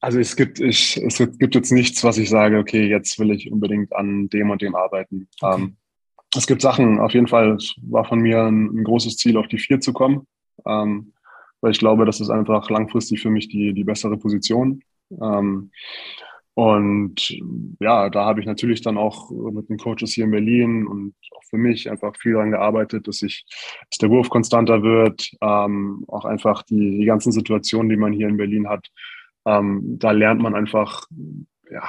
Also 0.00 0.18
es 0.18 0.36
gibt, 0.36 0.60
ich, 0.60 0.98
es 0.98 1.18
gibt 1.18 1.54
jetzt 1.54 1.72
nichts, 1.72 2.04
was 2.04 2.18
ich 2.18 2.28
sage, 2.28 2.58
okay, 2.58 2.86
jetzt 2.86 3.18
will 3.18 3.30
ich 3.30 3.50
unbedingt 3.50 3.94
an 3.94 4.28
dem 4.28 4.50
und 4.50 4.60
dem 4.60 4.74
arbeiten. 4.74 5.28
Okay. 5.40 5.62
Ähm, 5.62 5.76
es 6.36 6.46
gibt 6.46 6.62
Sachen, 6.62 7.00
auf 7.00 7.12
jeden 7.12 7.28
Fall, 7.28 7.52
es 7.52 7.74
war 7.82 8.04
von 8.04 8.20
mir 8.20 8.42
ein, 8.42 8.66
ein 8.66 8.84
großes 8.84 9.16
Ziel, 9.16 9.36
auf 9.36 9.48
die 9.48 9.58
vier 9.58 9.80
zu 9.80 9.92
kommen. 9.92 10.26
Ähm, 10.66 11.12
weil 11.60 11.72
ich 11.72 11.78
glaube, 11.78 12.04
das 12.04 12.20
ist 12.20 12.28
einfach 12.28 12.68
langfristig 12.68 13.22
für 13.22 13.30
mich 13.30 13.48
die, 13.48 13.72
die 13.72 13.84
bessere 13.84 14.18
Position. 14.18 14.82
Ähm, 15.10 15.70
Und 16.54 17.36
ja, 17.80 18.08
da 18.10 18.24
habe 18.24 18.40
ich 18.40 18.46
natürlich 18.46 18.80
dann 18.80 18.96
auch 18.96 19.30
mit 19.30 19.68
den 19.68 19.76
Coaches 19.76 20.12
hier 20.12 20.24
in 20.24 20.30
Berlin 20.30 20.86
und 20.86 21.14
auch 21.36 21.42
für 21.50 21.58
mich 21.58 21.90
einfach 21.90 22.16
viel 22.16 22.34
daran 22.34 22.52
gearbeitet, 22.52 23.08
dass 23.08 23.22
ich, 23.22 23.44
dass 23.90 23.98
der 23.98 24.10
Wurf 24.10 24.30
konstanter 24.30 24.82
wird, 24.82 25.32
ähm, 25.40 26.04
auch 26.06 26.24
einfach 26.24 26.62
die, 26.62 26.98
die 26.98 27.04
ganzen 27.06 27.32
Situationen, 27.32 27.88
die 27.88 27.96
man 27.96 28.12
hier 28.12 28.28
in 28.28 28.36
Berlin 28.36 28.68
hat. 28.68 28.88
Ähm, 29.44 29.98
da 29.98 30.12
lernt 30.12 30.40
man 30.40 30.54
einfach, 30.54 31.06
ja, 31.70 31.82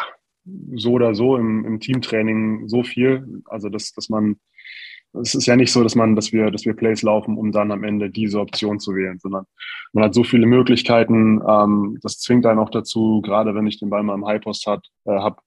so 0.76 0.94
oder 0.94 1.14
so 1.14 1.38
im, 1.38 1.64
im 1.66 1.80
Teamtraining 1.80 2.68
so 2.68 2.84
viel. 2.84 3.44
Also, 3.46 3.70
dass, 3.70 3.94
dass 3.94 4.10
man 4.10 4.38
es 5.22 5.36
ist 5.36 5.46
ja 5.46 5.56
nicht 5.56 5.72
so, 5.72 5.84
dass 5.84 5.96
man, 5.96 6.16
dass 6.16 6.32
wir, 6.32 6.52
dass 6.52 6.66
wir 6.66 6.76
Plays 6.76 7.02
laufen, 7.02 7.38
um 7.38 7.52
dann 7.52 7.72
am 7.72 7.84
Ende 7.84 8.10
diese 8.10 8.40
Option 8.40 8.80
zu 8.80 8.94
wählen, 8.96 9.20
sondern 9.20 9.46
man 9.94 10.04
hat 10.04 10.14
so 10.14 10.24
viele 10.24 10.46
Möglichkeiten. 10.46 11.42
Ähm, 11.48 11.98
das 12.02 12.20
zwingt 12.20 12.46
einen 12.46 12.60
auch 12.60 12.70
dazu, 12.70 13.22
gerade 13.22 13.56
wenn 13.56 13.68
ich 13.68 13.80
den 13.80 13.90
Ball 13.90 14.04
mal 14.04 14.16
im 14.16 14.26
Highpost 14.26 14.66
hat, 14.68 14.86
äh, 15.06 15.12
habe, 15.12 15.38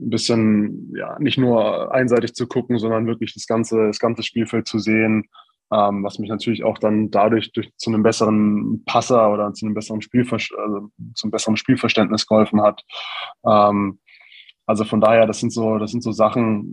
ein 0.00 0.10
bisschen 0.10 0.92
ja 0.96 1.18
nicht 1.18 1.38
nur 1.38 1.92
einseitig 1.92 2.34
zu 2.34 2.46
gucken, 2.46 2.78
sondern 2.78 3.06
wirklich 3.06 3.34
das 3.34 3.46
ganze, 3.46 3.88
das 3.88 3.98
ganze 3.98 4.22
Spielfeld 4.22 4.68
zu 4.68 4.78
sehen, 4.78 5.24
ähm, 5.72 6.02
was 6.02 6.18
mich 6.18 6.30
natürlich 6.30 6.64
auch 6.64 6.78
dann 6.78 7.10
dadurch 7.10 7.52
durch, 7.52 7.70
zu 7.76 7.90
einem 7.90 8.02
besseren 8.02 8.84
Passer 8.84 9.32
oder 9.32 9.52
zu 9.52 9.66
einem 9.66 9.74
besseren 9.74 10.00
Spielver 10.00 10.36
also 10.36 10.90
zum 11.14 11.30
besseren 11.30 11.56
Spielverständnis 11.56 12.26
geholfen 12.26 12.62
hat. 12.62 12.82
Ähm, 13.44 13.98
also 14.68 14.84
von 14.84 15.00
daher, 15.00 15.26
das 15.26 15.40
sind 15.40 15.50
so, 15.50 15.78
das 15.78 15.92
sind 15.92 16.02
so 16.02 16.12
Sachen, 16.12 16.66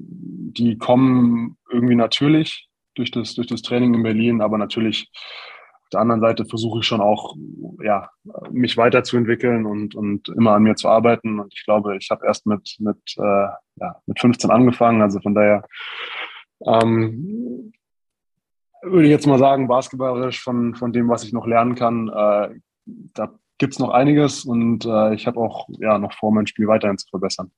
die 0.52 0.78
kommen 0.78 1.58
irgendwie 1.72 1.96
natürlich 1.96 2.68
durch 2.93 3.10
das, 3.10 3.36
durch 3.36 3.48
das 3.48 3.62
Training 3.62 3.93
in 3.93 4.04
Berlin, 4.04 4.41
aber 4.41 4.58
natürlich 4.58 5.10
auf 5.14 5.89
der 5.93 6.02
anderen 6.02 6.20
Seite 6.20 6.43
versuche 6.43 6.80
ich 6.80 6.86
schon 6.86 7.00
auch, 7.00 7.38
ja, 7.82 8.10
mich 8.52 8.76
weiterzuentwickeln 8.76 9.66
und, 9.66 9.96
und 9.96 10.28
immer 10.28 10.52
an 10.56 10.64
mir 10.64 10.76
zu 10.76 10.89
arbeiten. 10.89 11.39
Und 11.39 11.54
ich 11.54 11.64
glaube, 11.64 11.96
ich 11.96 12.10
habe 12.12 12.26
erst 12.26 12.46
mit, 12.46 12.76
mit, 12.80 12.98
äh, 13.18 13.48
ja, 13.78 14.02
mit 14.08 14.20
15 14.20 14.52
angefangen. 14.52 15.02
Also 15.02 15.22
von 15.22 15.34
daher 15.34 15.64
ähm, 16.66 17.72
würde 18.82 19.06
ich 19.06 19.12
jetzt 19.12 19.26
mal 19.26 19.39
sagen, 19.39 19.70
basketballerisch 19.70 20.43
von, 20.43 20.76
von 20.76 20.91
dem, 20.91 21.08
was 21.08 21.24
ich 21.24 21.32
noch 21.32 21.48
lernen 21.48 21.76
kann, 21.76 22.10
äh, 22.10 22.60
da 22.86 23.34
gibt's 23.58 23.80
noch 23.80 23.91
einiges 23.91 24.43
und 24.43 24.86
äh, 24.86 25.14
ich 25.14 25.28
habe 25.28 25.39
auch 25.39 25.70
ja, 25.80 25.98
noch 25.98 26.12
vor, 26.12 26.34
mein 26.34 26.48
Spiel 26.48 26.68
weiterhin 26.68 26.98
zu 26.98 27.08
verbessern. 27.08 27.52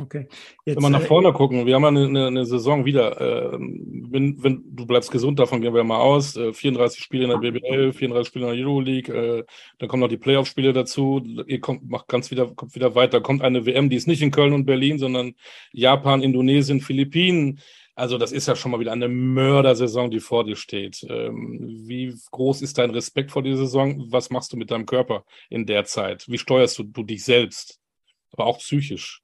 Okay. 0.00 0.28
Jetzt, 0.64 0.76
wenn 0.76 0.82
wir 0.84 0.90
nach 0.90 1.02
äh, 1.02 1.06
vorne 1.06 1.32
gucken, 1.32 1.66
wir 1.66 1.74
haben 1.74 1.82
ja 1.82 1.88
eine, 1.88 2.26
eine, 2.28 2.46
Saison 2.46 2.84
wieder. 2.84 3.20
Äh, 3.20 3.58
wenn, 3.58 4.42
wenn 4.42 4.62
du 4.70 4.86
bleibst 4.86 5.10
gesund, 5.10 5.40
davon 5.40 5.60
gehen 5.60 5.74
wir 5.74 5.82
mal 5.82 5.98
aus. 5.98 6.36
Äh, 6.36 6.52
34 6.52 7.02
Spiele 7.02 7.24
in 7.24 7.30
der 7.30 7.38
BBL, 7.38 7.92
34 7.92 8.28
Spiele 8.28 8.48
in 8.48 8.56
der 8.56 8.64
Euroleague, 8.64 9.12
äh, 9.12 9.44
dann 9.78 9.88
kommen 9.88 10.00
noch 10.00 10.08
die 10.08 10.16
Playoff-Spiele 10.16 10.72
dazu. 10.72 11.22
Ihr 11.46 11.60
kommt, 11.60 11.88
macht 11.88 12.06
ganz 12.06 12.30
wieder, 12.30 12.46
kommt 12.54 12.76
wieder 12.76 12.94
weiter. 12.94 13.20
Kommt 13.20 13.42
eine 13.42 13.66
WM, 13.66 13.90
die 13.90 13.96
ist 13.96 14.06
nicht 14.06 14.22
in 14.22 14.30
Köln 14.30 14.52
und 14.52 14.66
Berlin, 14.66 14.98
sondern 14.98 15.34
Japan, 15.72 16.22
Indonesien, 16.22 16.80
Philippinen. 16.80 17.60
Also 17.96 18.16
das 18.16 18.30
ist 18.30 18.46
ja 18.46 18.54
schon 18.54 18.70
mal 18.70 18.78
wieder 18.78 18.92
eine 18.92 19.08
Mördersaison, 19.08 20.12
die 20.12 20.20
vor 20.20 20.44
dir 20.44 20.54
steht. 20.54 21.04
Ähm, 21.08 21.58
wie 21.88 22.14
groß 22.30 22.62
ist 22.62 22.78
dein 22.78 22.90
Respekt 22.90 23.32
vor 23.32 23.42
dieser 23.42 23.56
Saison? 23.56 24.06
Was 24.12 24.30
machst 24.30 24.52
du 24.52 24.56
mit 24.56 24.70
deinem 24.70 24.86
Körper 24.86 25.24
in 25.50 25.66
der 25.66 25.84
Zeit? 25.84 26.24
Wie 26.28 26.38
steuerst 26.38 26.78
du, 26.78 26.84
du 26.84 27.02
dich 27.02 27.24
selbst? 27.24 27.80
Aber 28.30 28.46
auch 28.46 28.58
psychisch. 28.58 29.22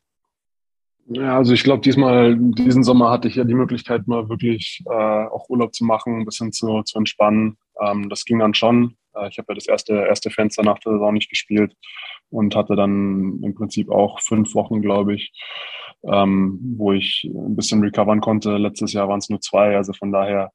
Ja, 1.07 1.37
also 1.37 1.53
ich 1.53 1.65
glaube, 1.65 1.83
diesmal, 1.83 2.37
diesen 2.39 2.83
Sommer 2.83 3.11
hatte 3.11 3.29
ich 3.29 3.35
ja 3.35 3.45
die 3.45 3.55
Möglichkeit, 3.55 4.07
mal 4.07 4.29
wirklich 4.31 4.83
äh, 4.87 5.27
auch 5.27 5.49
Urlaub 5.51 5.75
zu 5.75 5.85
machen, 5.85 6.21
ein 6.21 6.25
bisschen 6.25 6.51
zu, 6.53 6.83
zu 6.83 6.99
entspannen. 6.99 7.59
Ähm, 7.81 8.09
das 8.09 8.25
ging 8.25 8.39
dann 8.39 8.55
schon. 8.55 8.97
Äh, 9.15 9.29
ich 9.29 9.39
habe 9.39 9.47
ja 9.51 9.55
das 9.55 9.67
erste, 9.67 9.95
erste 9.95 10.31
Fenster 10.31 10.63
nach 10.63 10.79
der 10.79 10.93
Saison 10.93 11.13
nicht 11.13 11.29
gespielt 11.29 11.75
und 12.31 12.57
hatte 12.57 12.75
dann 12.75 13.41
im 13.43 13.55
Prinzip 13.55 13.91
auch 13.91 14.21
fünf 14.21 14.55
Wochen, 14.55 14.81
glaube 14.81 15.15
ich, 15.15 15.33
ähm, 16.05 16.59
wo 16.77 16.93
ich 16.93 17.25
ein 17.25 17.55
bisschen 17.55 17.83
recovern 17.83 18.23
konnte. 18.23 18.57
Letztes 18.57 18.95
Jahr 18.95 19.09
waren 19.09 19.19
es 19.19 19.29
nur 19.29 19.41
zwei, 19.41 19.77
also 19.77 19.93
von 19.93 20.11
daher 20.11 20.53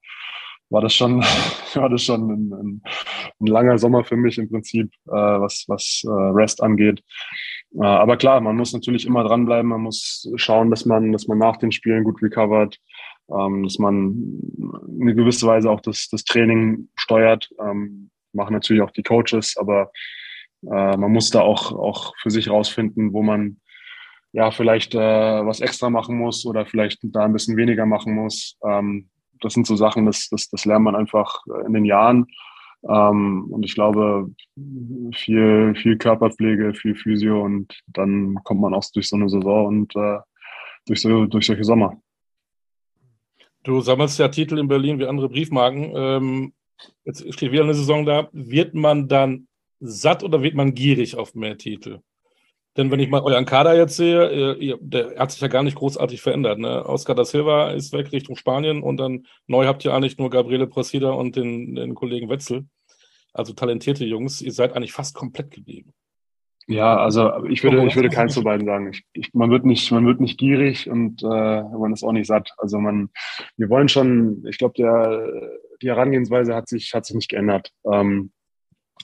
war 0.69 0.81
das 0.81 0.93
schon, 0.93 1.21
war 1.73 1.89
das 1.89 2.03
schon 2.03 2.29
ein, 2.29 2.53
ein, 2.53 2.81
ein 3.39 3.47
langer 3.47 3.77
Sommer 3.77 4.03
für 4.03 4.17
mich 4.17 4.37
im 4.37 4.49
Prinzip, 4.49 4.91
äh, 5.07 5.11
was, 5.11 5.65
was 5.67 6.03
äh, 6.05 6.09
Rest 6.09 6.61
angeht. 6.61 7.03
Äh, 7.75 7.85
aber 7.85 8.17
klar, 8.17 8.41
man 8.41 8.55
muss 8.55 8.73
natürlich 8.73 9.05
immer 9.05 9.23
dranbleiben, 9.23 9.69
man 9.69 9.81
muss 9.81 10.29
schauen, 10.35 10.69
dass 10.69 10.85
man, 10.85 11.11
dass 11.11 11.27
man 11.27 11.37
nach 11.37 11.57
den 11.57 11.71
Spielen 11.71 12.03
gut 12.03 12.21
recovert, 12.21 12.77
ähm, 13.31 13.63
dass 13.63 13.77
man 13.79 14.41
in 14.57 15.01
eine 15.01 15.15
gewisse 15.15 15.45
Weise 15.47 15.69
auch 15.69 15.81
das, 15.81 16.07
das 16.09 16.23
Training 16.23 16.89
steuert. 16.95 17.49
Ähm, 17.59 18.09
machen 18.33 18.53
natürlich 18.53 18.83
auch 18.83 18.91
die 18.91 19.03
Coaches, 19.03 19.57
aber 19.57 19.91
äh, 20.63 20.97
man 20.97 21.11
muss 21.11 21.29
da 21.29 21.41
auch, 21.41 21.71
auch 21.71 22.13
für 22.17 22.29
sich 22.29 22.49
rausfinden, 22.49 23.13
wo 23.13 23.23
man 23.23 23.57
ja 24.31 24.51
vielleicht 24.51 24.93
äh, 24.93 24.99
was 24.99 25.61
extra 25.61 25.89
machen 25.89 26.15
muss 26.17 26.45
oder 26.45 26.65
vielleicht 26.65 26.99
da 27.01 27.25
ein 27.25 27.33
bisschen 27.33 27.57
weniger 27.57 27.85
machen 27.85 28.13
muss. 28.13 28.57
Ähm, 28.63 29.09
das 29.41 29.53
sind 29.53 29.67
so 29.67 29.75
Sachen, 29.75 30.05
das, 30.05 30.29
das, 30.29 30.49
das 30.49 30.65
lernt 30.65 30.85
man 30.85 30.95
einfach 30.95 31.41
in 31.65 31.73
den 31.73 31.85
Jahren. 31.85 32.27
Ähm, 32.87 33.47
und 33.49 33.65
ich 33.65 33.73
glaube, 33.73 34.31
viel, 35.13 35.75
viel 35.75 35.97
Körperpflege, 35.97 36.73
viel 36.73 36.95
Physio 36.95 37.43
und 37.43 37.81
dann 37.87 38.35
kommt 38.43 38.61
man 38.61 38.73
auch 38.73 38.85
durch 38.93 39.09
so 39.09 39.15
eine 39.15 39.29
Saison 39.29 39.67
und 39.67 39.95
äh, 39.95 40.19
durch, 40.85 41.01
so, 41.01 41.25
durch 41.25 41.45
solche 41.45 41.63
Sommer. 41.63 42.01
Du 43.63 43.81
sammelst 43.81 44.17
ja 44.19 44.29
Titel 44.29 44.57
in 44.57 44.67
Berlin 44.67 44.99
wie 44.99 45.05
andere 45.05 45.29
Briefmarken. 45.29 45.91
Ähm, 45.93 46.53
jetzt 47.03 47.33
steht 47.33 47.51
wieder 47.51 47.63
eine 47.63 47.73
Saison 47.73 48.05
da. 48.05 48.29
Wird 48.31 48.73
man 48.73 49.07
dann 49.09 49.47
satt 49.81 50.23
oder 50.23 50.41
wird 50.41 50.55
man 50.55 50.73
gierig 50.73 51.17
auf 51.17 51.35
mehr 51.35 51.57
Titel? 51.57 51.99
Denn 52.79 52.91
wenn 52.91 53.01
ich 53.01 53.09
mal 53.09 53.19
euren 53.19 53.43
Kader 53.43 53.75
jetzt 53.75 53.97
sehe, 53.97 54.55
äh, 54.55 54.77
der 54.79 55.19
hat 55.19 55.31
sich 55.31 55.41
ja 55.41 55.49
gar 55.49 55.63
nicht 55.63 55.75
großartig 55.75 56.21
verändert. 56.21 56.59
Ne? 56.59 56.85
Oscar 56.85 57.13
da 57.13 57.25
Silva 57.25 57.71
ist 57.71 57.91
weg 57.91 58.13
Richtung 58.13 58.37
Spanien 58.37 58.83
und 58.83 58.95
dann 58.95 59.27
neu 59.47 59.65
habt 59.65 59.83
ihr 59.83 59.93
eigentlich 59.93 60.17
nur 60.17 60.29
Gabriele 60.29 60.65
Presida 60.65 61.09
und 61.09 61.35
den, 61.35 61.75
den 61.75 61.93
Kollegen 61.93 62.29
Wetzel. 62.29 62.67
Also 63.33 63.51
talentierte 63.51 64.05
Jungs, 64.05 64.41
ihr 64.41 64.53
seid 64.53 64.77
eigentlich 64.77 64.93
fast 64.93 65.13
komplett 65.13 65.51
geblieben. 65.51 65.91
Ja, 66.67 66.95
also 66.95 67.43
ich 67.47 67.65
würde, 67.65 67.85
ich 67.85 67.97
würde 67.97 68.07
keins 68.07 68.33
zu 68.33 68.43
beiden 68.43 68.65
sagen. 68.65 68.91
Ich, 68.93 69.03
ich, 69.11 69.33
man 69.33 69.51
wird 69.51 69.65
nicht, 69.65 69.91
man 69.91 70.05
wird 70.05 70.21
nicht 70.21 70.39
gierig 70.39 70.89
und 70.89 71.21
äh, 71.21 71.25
man 71.27 71.91
ist 71.91 72.03
auch 72.03 72.13
nicht 72.13 72.27
satt. 72.27 72.53
Also 72.59 72.79
man, 72.79 73.09
wir 73.57 73.69
wollen 73.69 73.89
schon, 73.89 74.45
ich 74.47 74.57
glaube, 74.57 74.73
die 75.81 75.87
Herangehensweise 75.89 76.55
hat 76.55 76.69
sich, 76.69 76.93
hat 76.93 77.05
sich 77.05 77.17
nicht 77.17 77.29
geändert. 77.29 77.73
Ähm, 77.91 78.31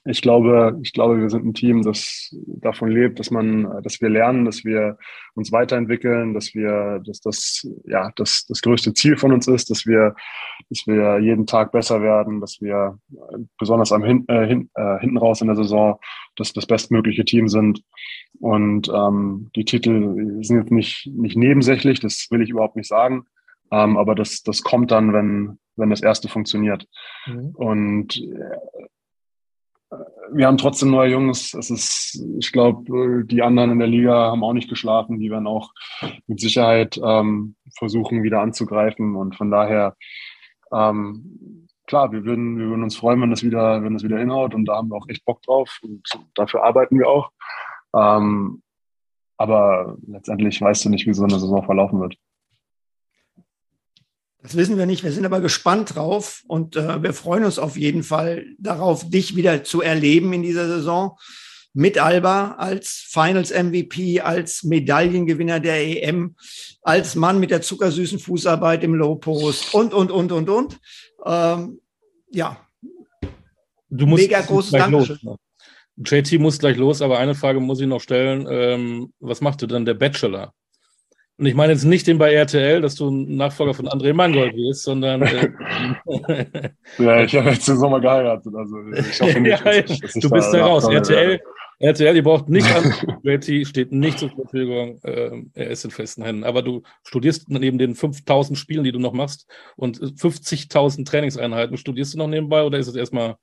ich 0.03 0.21
glaube, 0.21 0.77
ich 0.83 0.93
glaube, 0.93 1.19
wir 1.19 1.29
sind 1.29 1.45
ein 1.45 1.53
Team, 1.53 1.81
das 1.81 2.35
davon 2.45 2.91
lebt, 2.91 3.19
dass 3.19 3.31
man, 3.31 3.81
dass 3.81 4.01
wir 4.01 4.09
lernen, 4.09 4.45
dass 4.45 4.63
wir 4.63 4.97
uns 5.33 5.51
weiterentwickeln, 5.51 6.33
dass 6.33 6.53
wir, 6.53 7.01
dass 7.05 7.21
das, 7.21 7.67
ja, 7.85 8.11
das, 8.15 8.45
das 8.47 8.61
größte 8.61 8.93
Ziel 8.93 9.17
von 9.17 9.31
uns 9.31 9.47
ist, 9.47 9.69
dass 9.71 9.85
wir, 9.85 10.15
dass 10.69 10.85
wir 10.85 11.19
jeden 11.19 11.47
Tag 11.47 11.71
besser 11.71 12.01
werden, 12.01 12.39
dass 12.39 12.61
wir 12.61 12.99
besonders 13.57 13.91
am 13.91 14.03
hin, 14.03 14.25
äh, 14.27 14.45
hin, 14.45 14.69
äh, 14.75 14.99
hinten 14.99 15.17
raus 15.17 15.41
in 15.41 15.47
der 15.47 15.55
Saison 15.55 15.99
das, 16.35 16.53
das 16.53 16.67
bestmögliche 16.67 17.25
Team 17.25 17.47
sind. 17.47 17.81
Und 18.39 18.89
ähm, 18.93 19.49
die 19.55 19.65
Titel 19.65 20.43
sind 20.43 20.57
jetzt 20.57 20.71
nicht, 20.71 21.09
nicht 21.15 21.37
nebensächlich, 21.37 21.99
das 21.99 22.27
will 22.29 22.41
ich 22.41 22.49
überhaupt 22.49 22.75
nicht 22.75 22.87
sagen. 22.87 23.25
Ähm, 23.71 23.97
aber 23.97 24.13
das, 24.13 24.43
das 24.43 24.61
kommt 24.61 24.91
dann, 24.91 25.13
wenn, 25.13 25.57
wenn 25.77 25.89
das 25.89 26.01
erste 26.01 26.27
funktioniert. 26.27 26.85
Mhm. 27.25 27.49
Und 27.55 28.21
wir 30.31 30.47
haben 30.47 30.57
trotzdem 30.57 30.91
neue 30.91 31.11
Jungs. 31.11 31.53
Es 31.53 31.69
ist, 31.69 32.23
ich 32.39 32.51
glaube, 32.51 33.25
die 33.25 33.41
anderen 33.41 33.71
in 33.71 33.79
der 33.79 33.87
Liga 33.87 34.31
haben 34.31 34.43
auch 34.43 34.53
nicht 34.53 34.69
geschlafen. 34.69 35.19
Die 35.19 35.29
werden 35.29 35.47
auch 35.47 35.71
mit 36.27 36.39
Sicherheit 36.39 36.99
ähm, 37.03 37.55
versuchen, 37.77 38.23
wieder 38.23 38.41
anzugreifen. 38.41 39.15
Und 39.15 39.35
von 39.35 39.51
daher, 39.51 39.95
ähm, 40.73 41.67
klar, 41.87 42.11
wir 42.11 42.25
würden, 42.25 42.57
wir 42.57 42.67
würden 42.67 42.83
uns 42.83 42.97
freuen, 42.97 43.21
wenn 43.21 43.29
das 43.29 43.43
wieder, 43.43 43.83
wenn 43.83 43.93
das 43.93 44.03
wieder 44.03 44.17
hinhaut. 44.17 44.55
Und 44.55 44.65
da 44.65 44.77
haben 44.77 44.89
wir 44.89 44.97
auch 44.97 45.07
echt 45.07 45.25
Bock 45.25 45.41
drauf. 45.43 45.79
Und 45.83 46.07
dafür 46.33 46.63
arbeiten 46.63 46.99
wir 46.99 47.07
auch. 47.07 47.31
Ähm, 47.95 48.61
aber 49.37 49.97
letztendlich 50.07 50.61
weißt 50.61 50.85
du 50.85 50.89
nicht, 50.89 51.05
wie 51.07 51.13
so 51.13 51.23
eine 51.23 51.39
Saison 51.39 51.63
verlaufen 51.63 51.99
wird. 51.99 52.15
Das 54.45 54.55
wissen 54.55 54.77
wir 54.77 54.85
nicht. 54.85 55.03
Wir 55.03 55.11
sind 55.11 55.25
aber 55.25 55.41
gespannt 55.41 55.95
drauf 55.95 56.43
und 56.47 56.75
äh, 56.75 57.01
wir 57.01 57.13
freuen 57.13 57.45
uns 57.45 57.57
auf 57.57 57.77
jeden 57.77 58.03
Fall 58.03 58.45
darauf, 58.59 59.09
dich 59.09 59.35
wieder 59.35 59.63
zu 59.63 59.81
erleben 59.81 60.33
in 60.33 60.43
dieser 60.43 60.67
Saison 60.67 61.17
mit 61.73 61.97
Alba 61.97 62.51
als 62.59 63.07
Finals 63.09 63.51
MVP, 63.51 64.21
als 64.21 64.63
Medaillengewinner 64.63 65.59
der 65.59 65.83
EM, 65.83 66.35
als 66.83 67.15
Mann 67.15 67.39
mit 67.39 67.49
der 67.49 67.63
zuckersüßen 67.63 68.19
Fußarbeit 68.19 68.83
im 68.83 68.93
Low 68.93 69.15
Post 69.15 69.73
und, 69.73 69.95
und, 69.95 70.11
und, 70.11 70.31
und, 70.31 70.47
und. 70.47 70.77
Ähm, 71.25 71.81
ja. 72.31 72.57
Du 73.89 74.05
musst 74.05 74.21
Mega 74.21 74.41
großes 74.41 74.71
Dankeschön. 74.71 75.19
Los, 75.23 75.23
ne? 75.23 75.37
JT 75.97 76.39
muss 76.39 76.59
gleich 76.59 76.77
los, 76.77 77.01
aber 77.01 77.17
eine 77.17 77.33
Frage 77.33 77.59
muss 77.59 77.81
ich 77.81 77.87
noch 77.87 78.01
stellen. 78.01 78.45
Ähm, 78.47 79.11
was 79.19 79.41
macht 79.41 79.63
denn 79.63 79.69
dann 79.69 79.85
der 79.85 79.95
Bachelor? 79.95 80.53
Und 81.37 81.47
ich 81.47 81.53
meine 81.53 81.73
jetzt 81.73 81.83
nicht 81.83 82.07
den 82.07 82.17
bei 82.17 82.33
RTL, 82.33 82.79
dass 82.79 82.95
du 82.95 83.09
ein 83.09 83.35
Nachfolger 83.35 83.73
von 83.73 83.89
André 83.89 84.13
Mangold 84.13 84.55
wirst, 84.55 84.83
sondern. 84.83 85.21
Äh, 85.21 85.49
ja, 86.97 87.23
ich 87.23 87.35
habe 87.35 87.49
jetzt 87.49 87.67
den 87.67 87.77
Sommer 87.77 87.99
geheiratet. 87.99 88.53
Also 88.55 88.77
ich 88.91 89.21
hoffe 89.21 89.41
nicht, 89.41 89.59
ja, 89.65 89.81
dass, 89.81 89.99
dass 89.99 90.13
du 90.13 90.29
bist 90.29 90.53
da 90.53 90.65
raus. 90.65 90.87
RTL, 90.87 91.41
RTL, 91.79 92.13
die 92.13 92.21
braucht 92.21 92.47
nicht 92.47 92.73
an. 92.73 93.19
JT 93.23 93.67
steht 93.67 93.91
nicht 93.91 94.19
zur 94.19 94.29
Verfügung. 94.29 95.01
Ähm, 95.03 95.51
er 95.53 95.71
ist 95.71 95.83
in 95.83 95.91
festen 95.91 96.23
Händen. 96.23 96.45
Aber 96.45 96.61
du 96.61 96.83
studierst 97.03 97.49
neben 97.49 97.77
den 97.77 97.95
5000 97.95 98.57
Spielen, 98.57 98.85
die 98.85 98.93
du 98.93 98.99
noch 98.99 99.13
machst 99.13 99.45
und 99.75 99.99
50.000 99.99 101.05
Trainingseinheiten, 101.05 101.75
studierst 101.75 102.13
du 102.13 102.17
noch 102.17 102.27
nebenbei 102.27 102.63
oder 102.63 102.77
ist 102.77 102.87
es 102.87 102.95
erstmal 102.95 103.35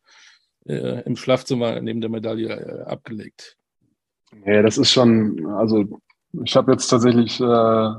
äh, 0.67 1.03
im 1.03 1.17
Schlafzimmer 1.17 1.79
neben 1.83 2.01
der 2.01 2.09
Medaille 2.09 2.49
äh, 2.49 2.91
abgelegt? 2.91 3.59
Nee, 4.47 4.63
das 4.63 4.79
ist 4.79 4.91
schon, 4.91 5.47
also 5.47 6.01
ich 6.45 6.57
habe 6.57 6.73
jetzt 6.73 6.89
tatsächlich 6.89 7.41
äh, 7.41 7.91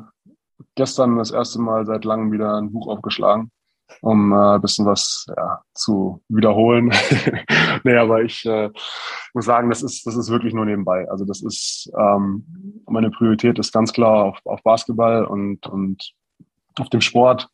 gestern 0.76 1.18
das 1.18 1.32
erste 1.32 1.60
Mal 1.60 1.86
seit 1.86 2.06
langem 2.06 2.32
wieder 2.32 2.58
ein 2.58 2.72
Buch 2.72 2.88
aufgeschlagen 2.88 3.52
um 4.02 4.32
äh, 4.32 4.56
ein 4.56 4.62
bisschen 4.62 4.86
was 4.86 5.26
ja, 5.36 5.62
zu 5.74 6.22
wiederholen. 6.30 6.92
nee, 7.84 7.96
aber 7.96 8.24
ich 8.24 8.46
äh, 8.46 8.70
muss 9.34 9.46
sagen, 9.46 9.70
das 9.70 9.84
ist, 9.84 10.06
das 10.06 10.16
ist 10.16 10.30
wirklich 10.30 10.54
nur 10.54 10.66
nebenbei. 10.66 11.10
Also 11.10 11.26
das 11.26 11.42
ist, 11.42 11.92
ähm, 11.98 12.82
meine 12.88 13.12
Priorität 13.12 13.60
ist 13.60 13.72
ganz 13.72 13.94
klar 13.94 14.26
auf, 14.26 14.40
auf 14.46 14.62
Basketball 14.64 15.26
und, 15.26 15.68
und 15.68 16.12
auf 16.80 16.90
dem 16.90 17.02
Sport. 17.02 17.48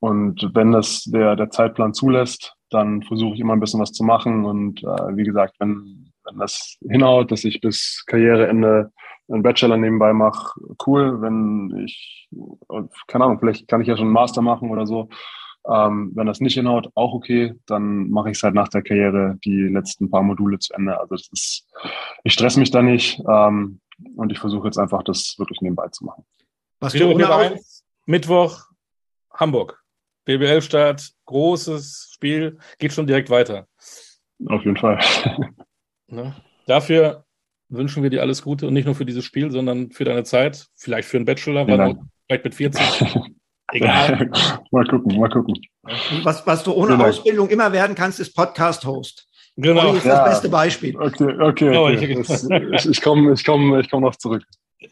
Und 0.00 0.50
wenn 0.54 0.72
das 0.72 1.04
der, 1.04 1.36
der 1.36 1.50
Zeitplan 1.50 1.94
zulässt, 1.94 2.54
dann 2.70 3.02
versuche 3.02 3.34
ich 3.34 3.40
immer 3.40 3.54
ein 3.54 3.60
bisschen 3.60 3.80
was 3.80 3.92
zu 3.92 4.04
machen. 4.04 4.44
Und 4.44 4.82
äh, 4.82 5.16
wie 5.16 5.24
gesagt, 5.24 5.54
wenn, 5.58 6.12
wenn 6.24 6.38
das 6.38 6.76
hinhaut, 6.88 7.30
dass 7.30 7.44
ich 7.44 7.60
bis 7.60 8.04
Karriereende 8.06 8.92
einen 9.28 9.42
Bachelor 9.42 9.76
nebenbei 9.76 10.12
mache, 10.12 10.60
cool. 10.86 11.20
Wenn 11.20 11.84
ich, 11.84 12.28
keine 13.06 13.24
Ahnung, 13.24 13.38
vielleicht 13.38 13.68
kann 13.68 13.80
ich 13.80 13.88
ja 13.88 13.96
schon 13.96 14.06
einen 14.06 14.14
Master 14.14 14.42
machen 14.42 14.70
oder 14.70 14.86
so. 14.86 15.08
Ähm, 15.66 16.12
wenn 16.14 16.26
das 16.26 16.40
nicht 16.40 16.54
hinhaut, 16.54 16.90
auch 16.94 17.14
okay, 17.14 17.54
dann 17.66 18.10
mache 18.10 18.30
ich 18.30 18.36
es 18.36 18.42
halt 18.42 18.54
nach 18.54 18.68
der 18.68 18.82
Karriere 18.82 19.38
die 19.44 19.62
letzten 19.62 20.10
paar 20.10 20.22
Module 20.22 20.58
zu 20.58 20.74
Ende. 20.74 20.98
Also 20.98 21.14
das 21.14 21.28
ist, 21.32 21.66
ich 22.22 22.34
stress 22.34 22.58
mich 22.58 22.70
da 22.70 22.82
nicht 22.82 23.22
ähm, 23.26 23.80
und 24.16 24.30
ich 24.30 24.38
versuche 24.38 24.66
jetzt 24.66 24.78
einfach, 24.78 25.02
das 25.02 25.36
wirklich 25.38 25.62
nebenbei 25.62 25.88
zu 25.88 26.04
machen. 26.04 26.24
Was 26.80 26.92
du 26.92 27.10
ohne 27.10 27.58
Mittwoch 28.04 28.60
Hamburg. 29.32 29.80
BBL-Start, 30.26 31.12
großes 31.26 32.10
Spiel, 32.12 32.58
geht 32.78 32.92
schon 32.92 33.06
direkt 33.06 33.30
weiter. 33.30 33.66
Auf 34.46 34.64
jeden 34.64 34.76
Fall. 34.76 34.98
Ne? 36.06 36.36
Dafür 36.66 37.23
wünschen 37.76 38.02
wir 38.02 38.10
dir 38.10 38.22
alles 38.22 38.42
Gute 38.42 38.66
und 38.66 38.74
nicht 38.74 38.86
nur 38.86 38.94
für 38.94 39.04
dieses 39.04 39.24
Spiel, 39.24 39.50
sondern 39.50 39.90
für 39.90 40.04
deine 40.04 40.24
Zeit, 40.24 40.66
vielleicht 40.76 41.08
für 41.08 41.16
einen 41.16 41.26
Bachelor, 41.26 41.66
weil 41.66 41.96
vielleicht 42.26 42.44
mit 42.44 42.54
40. 42.54 42.82
Egal. 43.72 44.30
mal 44.70 44.86
gucken, 44.86 45.18
mal 45.18 45.28
gucken. 45.28 45.54
Was, 46.22 46.46
was 46.46 46.62
du 46.62 46.72
ohne 46.72 46.92
genau. 46.92 47.06
Ausbildung 47.06 47.48
immer 47.48 47.72
werden 47.72 47.94
kannst, 47.94 48.20
ist 48.20 48.34
Podcast-Host. 48.34 49.26
Genau. 49.56 49.88
Das 49.88 49.96
ist 49.98 50.06
ja. 50.06 50.24
das 50.24 50.34
beste 50.34 50.48
Beispiel. 50.48 50.96
Okay, 50.96 51.34
okay. 51.40 51.66
Genau, 51.66 51.88
okay. 51.88 52.14
Das, 52.14 52.48
ich, 52.84 52.90
ich 52.90 53.02
komme 53.02 53.32
ich 53.32 53.44
komm, 53.44 53.78
ich 53.78 53.90
komm 53.90 54.02
noch 54.02 54.16
zurück. 54.16 54.44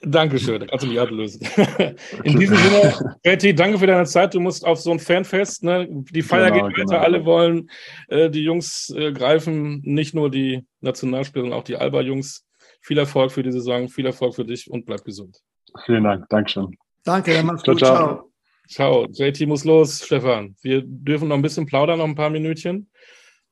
Dankeschön, 0.03 0.61
da 0.61 0.67
kannst 0.67 0.85
du 0.85 0.89
mich 0.89 1.01
ablösen. 1.01 1.47
Okay. 1.57 1.95
In 2.25 2.39
diesem 2.39 2.57
Sinne, 2.57 3.17
Betty, 3.23 3.55
danke 3.55 3.79
für 3.79 3.87
deine 3.87 4.07
Zeit. 4.07 4.35
Du 4.35 4.41
musst 4.41 4.65
auf 4.65 4.81
so 4.81 4.91
ein 4.91 4.99
Fanfest. 4.99 5.63
Ne? 5.65 5.87
Die 5.91 6.23
Feier 6.23 6.51
genau, 6.51 6.69
geht 6.69 6.79
weiter. 6.79 6.85
Genau. 6.87 7.01
Alle 7.01 7.25
wollen, 7.25 7.71
äh, 8.09 8.31
die 8.31 8.43
Jungs 8.43 8.93
äh, 8.97 9.13
greifen, 9.13 9.81
nicht 9.85 10.15
nur 10.15 10.31
die 10.31 10.65
Nationalspieler, 10.81 11.45
sondern 11.45 11.59
auch 11.59 11.65
die 11.65 11.77
Alba-Jungs. 11.77 12.45
Viel 12.83 12.99
Erfolg 12.99 13.33
für 13.33 13.43
die 13.43 13.53
Saison, 13.53 13.89
viel 13.89 14.07
Erfolg 14.07 14.35
für 14.35 14.45
dich 14.45 14.71
und 14.71 14.85
bleib 14.85 15.05
gesund. 15.05 15.39
Vielen 15.87 16.05
Dank, 16.05 16.29
Dankeschön. 16.29 16.77
Danke, 17.05 17.33
dann 17.33 17.47
mach's 17.47 17.63
gut. 17.63 17.79
Ciao. 17.79 17.97
ciao. 17.97 18.33
Ciao, 18.69 19.07
JT 19.11 19.47
muss 19.47 19.65
los, 19.65 20.05
Stefan. 20.05 20.57
Wir 20.63 20.83
dürfen 20.85 21.29
noch 21.29 21.37
ein 21.37 21.43
bisschen 21.43 21.67
plaudern, 21.67 21.99
noch 21.99 22.07
ein 22.07 22.15
paar 22.15 22.31
Minütchen. 22.31 22.91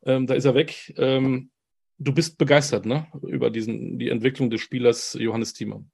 Ähm, 0.05 0.27
da 0.27 0.35
ist 0.35 0.45
er 0.45 0.55
weg. 0.55 0.95
Ähm, 0.97 1.51
du 1.99 2.13
bist 2.13 2.39
begeistert, 2.39 2.87
ne? 2.87 3.07
Über 3.23 3.51
diesen, 3.51 3.99
die 3.99 4.09
Entwicklung 4.09 4.51
des 4.51 4.61
Spielers 4.61 5.17
Johannes 5.19 5.53
Thiemann. 5.53 5.91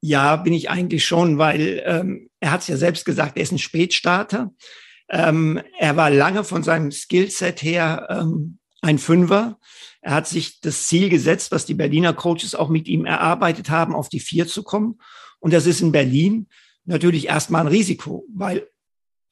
Ja, 0.00 0.36
bin 0.36 0.52
ich 0.52 0.70
eigentlich 0.70 1.04
schon, 1.04 1.38
weil 1.38 1.82
ähm, 1.84 2.30
er 2.40 2.52
hat 2.52 2.62
es 2.62 2.68
ja 2.68 2.76
selbst 2.76 3.04
gesagt, 3.04 3.36
er 3.36 3.42
ist 3.42 3.52
ein 3.52 3.58
Spätstarter. 3.58 4.52
Ähm, 5.08 5.60
er 5.78 5.96
war 5.96 6.10
lange 6.10 6.44
von 6.44 6.62
seinem 6.62 6.90
Skillset 6.90 7.62
her 7.62 8.06
ähm, 8.10 8.58
ein 8.84 8.98
Fünfer. 8.98 9.58
Er 10.02 10.14
hat 10.14 10.28
sich 10.28 10.60
das 10.60 10.86
Ziel 10.86 11.08
gesetzt, 11.08 11.50
was 11.50 11.64
die 11.64 11.74
Berliner 11.74 12.12
Coaches 12.12 12.54
auch 12.54 12.68
mit 12.68 12.86
ihm 12.86 13.06
erarbeitet 13.06 13.70
haben, 13.70 13.94
auf 13.94 14.08
die 14.08 14.20
Vier 14.20 14.46
zu 14.46 14.62
kommen. 14.62 15.00
Und 15.40 15.52
das 15.52 15.66
ist 15.66 15.80
in 15.80 15.92
Berlin 15.92 16.48
natürlich 16.84 17.28
erstmal 17.28 17.62
ein 17.62 17.68
Risiko, 17.68 18.26
weil 18.34 18.68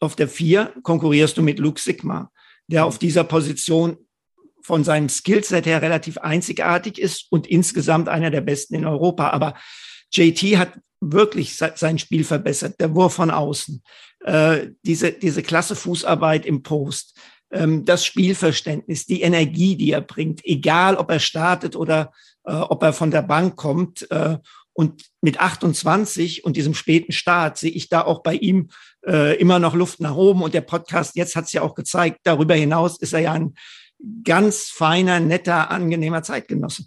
auf 0.00 0.16
der 0.16 0.28
vier 0.28 0.72
konkurrierst 0.82 1.36
du 1.36 1.42
mit 1.42 1.58
Luke 1.58 1.80
Sigma, 1.80 2.32
der 2.66 2.86
auf 2.86 2.98
dieser 2.98 3.24
Position 3.24 3.98
von 4.62 4.84
seinem 4.84 5.08
Skillset 5.08 5.66
her 5.66 5.82
relativ 5.82 6.18
einzigartig 6.18 6.98
ist 6.98 7.26
und 7.30 7.46
insgesamt 7.46 8.08
einer 8.08 8.30
der 8.30 8.40
besten 8.40 8.74
in 8.74 8.86
Europa. 8.86 9.30
Aber 9.30 9.54
JT 10.10 10.56
hat 10.56 10.80
wirklich 11.00 11.56
sein 11.56 11.98
Spiel 11.98 12.24
verbessert. 12.24 12.80
Der 12.80 12.94
Wurf 12.94 13.14
von 13.14 13.30
außen, 13.30 13.82
äh, 14.20 14.68
diese, 14.82 15.12
diese 15.12 15.42
klasse 15.42 15.76
Fußarbeit 15.76 16.46
im 16.46 16.62
Post, 16.62 17.18
ähm, 17.52 17.84
das 17.84 18.04
Spielverständnis, 18.04 19.06
die 19.06 19.22
Energie, 19.22 19.76
die 19.76 19.92
er 19.92 20.00
bringt, 20.00 20.44
egal 20.44 20.96
ob 20.96 21.10
er 21.10 21.20
startet 21.20 21.76
oder 21.76 22.12
äh, 22.44 22.52
ob 22.52 22.82
er 22.82 22.92
von 22.92 23.10
der 23.10 23.22
Bank 23.22 23.56
kommt. 23.56 24.10
Äh, 24.10 24.38
und 24.74 25.04
mit 25.20 25.38
28 25.38 26.44
und 26.44 26.56
diesem 26.56 26.74
späten 26.74 27.12
Start 27.12 27.58
sehe 27.58 27.70
ich 27.70 27.90
da 27.90 28.02
auch 28.02 28.22
bei 28.22 28.34
ihm 28.34 28.70
äh, 29.06 29.36
immer 29.38 29.58
noch 29.58 29.74
Luft 29.74 30.00
nach 30.00 30.16
oben. 30.16 30.42
Und 30.42 30.54
der 30.54 30.62
Podcast 30.62 31.14
jetzt 31.14 31.36
hat 31.36 31.44
es 31.44 31.52
ja 31.52 31.62
auch 31.62 31.74
gezeigt, 31.74 32.20
darüber 32.24 32.54
hinaus 32.54 32.98
ist 32.98 33.12
er 33.12 33.20
ja 33.20 33.32
ein 33.32 33.54
ganz 34.24 34.70
feiner, 34.70 35.20
netter, 35.20 35.70
angenehmer 35.70 36.22
Zeitgenosse. 36.22 36.86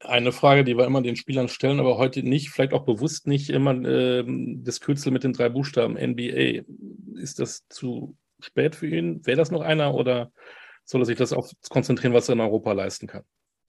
Eine 0.00 0.32
Frage, 0.32 0.64
die 0.64 0.76
wir 0.76 0.86
immer 0.86 1.02
den 1.02 1.16
Spielern 1.16 1.48
stellen, 1.48 1.78
aber 1.78 1.98
heute 1.98 2.22
nicht, 2.22 2.50
vielleicht 2.50 2.72
auch 2.72 2.84
bewusst 2.84 3.26
nicht 3.26 3.50
immer 3.50 3.74
äh, 3.84 4.24
das 4.26 4.80
Kürzel 4.80 5.12
mit 5.12 5.24
den 5.24 5.34
drei 5.34 5.50
Buchstaben 5.50 5.94
NBA. 5.94 6.62
Ist 7.20 7.38
das 7.38 7.68
zu 7.68 8.16
spät 8.44 8.76
für 8.76 8.86
ihn? 8.86 9.24
Wäre 9.26 9.36
das 9.36 9.50
noch 9.50 9.60
einer 9.60 9.94
oder 9.94 10.32
soll 10.84 11.02
er 11.02 11.06
sich 11.06 11.18
das 11.18 11.32
auf 11.32 11.50
konzentrieren, 11.68 12.12
was 12.14 12.28
er 12.28 12.34
in 12.34 12.40
Europa 12.40 12.72
leisten 12.72 13.06
kann? 13.06 13.22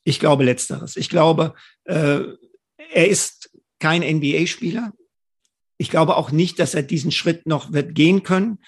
Ich 0.04 0.20
glaube 0.20 0.44
letzteres. 0.44 0.96
Ich 0.98 1.10
glaube, 1.10 1.54
äh, 1.84 2.22
er 2.94 3.08
ist 3.08 3.52
kein 3.80 4.02
NBA-Spieler. 4.02 4.94
Ich 5.78 5.90
glaube 5.90 6.16
auch 6.18 6.32
nicht, 6.32 6.60
dass 6.60 6.74
er 6.74 6.84
diesen 6.84 7.12
Schritt 7.12 7.46
noch 7.46 7.74
wird 7.74 7.96
gehen 7.96 8.24
können. 8.24 8.60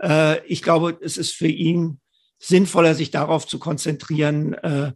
Äh, 0.00 0.44
ich 0.46 0.62
glaube, 0.62 0.98
es 1.00 1.16
ist 1.16 1.32
für 1.32 1.48
ihn 1.48 2.00
sinnvoller, 2.38 2.94
sich 2.94 3.10
darauf 3.10 3.46
zu 3.46 3.58
konzentrieren, 3.58 4.54
äh, 4.54 4.92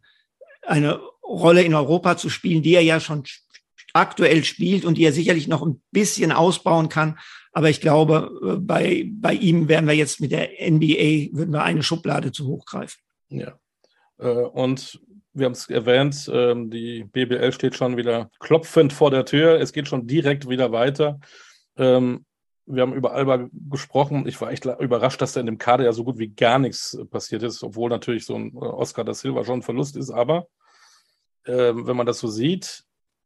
eine 0.62 1.00
Rolle 1.22 1.62
in 1.62 1.74
Europa 1.74 2.16
zu 2.16 2.28
spielen, 2.28 2.62
die 2.62 2.74
er 2.74 2.82
ja 2.82 3.00
schon 3.00 3.24
aktuell 3.92 4.44
spielt 4.44 4.84
und 4.84 4.98
die 4.98 5.04
er 5.04 5.12
sicherlich 5.12 5.48
noch 5.48 5.62
ein 5.62 5.82
bisschen 5.90 6.32
ausbauen 6.32 6.88
kann. 6.88 7.18
Aber 7.52 7.70
ich 7.70 7.80
glaube, 7.80 8.30
äh, 8.42 8.56
bei, 8.60 9.08
bei 9.12 9.34
ihm 9.34 9.68
werden 9.68 9.86
wir 9.86 9.94
jetzt 9.94 10.20
mit 10.20 10.32
der 10.32 10.50
NBA, 10.60 11.36
würden 11.36 11.52
wir 11.52 11.62
eine 11.62 11.82
Schublade 11.82 12.32
zu 12.32 12.46
hoch 12.46 12.64
greifen. 12.64 13.00
Ja. 13.28 13.54
Und 14.18 15.00
wir 15.32 15.46
haben 15.46 15.52
es 15.52 15.68
erwähnt, 15.70 16.30
ähm, 16.32 16.70
die 16.70 17.04
BBL 17.04 17.52
steht 17.52 17.76
schon 17.76 17.96
wieder 17.96 18.30
klopfend 18.40 18.92
vor 18.92 19.10
der 19.10 19.24
Tür. 19.24 19.60
Es 19.60 19.72
geht 19.72 19.88
schon 19.88 20.06
direkt 20.06 20.48
wieder 20.48 20.72
weiter. 20.72 21.20
Ähm, 21.76 22.24
wir 22.66 22.82
haben 22.82 22.94
über 22.94 23.12
Alba 23.12 23.48
gesprochen. 23.52 24.26
Ich 24.26 24.40
war 24.40 24.52
echt 24.52 24.64
überrascht, 24.64 25.20
dass 25.20 25.32
da 25.32 25.40
in 25.40 25.46
dem 25.46 25.58
Kader 25.58 25.84
ja 25.84 25.92
so 25.92 26.04
gut 26.04 26.18
wie 26.18 26.28
gar 26.28 26.58
nichts 26.58 26.98
passiert 27.10 27.42
ist, 27.42 27.62
obwohl 27.62 27.90
natürlich 27.90 28.24
so 28.24 28.36
ein 28.36 28.52
äh, 28.54 28.58
Oscar 28.58 29.04
da 29.04 29.14
Silva 29.14 29.44
schon 29.44 29.60
ein 29.60 29.62
Verlust 29.62 29.96
ist. 29.96 30.10
Aber 30.10 30.46
ähm, 31.46 31.86
wenn 31.86 31.96
man 31.96 32.06
das 32.06 32.18
so 32.18 32.28
sieht, 32.28 32.84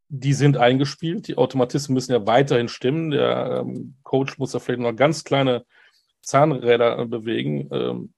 die 0.09 0.34
sind 0.34 0.57
eingespielt. 0.57 1.28
Die 1.28 1.36
Automatismen 1.36 1.94
müssen 1.94 2.12
ja 2.12 2.26
weiterhin 2.26 2.68
stimmen. 2.68 3.11
Der 3.11 3.64
ähm, 3.64 3.96
Coach 4.02 4.38
muss 4.38 4.52
da 4.52 4.59
vielleicht 4.59 4.80
noch 4.80 4.94
ganz 4.94 5.24
kleine 5.24 5.64
Zahnräder 6.22 7.07
bewegen. 7.07 7.68
Ähm, 7.72 8.12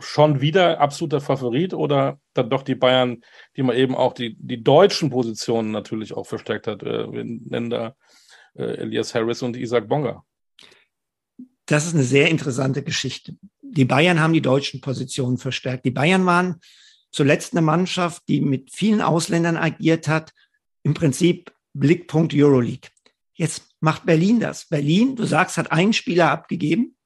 schon 0.00 0.40
wieder 0.40 0.80
absoluter 0.80 1.20
Favorit 1.20 1.74
oder 1.74 2.20
dann 2.34 2.50
doch 2.50 2.62
die 2.62 2.76
Bayern, 2.76 3.22
die 3.56 3.62
man 3.62 3.76
eben 3.76 3.96
auch 3.96 4.12
die, 4.12 4.36
die 4.38 4.62
deutschen 4.62 5.10
Positionen 5.10 5.72
natürlich 5.72 6.12
auch 6.12 6.26
verstärkt 6.26 6.66
hat? 6.66 6.82
Äh, 6.82 7.12
wir 7.12 7.24
nennen 7.24 7.70
da 7.70 7.96
äh, 8.54 8.76
Elias 8.78 9.14
Harris 9.14 9.42
und 9.42 9.56
Isaac 9.56 9.88
Bonga. 9.88 10.24
Das 11.66 11.86
ist 11.86 11.94
eine 11.94 12.04
sehr 12.04 12.28
interessante 12.28 12.82
Geschichte. 12.82 13.36
Die 13.60 13.84
Bayern 13.84 14.20
haben 14.20 14.32
die 14.32 14.40
deutschen 14.40 14.80
Positionen 14.80 15.36
verstärkt. 15.36 15.84
Die 15.84 15.90
Bayern 15.90 16.24
waren 16.24 16.60
zuletzt 17.10 17.52
eine 17.52 17.62
Mannschaft, 17.62 18.22
die 18.28 18.40
mit 18.40 18.70
vielen 18.72 19.02
Ausländern 19.02 19.56
agiert 19.56 20.08
hat. 20.08 20.32
Im 20.82 20.94
Prinzip 20.94 21.52
Blickpunkt 21.74 22.32
Euroleague. 22.34 22.90
Jetzt 23.34 23.62
macht 23.80 24.06
Berlin 24.06 24.40
das. 24.40 24.66
Berlin, 24.66 25.16
du 25.16 25.24
sagst, 25.24 25.56
hat 25.58 25.70
einen 25.70 25.92
Spieler 25.92 26.30
abgegeben. 26.30 26.96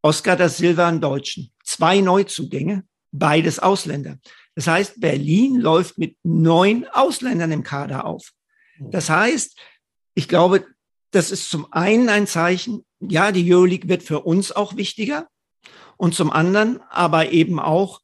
Oscar 0.00 0.36
da 0.36 0.48
Silva, 0.48 0.88
einen 0.88 1.00
Deutschen 1.00 1.52
zwei 1.64 2.00
Neuzugänge, 2.00 2.84
beides 3.10 3.58
Ausländer. 3.58 4.18
Das 4.54 4.66
heißt, 4.66 5.00
Berlin 5.00 5.56
läuft 5.56 5.98
mit 5.98 6.16
neun 6.22 6.86
Ausländern 6.92 7.52
im 7.52 7.62
Kader 7.62 8.04
auf. 8.04 8.32
Das 8.78 9.08
heißt, 9.08 9.58
ich 10.14 10.28
glaube, 10.28 10.66
das 11.10 11.30
ist 11.30 11.48
zum 11.50 11.72
einen 11.72 12.08
ein 12.08 12.26
Zeichen, 12.26 12.84
ja, 13.00 13.32
die 13.32 13.52
Euroleague 13.52 13.88
wird 13.88 14.02
für 14.02 14.20
uns 14.20 14.52
auch 14.52 14.76
wichtiger. 14.76 15.28
Und 15.96 16.14
zum 16.14 16.30
anderen 16.30 16.80
aber 16.90 17.30
eben 17.30 17.60
auch, 17.60 18.00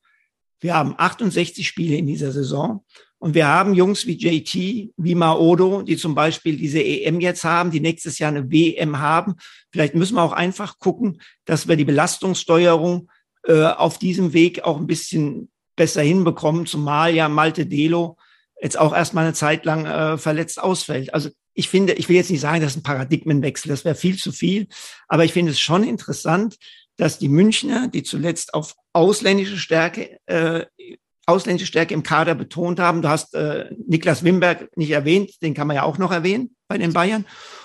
wir 0.61 0.75
haben 0.75 0.95
68 0.97 1.67
Spiele 1.67 1.97
in 1.97 2.07
dieser 2.07 2.33
Saison 2.33 2.85
Und 3.19 3.35
wir 3.35 3.49
haben 3.49 3.75
Jungs 3.75 4.07
wie 4.07 4.17
JT, 4.17 4.93
wie 4.97 5.15
Maodo, 5.15 5.83
die 5.83 5.97
zum 5.97 6.15
Beispiel 6.15 6.57
diese 6.57 6.83
EM 6.83 7.21
jetzt 7.21 7.45
haben, 7.45 7.71
die 7.71 7.81
nächstes 7.81 8.19
Jahr 8.19 8.31
eine 8.31 8.51
WM 8.51 9.01
haben. 9.01 9.35
Vielleicht 9.73 9.95
müssen 9.95 10.15
wir 10.15 10.23
auch 10.23 10.33
einfach 10.33 10.79
gucken, 10.79 11.21
dass 11.45 11.67
wir 11.67 11.77
die 11.77 11.85
Belastungssteuerung 11.85 13.11
äh, 13.45 13.65
auf 13.65 13.99
diesem 13.99 14.33
Weg 14.33 14.63
auch 14.63 14.79
ein 14.79 14.87
bisschen 14.87 15.51
besser 15.75 16.03
hinbekommen, 16.03 16.67
zumal 16.67 17.15
ja 17.15 17.29
Malte 17.29 17.67
Delo 17.67 18.17
jetzt 18.61 18.79
auch 18.79 18.95
erstmal 18.95 19.25
eine 19.25 19.35
Zeit 19.35 19.65
lang 19.65 19.87
äh, 19.87 20.19
verletzt 20.19 20.61
ausfällt. 20.61 21.15
Also 21.15 21.31
ich 21.55 21.69
finde, 21.69 21.95
ich 21.95 22.09
will 22.09 22.17
jetzt 22.17 22.31
nicht 22.31 22.41
sagen, 22.41 22.61
das 22.61 22.73
ist 22.73 22.79
ein 22.79 22.83
Paradigmenwechsel, 22.83 23.69
das 23.69 23.85
wäre 23.85 23.95
viel 23.95 24.17
zu 24.17 24.33
viel, 24.33 24.69
aber 25.09 25.25
ich 25.25 25.33
finde 25.33 25.53
es 25.53 25.61
schon 25.61 25.85
interessant, 25.85 26.57
dass 26.97 27.19
die 27.19 27.29
Münchner, 27.29 27.89
die 27.89 28.03
zuletzt 28.03 28.55
auf 28.55 28.75
ausländische 28.93 29.57
Stärke, 29.57 30.19
äh, 30.27 30.67
ausländische 31.29 31.67
Stärke 31.67 31.95
im 31.95 32.03
Kader 32.03 32.35
betont 32.35 32.81
haben, 32.81 33.03
du 33.03 33.09
hast 33.09 33.35
äh, 33.35 33.67
Niklas 33.87 34.25
Wimberg 34.25 34.77
nicht 34.77 34.91
erwähnt, 34.91 35.43
den 35.43 35.55
kann 35.55 35.67
man 35.67 35.77
ja 35.77 35.83
auch 35.83 35.99
noch 35.99 36.13
erwähnen 36.13 36.57
bei 36.69 36.79
den 36.79 36.93
Bayern, 36.93 37.25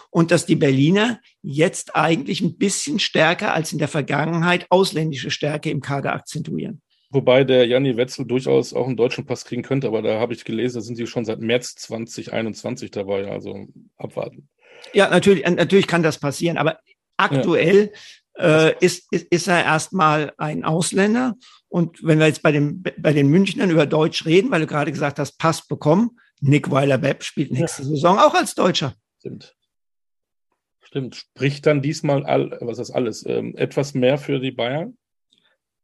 und 0.09 0.30
dass 0.30 0.45
die 0.45 0.55
Berliner 0.55 1.20
jetzt 1.41 1.95
eigentlich 1.95 2.41
ein 2.41 2.57
bisschen 2.57 2.99
stärker 2.99 3.53
als 3.53 3.74
in 3.74 3.80
der 3.80 3.88
Vergangenheit 3.88 4.68
ausländische 4.70 5.32
Stärke 5.32 5.72
im 5.72 5.82
Kader 5.82 6.14
akzentuieren. 6.14 6.82
Wobei 7.09 7.43
der 7.43 7.68
Janni 7.68 7.95
Wetzel 7.95 8.26
durchaus 8.26 8.74
auch 8.74 8.88
einen 8.88 8.97
deutschen 8.97 9.26
Pass 9.26 9.45
kriegen 9.45 9.64
könnte, 9.64 9.88
aber 9.88 10.01
da 10.01 10.20
habe 10.20 10.34
ich 10.34 10.45
gelesen, 10.45 10.76
da 10.76 10.82
sind 10.82 10.95
sie 10.95 11.07
schon 11.07 11.26
seit 11.26 11.39
März 11.39 11.76
2021 11.76 12.91
dabei, 12.91 13.30
also 13.32 13.68
abwarten. 13.97 14.49
Ja, 14.93 15.09
natürlich, 15.09 15.45
natürlich 15.45 15.88
kann 15.88 16.03
das 16.03 16.20
passieren, 16.20 16.57
aber 16.57 16.80
aktuell 17.18 17.91
ja. 18.38 18.68
äh, 18.68 18.76
ist, 18.82 19.11
ist, 19.11 19.28
ist 19.32 19.47
er 19.47 19.64
erstmal 19.64 20.34
ein 20.38 20.64
Ausländer. 20.64 21.36
Und 21.74 22.03
wenn 22.03 22.19
wir 22.19 22.28
jetzt 22.28 22.43
bei, 22.43 22.51
dem, 22.51 22.84
bei 22.84 23.13
den 23.13 23.30
Münchnern 23.30 23.71
über 23.71 23.88
Deutsch 23.88 24.26
reden, 24.26 24.51
weil 24.51 24.61
du 24.61 24.67
gerade 24.67 24.91
gesagt 24.91 25.17
hast, 25.17 25.39
Pass 25.39 25.65
bekommen, 25.65 26.19
Nick 26.39 26.69
Weiler-Bepp 26.69 27.24
spielt 27.24 27.51
nächste 27.51 27.82
ja. 27.82 27.89
Saison 27.89 28.19
auch 28.19 28.36
als 28.36 28.53
Deutscher. 28.53 28.93
Stimmt. 29.17 29.55
Stimmt. 30.82 31.15
Spricht 31.15 31.65
dann 31.65 31.82
diesmal 31.82 32.26
all, 32.26 32.59
was 32.61 32.78
ist 32.78 32.91
alles, 32.91 33.26
ähm, 33.26 33.55
etwas 33.57 33.95
mehr 33.95 34.19
für 34.19 34.39
die 34.39 34.51
Bayern? 34.51 34.95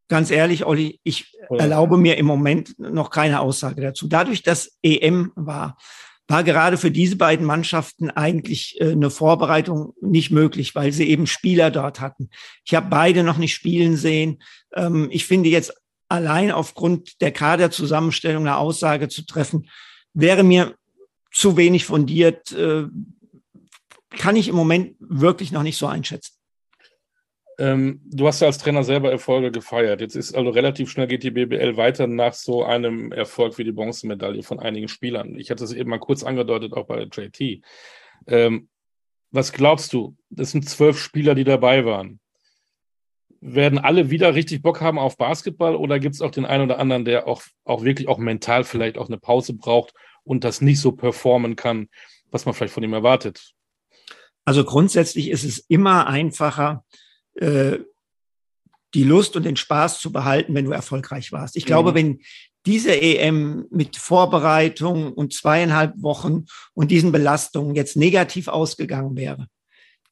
ganz 0.09 0.31
ehrlich, 0.31 0.65
Olli, 0.65 0.99
ich 1.03 1.37
Oder? 1.49 1.61
erlaube 1.61 1.97
mir 1.97 2.17
im 2.17 2.25
Moment 2.25 2.77
noch 2.77 3.09
keine 3.11 3.39
Aussage 3.39 3.81
dazu. 3.81 4.07
Dadurch, 4.07 4.43
dass 4.43 4.77
EM 4.83 5.31
war, 5.35 5.77
war 6.30 6.43
gerade 6.43 6.77
für 6.77 6.91
diese 6.91 7.15
beiden 7.15 7.45
Mannschaften 7.45 8.11
eigentlich 8.11 8.80
äh, 8.80 8.91
eine 8.91 9.09
Vorbereitung 9.09 9.93
nicht 9.99 10.32
möglich, 10.32 10.75
weil 10.75 10.91
sie 10.91 11.09
eben 11.09 11.27
Spieler 11.27 11.71
dort 11.71 11.99
hatten. 11.99 12.30
Ich 12.63 12.75
habe 12.75 12.88
beide 12.89 13.23
noch 13.23 13.38
nicht 13.38 13.53
spielen 13.53 13.97
sehen. 13.97 14.41
Ähm, 14.73 15.09
ich 15.11 15.25
finde 15.25 15.49
jetzt 15.49 15.73
allein 16.07 16.51
aufgrund 16.51 17.21
der 17.21 17.32
Kaderzusammenstellung 17.32 18.43
eine 18.43 18.57
Aussage 18.57 19.09
zu 19.09 19.25
treffen, 19.25 19.69
wäre 20.13 20.43
mir 20.43 20.75
zu 21.32 21.57
wenig 21.57 21.86
fundiert, 21.86 22.51
äh, 22.51 22.86
kann 24.11 24.36
ich 24.36 24.47
im 24.47 24.55
Moment 24.55 24.95
wirklich 24.99 25.51
noch 25.51 25.63
nicht 25.63 25.77
so 25.77 25.88
einschätzen. 25.88 26.38
Ähm, 27.60 27.99
du 28.05 28.26
hast 28.26 28.39
ja 28.39 28.47
als 28.47 28.57
Trainer 28.57 28.86
selber 28.86 29.12
Erfolge 29.12 29.51
gefeiert. 29.51 29.99
Jetzt 29.99 30.16
ist 30.16 30.34
also 30.34 30.49
relativ 30.49 30.89
schnell 30.89 31.07
geht 31.07 31.24
die 31.24 31.32
BBL 31.32 31.76
weiter 31.76 32.07
nach 32.07 32.32
so 32.32 32.64
einem 32.64 33.12
Erfolg 33.12 33.57
wie 33.57 33.66
die 33.66 33.74
Bronzemedaille 33.74 34.43
von 34.43 34.62
einigen 34.62 34.88
Spielern. 34.88 35.38
Ich 35.38 35.51
hatte 35.51 35.66
es 35.66 35.74
eben 35.74 35.89
mal 35.89 35.99
kurz 35.99 36.24
angedeutet, 36.24 36.72
auch 36.72 36.86
bei 36.86 37.01
JT. 37.01 37.62
Ähm, 38.28 38.70
was 39.32 39.51
glaubst 39.51 39.91
du? 39.91 40.16
Das 40.30 40.51
sind 40.51 40.70
zwölf 40.70 40.97
Spieler, 40.97 41.36
die 41.36 41.43
dabei 41.43 41.84
waren. 41.84 42.22
Werden 43.41 43.78
alle 43.78 44.10
wieder 44.10 44.36
richtig 44.36 44.62
Bock 44.62 44.80
haben 44.80 44.97
auf 44.97 45.18
Basketball 45.18 45.76
oder 45.76 45.99
gibt 45.99 46.16
es 46.16 46.22
auch 46.22 46.32
den 46.32 46.45
einen 46.45 46.64
oder 46.64 46.80
anderen, 46.80 47.03
der 47.03 47.28
auch, 47.28 47.41
auch 47.66 47.84
wirklich 47.84 48.07
auch 48.07 48.20
mental 48.20 48.64
vielleicht 48.64 48.97
auch 48.97 49.07
eine 49.07 49.18
Pause 49.18 49.53
braucht 49.53 49.93
und 50.24 50.45
das 50.45 50.62
nicht 50.62 50.80
so 50.80 50.93
performen 50.93 51.57
kann, 51.57 51.89
was 52.32 52.45
man 52.45 52.55
vielleicht 52.55 52.74
von 52.74 52.84
ihm 52.84 52.93
erwartet? 52.93 53.51
Also 54.45 54.64
grundsätzlich 54.64 55.30
ist 55.30 55.43
es 55.43 55.60
immer 55.60 56.07
einfacher, 56.07 56.86
äh, 57.39 57.79
die 58.93 59.03
Lust 59.03 59.35
und 59.35 59.43
den 59.43 59.55
Spaß 59.55 59.99
zu 59.99 60.11
behalten, 60.11 60.55
wenn 60.55 60.65
du 60.65 60.71
erfolgreich 60.71 61.31
warst. 61.31 61.55
Ich 61.55 61.65
glaube, 61.65 61.91
mhm. 61.91 61.95
wenn 61.95 62.19
diese 62.65 62.99
EM 62.99 63.67
mit 63.69 63.97
Vorbereitung 63.97 65.13
und 65.13 65.33
zweieinhalb 65.33 65.93
Wochen 66.01 66.45
und 66.73 66.91
diesen 66.91 67.11
Belastungen 67.11 67.75
jetzt 67.75 67.95
negativ 67.95 68.47
ausgegangen 68.47 69.15
wäre, 69.15 69.47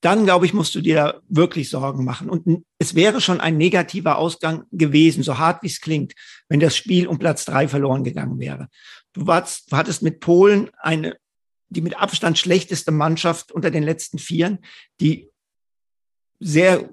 dann 0.02 0.26
glaube 0.26 0.46
ich, 0.46 0.54
musst 0.54 0.76
du 0.76 0.82
dir 0.82 0.96
da 0.96 1.22
wirklich 1.28 1.70
Sorgen 1.70 2.06
machen. 2.06 2.30
Und 2.30 2.64
es 2.78 2.94
wäre 2.94 3.20
schon 3.20 3.42
ein 3.42 3.58
negativer 3.58 4.18
Ausgang 4.18 4.64
gewesen, 4.72 5.24
so 5.24 5.40
hart 5.40 5.64
wie 5.64 5.68
es 5.68 5.82
klingt, 5.82 6.14
wenn 6.50 6.60
das 6.60 6.78
Spiel 6.78 7.08
um 7.08 7.18
Platz 7.18 7.46
drei 7.46 7.68
verloren 7.68 8.04
gegangen 8.04 8.40
wäre. 8.40 8.70
Du, 9.14 9.26
warst, 9.26 9.72
du 9.72 9.78
hattest 9.78 10.04
mit 10.04 10.20
Polen 10.20 10.70
eine, 10.78 11.18
die 11.70 11.82
mit 11.82 12.00
Abstand 12.00 12.38
schlechteste 12.38 12.92
Mannschaft 12.92 13.52
unter 13.52 13.72
den 13.72 13.84
letzten 13.84 14.20
Vieren, 14.20 14.60
die 15.02 15.30
sehr 16.40 16.90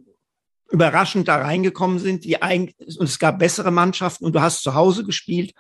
überraschend 0.70 1.28
da 1.28 1.36
reingekommen 1.36 1.98
sind, 1.98 2.24
die 2.24 2.42
eigentlich, 2.42 2.98
und 2.98 3.06
es 3.06 3.18
gab 3.18 3.38
bessere 3.38 3.70
Mannschaften 3.70 4.24
und 4.24 4.34
du 4.34 4.40
hast 4.40 4.62
zu 4.62 4.74
Hause 4.74 5.04
gespielt 5.04 5.52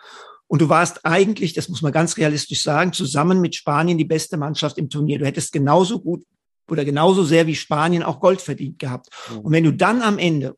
und 0.46 0.60
du 0.60 0.68
warst 0.68 1.04
eigentlich, 1.04 1.52
das 1.52 1.68
muss 1.68 1.82
man 1.82 1.92
ganz 1.92 2.16
realistisch 2.16 2.62
sagen, 2.62 2.92
zusammen 2.92 3.40
mit 3.40 3.54
Spanien 3.54 3.98
die 3.98 4.04
beste 4.04 4.36
Mannschaft 4.36 4.78
im 4.78 4.90
Turnier. 4.90 5.18
Du 5.18 5.26
hättest 5.26 5.52
genauso 5.52 6.00
gut 6.00 6.24
oder 6.68 6.84
genauso 6.84 7.24
sehr 7.24 7.46
wie 7.46 7.54
Spanien 7.54 8.02
auch 8.02 8.20
Gold 8.20 8.40
verdient 8.40 8.78
gehabt. 8.78 9.08
Mhm. 9.30 9.38
Und 9.40 9.52
wenn 9.52 9.64
du 9.64 9.72
dann 9.72 10.02
am 10.02 10.18
Ende 10.18 10.56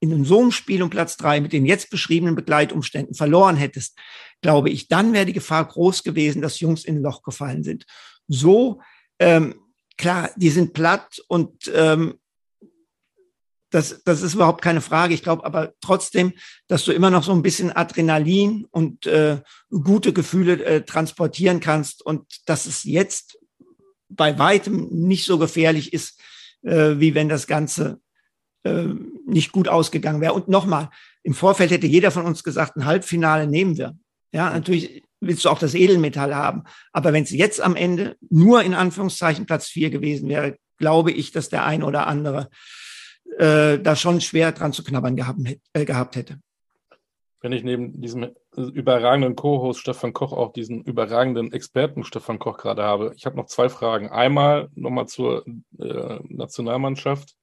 in 0.00 0.24
so 0.24 0.40
einem 0.40 0.50
Spiel 0.50 0.82
um 0.82 0.90
Platz 0.90 1.16
drei 1.16 1.40
mit 1.40 1.52
den 1.52 1.66
jetzt 1.66 1.90
beschriebenen 1.90 2.34
Begleitumständen 2.34 3.14
verloren 3.14 3.56
hättest, 3.56 3.96
glaube 4.42 4.70
ich, 4.70 4.88
dann 4.88 5.12
wäre 5.12 5.26
die 5.26 5.32
Gefahr 5.32 5.64
groß 5.66 6.02
gewesen, 6.02 6.42
dass 6.42 6.60
Jungs 6.60 6.84
in 6.84 6.96
ein 6.96 7.02
Loch 7.02 7.22
gefallen 7.22 7.62
sind. 7.62 7.86
So, 8.28 8.80
ähm, 9.18 9.54
klar, 9.96 10.30
die 10.36 10.50
sind 10.50 10.74
platt 10.74 11.22
und 11.28 11.72
ähm, 11.74 12.14
das, 13.74 14.04
das 14.04 14.22
ist 14.22 14.34
überhaupt 14.34 14.62
keine 14.62 14.80
Frage. 14.80 15.14
Ich 15.14 15.24
glaube 15.24 15.44
aber 15.44 15.72
trotzdem, 15.80 16.32
dass 16.68 16.84
du 16.84 16.92
immer 16.92 17.10
noch 17.10 17.24
so 17.24 17.32
ein 17.32 17.42
bisschen 17.42 17.74
Adrenalin 17.74 18.66
und 18.70 19.06
äh, 19.06 19.40
gute 19.70 20.12
Gefühle 20.12 20.64
äh, 20.64 20.82
transportieren 20.82 21.58
kannst 21.58 22.06
und 22.06 22.24
dass 22.46 22.66
es 22.66 22.84
jetzt 22.84 23.36
bei 24.08 24.38
weitem 24.38 24.88
nicht 24.90 25.24
so 25.24 25.38
gefährlich 25.38 25.92
ist, 25.92 26.20
äh, 26.62 27.00
wie 27.00 27.16
wenn 27.16 27.28
das 27.28 27.48
Ganze 27.48 28.00
äh, 28.62 28.86
nicht 29.26 29.50
gut 29.50 29.66
ausgegangen 29.66 30.20
wäre. 30.20 30.34
Und 30.34 30.46
nochmal, 30.46 30.90
im 31.24 31.34
Vorfeld 31.34 31.72
hätte 31.72 31.88
jeder 31.88 32.12
von 32.12 32.26
uns 32.26 32.44
gesagt, 32.44 32.76
ein 32.76 32.84
Halbfinale 32.84 33.48
nehmen 33.48 33.76
wir. 33.76 33.96
Ja, 34.32 34.50
natürlich 34.50 35.02
willst 35.20 35.44
du 35.44 35.48
auch 35.48 35.58
das 35.58 35.74
Edelmetall 35.74 36.32
haben. 36.32 36.62
Aber 36.92 37.12
wenn 37.12 37.24
es 37.24 37.30
jetzt 37.30 37.60
am 37.60 37.74
Ende 37.74 38.16
nur 38.30 38.62
in 38.62 38.74
Anführungszeichen 38.74 39.46
Platz 39.46 39.66
vier 39.66 39.90
gewesen 39.90 40.28
wäre, 40.28 40.58
glaube 40.78 41.10
ich, 41.10 41.32
dass 41.32 41.48
der 41.48 41.64
ein 41.64 41.82
oder 41.82 42.06
andere 42.06 42.50
äh, 43.38 43.78
da 43.78 43.96
schon 43.96 44.20
schwer 44.20 44.52
dran 44.52 44.72
zu 44.72 44.84
knabbern 44.84 45.16
gehabt, 45.16 45.40
äh, 45.72 45.84
gehabt 45.84 46.16
hätte. 46.16 46.38
Wenn 47.40 47.52
ich 47.52 47.62
neben 47.62 48.00
diesem 48.00 48.30
überragenden 48.56 49.36
Co-Host 49.36 49.80
Stefan 49.80 50.14
Koch 50.14 50.32
auch 50.32 50.54
diesen 50.54 50.82
überragenden 50.82 51.52
Experten 51.52 52.02
Stefan 52.02 52.38
Koch 52.38 52.56
gerade 52.56 52.82
habe, 52.82 53.12
ich 53.16 53.26
habe 53.26 53.36
noch 53.36 53.46
zwei 53.46 53.68
Fragen. 53.68 54.08
Einmal 54.08 54.70
nochmal 54.74 55.08
zur 55.08 55.44
äh, 55.78 56.20
Nationalmannschaft. 56.26 57.36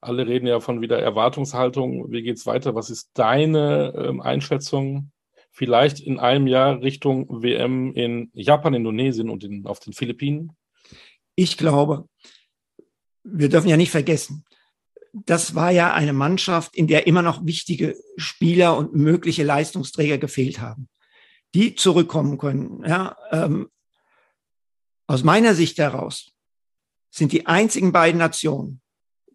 Alle 0.00 0.26
reden 0.26 0.46
ja 0.46 0.60
von 0.60 0.80
wieder 0.80 0.98
Erwartungshaltung. 0.98 2.10
Wie 2.10 2.22
geht 2.22 2.38
es 2.38 2.46
weiter? 2.46 2.74
Was 2.74 2.88
ist 2.88 3.10
deine 3.12 3.92
ähm, 3.94 4.22
Einschätzung? 4.22 5.12
Vielleicht 5.50 6.00
in 6.00 6.18
einem 6.18 6.46
Jahr 6.46 6.80
Richtung 6.80 7.42
WM 7.42 7.92
in 7.92 8.30
Japan, 8.32 8.72
Indonesien 8.72 9.28
und 9.28 9.44
in, 9.44 9.66
auf 9.66 9.80
den 9.80 9.92
Philippinen? 9.92 10.52
Ich 11.34 11.58
glaube, 11.58 12.06
wir 13.22 13.50
dürfen 13.50 13.68
ja 13.68 13.76
nicht 13.76 13.90
vergessen, 13.90 14.44
das 15.12 15.54
war 15.54 15.70
ja 15.70 15.92
eine 15.92 16.12
Mannschaft, 16.12 16.76
in 16.76 16.86
der 16.86 17.06
immer 17.06 17.22
noch 17.22 17.44
wichtige 17.44 17.96
Spieler 18.16 18.76
und 18.76 18.94
mögliche 18.94 19.44
Leistungsträger 19.44 20.18
gefehlt 20.18 20.60
haben, 20.60 20.88
die 21.54 21.74
zurückkommen 21.74 22.38
können. 22.38 22.84
Ja, 22.86 23.16
ähm, 23.32 23.68
aus 25.06 25.24
meiner 25.24 25.54
Sicht 25.54 25.78
heraus 25.78 26.32
sind 27.10 27.32
die 27.32 27.46
einzigen 27.46 27.92
beiden 27.92 28.18
Nationen, 28.18 28.80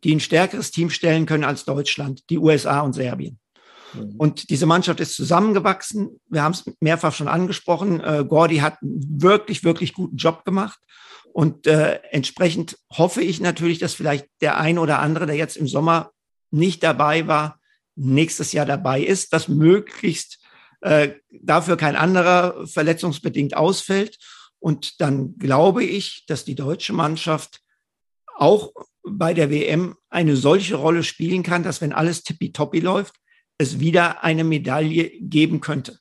die 0.04 0.16
ein 0.16 0.22
stärkeres 0.22 0.72
Team 0.72 0.90
stellen 0.90 1.26
können 1.26 1.44
als 1.44 1.66
Deutschland, 1.66 2.30
die 2.30 2.38
USA 2.38 2.82
und 2.82 2.94
Serbien. 2.94 3.40
Mhm. 3.94 4.16
Und 4.18 4.50
diese 4.50 4.66
Mannschaft 4.66 5.00
ist 5.00 5.16
zusammengewachsen. 5.16 6.20
Wir 6.30 6.44
haben 6.44 6.54
es 6.54 6.64
mehrfach 6.80 7.14
schon 7.14 7.28
angesprochen. 7.28 8.00
Äh, 8.00 8.26
Gordy 8.28 8.58
hat 8.58 8.82
einen 8.82 9.22
wirklich, 9.22 9.64
wirklich 9.64 9.94
guten 9.94 10.16
Job 10.16 10.46
gemacht. 10.46 10.80
Und 11.36 11.68
äh, 11.68 12.00
entsprechend 12.12 12.78
hoffe 12.90 13.22
ich 13.22 13.42
natürlich, 13.42 13.78
dass 13.80 13.94
vielleicht 13.94 14.26
der 14.40 14.58
ein 14.58 14.80
oder 14.80 15.00
andere, 15.00 15.26
der 15.26 15.36
jetzt 15.36 15.58
im 15.58 15.68
Sommer 15.68 16.14
nicht 16.50 16.82
dabei 16.82 17.28
war, 17.28 17.60
nächstes 17.96 18.54
Jahr 18.54 18.66
dabei 18.66 19.02
ist, 19.02 19.34
dass 19.34 19.50
möglichst 19.50 20.40
äh, 20.80 21.10
dafür 21.30 21.76
kein 21.76 21.98
anderer 21.98 22.66
verletzungsbedingt 22.66 23.58
ausfällt. 23.58 24.18
Und 24.60 25.02
dann 25.02 25.38
glaube 25.38 25.84
ich, 25.84 26.24
dass 26.26 26.46
die 26.46 26.56
deutsche 26.56 26.94
Mannschaft 26.94 27.60
auch 28.38 28.72
bei 29.04 29.34
der 29.34 29.50
WM 29.50 29.98
eine 30.10 30.38
solche 30.38 30.76
Rolle 30.76 31.04
spielen 31.04 31.44
kann, 31.44 31.64
dass 31.64 31.82
wenn 31.82 31.92
alles 31.92 32.24
tippitoppi 32.24 32.80
läuft, 32.80 33.16
es 33.58 33.82
wieder 33.82 34.24
eine 34.24 34.46
Medaille 34.46 35.12
geben 35.20 35.60
könnte. 35.60 36.00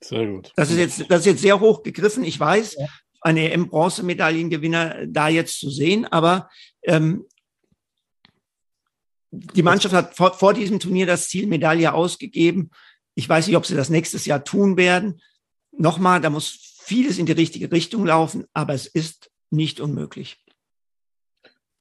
Sehr 0.00 0.26
gut. 0.26 0.50
Das 0.56 0.72
ist 0.72 0.78
jetzt, 0.78 1.04
das 1.08 1.20
ist 1.20 1.26
jetzt 1.26 1.42
sehr 1.42 1.60
hoch 1.60 1.84
gegriffen. 1.84 2.24
Ich 2.24 2.40
weiß, 2.40 2.74
ja. 2.74 2.86
Eine 3.20 3.50
EM-Bronzemedaillengewinner 3.52 5.06
da 5.06 5.28
jetzt 5.28 5.58
zu 5.58 5.70
sehen, 5.70 6.04
aber 6.06 6.48
ähm, 6.82 7.24
die 9.30 9.62
Mannschaft 9.62 9.94
hat 9.94 10.16
vor, 10.16 10.32
vor 10.34 10.54
diesem 10.54 10.80
Turnier 10.80 11.06
das 11.06 11.28
Ziel 11.28 11.46
Medaille 11.46 11.92
ausgegeben. 11.92 12.70
Ich 13.14 13.28
weiß 13.28 13.46
nicht, 13.46 13.56
ob 13.56 13.66
sie 13.66 13.74
das 13.74 13.90
nächstes 13.90 14.24
Jahr 14.26 14.44
tun 14.44 14.76
werden. 14.76 15.20
Nochmal, 15.72 16.20
da 16.20 16.30
muss 16.30 16.76
vieles 16.82 17.18
in 17.18 17.26
die 17.26 17.32
richtige 17.32 17.70
Richtung 17.70 18.06
laufen, 18.06 18.46
aber 18.54 18.74
es 18.74 18.86
ist 18.86 19.30
nicht 19.50 19.80
unmöglich. 19.80 20.38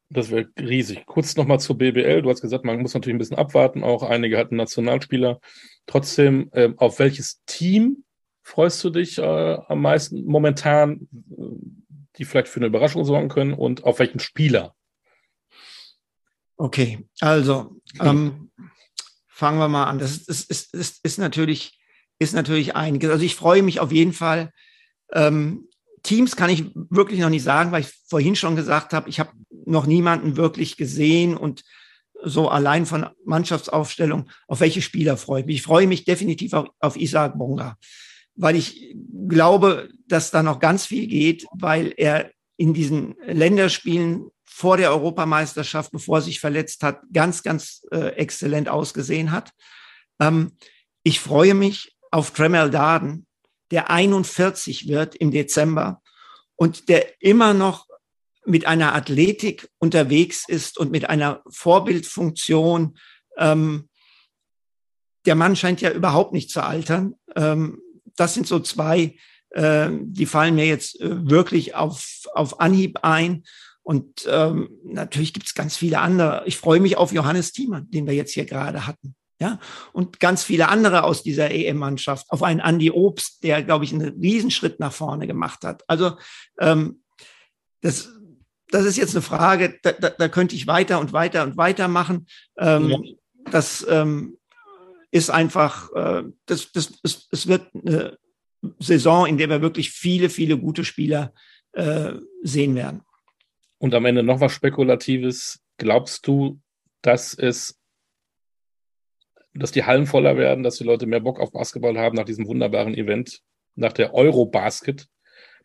Das 0.09 0.31
wäre 0.31 0.49
riesig. 0.57 1.05
Kurz 1.05 1.35
nochmal 1.35 1.59
zur 1.59 1.77
BBL. 1.77 2.21
Du 2.21 2.29
hast 2.29 2.41
gesagt, 2.41 2.63
man 2.63 2.81
muss 2.81 2.93
natürlich 2.93 3.15
ein 3.15 3.19
bisschen 3.19 3.38
abwarten. 3.38 3.83
Auch 3.83 4.03
einige 4.03 4.38
hatten 4.38 4.55
Nationalspieler. 4.55 5.41
Trotzdem, 5.85 6.49
äh, 6.53 6.69
auf 6.77 6.99
welches 6.99 7.41
Team 7.45 8.05
freust 8.47 8.81
du 8.83 8.89
dich 8.89 9.17
äh, 9.17 9.57
am 9.67 9.81
meisten 9.81 10.25
momentan, 10.25 11.07
die 12.15 12.23
vielleicht 12.23 12.47
für 12.47 12.61
eine 12.61 12.67
Überraschung 12.67 13.03
sorgen 13.03 13.27
können? 13.27 13.53
Und 13.53 13.83
auf 13.83 13.99
welchen 13.99 14.19
Spieler? 14.19 14.73
Okay, 16.55 17.05
also 17.19 17.75
ähm, 17.99 18.49
fangen 19.27 19.59
wir 19.59 19.67
mal 19.67 19.83
an. 19.83 19.99
Das 19.99 20.15
ist, 20.15 20.49
ist, 20.49 20.73
ist, 20.73 21.03
ist, 21.03 21.19
natürlich, 21.19 21.77
ist 22.19 22.33
natürlich 22.33 22.75
einiges. 22.75 23.11
Also 23.11 23.25
ich 23.25 23.35
freue 23.35 23.61
mich 23.63 23.81
auf 23.81 23.91
jeden 23.91 24.13
Fall. 24.13 24.51
Ähm, 25.11 25.67
Teams 26.03 26.37
kann 26.37 26.49
ich 26.49 26.71
wirklich 26.73 27.19
noch 27.19 27.29
nicht 27.29 27.43
sagen, 27.43 27.73
weil 27.73 27.81
ich 27.81 27.93
vorhin 28.07 28.37
schon 28.37 28.55
gesagt 28.55 28.93
habe, 28.93 29.09
ich 29.09 29.19
habe 29.19 29.31
noch 29.65 29.85
niemanden 29.85 30.37
wirklich 30.37 30.77
gesehen 30.77 31.35
und 31.35 31.63
so 32.23 32.47
allein 32.47 32.85
von 32.85 33.07
Mannschaftsaufstellung, 33.25 34.29
auf 34.47 34.61
welche 34.61 34.81
Spieler 34.81 35.17
freue 35.17 35.41
ich 35.41 35.45
mich. 35.45 35.55
Ich 35.57 35.63
freue 35.63 35.85
mich 35.85 36.05
definitiv 36.05 36.53
auf, 36.53 36.69
auf 36.79 36.95
Isaac 36.95 37.37
Bonga, 37.37 37.77
weil 38.38 38.55
ich 38.55 38.95
glaube, 39.27 39.89
dass 40.07 40.31
da 40.31 40.41
noch 40.41 40.59
ganz 40.59 40.85
viel 40.85 41.07
geht, 41.07 41.45
weil 41.51 41.93
er 41.97 42.31
in 42.55 42.73
diesen 42.73 43.15
Länderspielen 43.25 44.29
vor 44.45 44.77
der 44.77 44.91
Europameisterschaft, 44.91 45.91
bevor 45.91 46.19
er 46.19 46.21
sich 46.21 46.39
verletzt 46.39 46.81
hat, 46.81 47.01
ganz, 47.11 47.43
ganz 47.43 47.85
äh, 47.91 48.15
exzellent 48.15 48.69
ausgesehen 48.69 49.31
hat. 49.31 49.51
Ähm, 50.19 50.53
ich 51.03 51.19
freue 51.19 51.53
mich 51.53 51.95
auf 52.09 52.31
Tremel 52.31 52.69
Darden, 52.69 53.27
der 53.71 53.89
41 53.89 54.88
wird 54.88 55.15
im 55.15 55.31
Dezember 55.31 56.01
und 56.55 56.89
der 56.89 57.21
immer 57.21 57.53
noch 57.53 57.85
mit 58.45 58.65
einer 58.65 58.95
Athletik 58.95 59.69
unterwegs 59.77 60.45
ist 60.47 60.77
und 60.77 60.89
mit 60.89 61.09
einer 61.09 61.43
Vorbildfunktion. 61.49 62.97
Ähm, 63.38 63.89
der 65.25 65.35
Mann 65.35 65.55
scheint 65.55 65.81
ja 65.81 65.91
überhaupt 65.91 66.31
nicht 66.31 66.49
zu 66.49 66.63
altern. 66.63 67.15
Ähm, 67.35 67.81
das 68.18 68.34
sind 68.34 68.47
so 68.47 68.59
zwei, 68.59 69.15
äh, 69.51 69.89
die 70.01 70.26
fallen 70.26 70.55
mir 70.55 70.65
jetzt 70.65 70.99
äh, 70.99 71.30
wirklich 71.30 71.76
auf, 71.76 72.24
auf 72.34 72.59
Anhieb 72.59 72.99
ein. 73.03 73.43
Und 73.84 74.28
ähm, 74.30 74.70
natürlich 74.84 75.34
gibt 75.34 75.47
es 75.47 75.55
ganz 75.55 75.78
viele 75.78 75.99
andere. 75.99 76.43
Ich 76.45 76.57
freue 76.57 76.82
mich 76.82 76.97
auf 76.97 77.13
Johannes 77.13 77.53
Thiemann, 77.53 77.89
den 77.89 78.05
wir 78.05 78.13
jetzt 78.13 78.34
hier 78.34 78.45
gerade 78.45 78.86
hatten. 78.86 79.15
Ja, 79.39 79.59
und 79.93 80.20
ganz 80.20 80.43
viele 80.43 80.68
andere 80.68 81.03
aus 81.03 81.22
dieser 81.22 81.51
EM-Mannschaft, 81.51 82.26
auf 82.30 82.41
einen 82.41 82.59
Andy 82.59 82.89
Obst, 82.89 83.43
der, 83.43 83.61
glaube 83.61 83.86
ich, 83.86 83.93
einen 83.93 84.20
Riesenschritt 84.20 84.80
nach 84.80 84.91
vorne 84.91 85.28
gemacht 85.28 85.63
hat. 85.63 85.84
Also 85.88 86.18
ähm, 86.59 87.03
das, 87.82 88.09
das 88.72 88.86
ist 88.86 88.97
jetzt 88.97 89.15
eine 89.15 89.22
Frage, 89.22 89.78
da, 89.84 89.91
da, 89.91 90.09
da 90.09 90.28
könnte 90.28 90.55
ich 90.55 90.65
weiter 90.65 90.99
und 90.99 91.13
weiter 91.13 91.43
und 91.43 91.55
weiter 91.55 91.88
machen. 91.88 92.26
Ähm, 92.57 92.89
ja. 92.89 92.97
Das 93.51 93.86
ähm, 93.88 94.36
ist 95.18 95.30
einfach, 95.30 95.91
äh, 95.93 96.24
das, 96.45 96.72
das, 96.72 96.99
es, 97.03 97.28
es 97.32 97.47
wird 97.47 97.68
eine 97.74 98.18
Saison, 98.80 99.28
in 99.28 99.38
der 99.38 99.49
wir 99.49 99.61
wirklich 99.61 99.91
viele, 99.91 100.30
viele 100.30 100.57
gute 100.57 100.84
Spieler 100.84 101.34
äh, 101.74 102.13
sehen 102.43 102.76
werden. 102.76 103.01
Und 103.78 103.93
am 103.93 104.05
Ende 104.05 104.24
noch 104.24 104.39
was 104.39 104.53
Spekulatives. 104.53 105.63
Glaubst 105.78 106.26
du, 106.26 106.59
dass 107.01 107.34
es, 107.36 107.80
dass 109.53 109.72
die 109.72 109.84
Hallen 109.84 110.07
voller 110.07 110.38
werden, 110.38 110.63
dass 110.63 110.78
die 110.78 110.84
Leute 110.84 111.05
mehr 111.05 111.20
Bock 111.20 111.39
auf 111.39 111.51
Basketball 111.51 111.97
haben 111.97 112.15
nach 112.15 112.26
diesem 112.26 112.47
wunderbaren 112.47 112.95
Event, 112.95 113.41
nach 113.76 113.93
der 113.93 114.13
Eurobasket? 114.13 115.07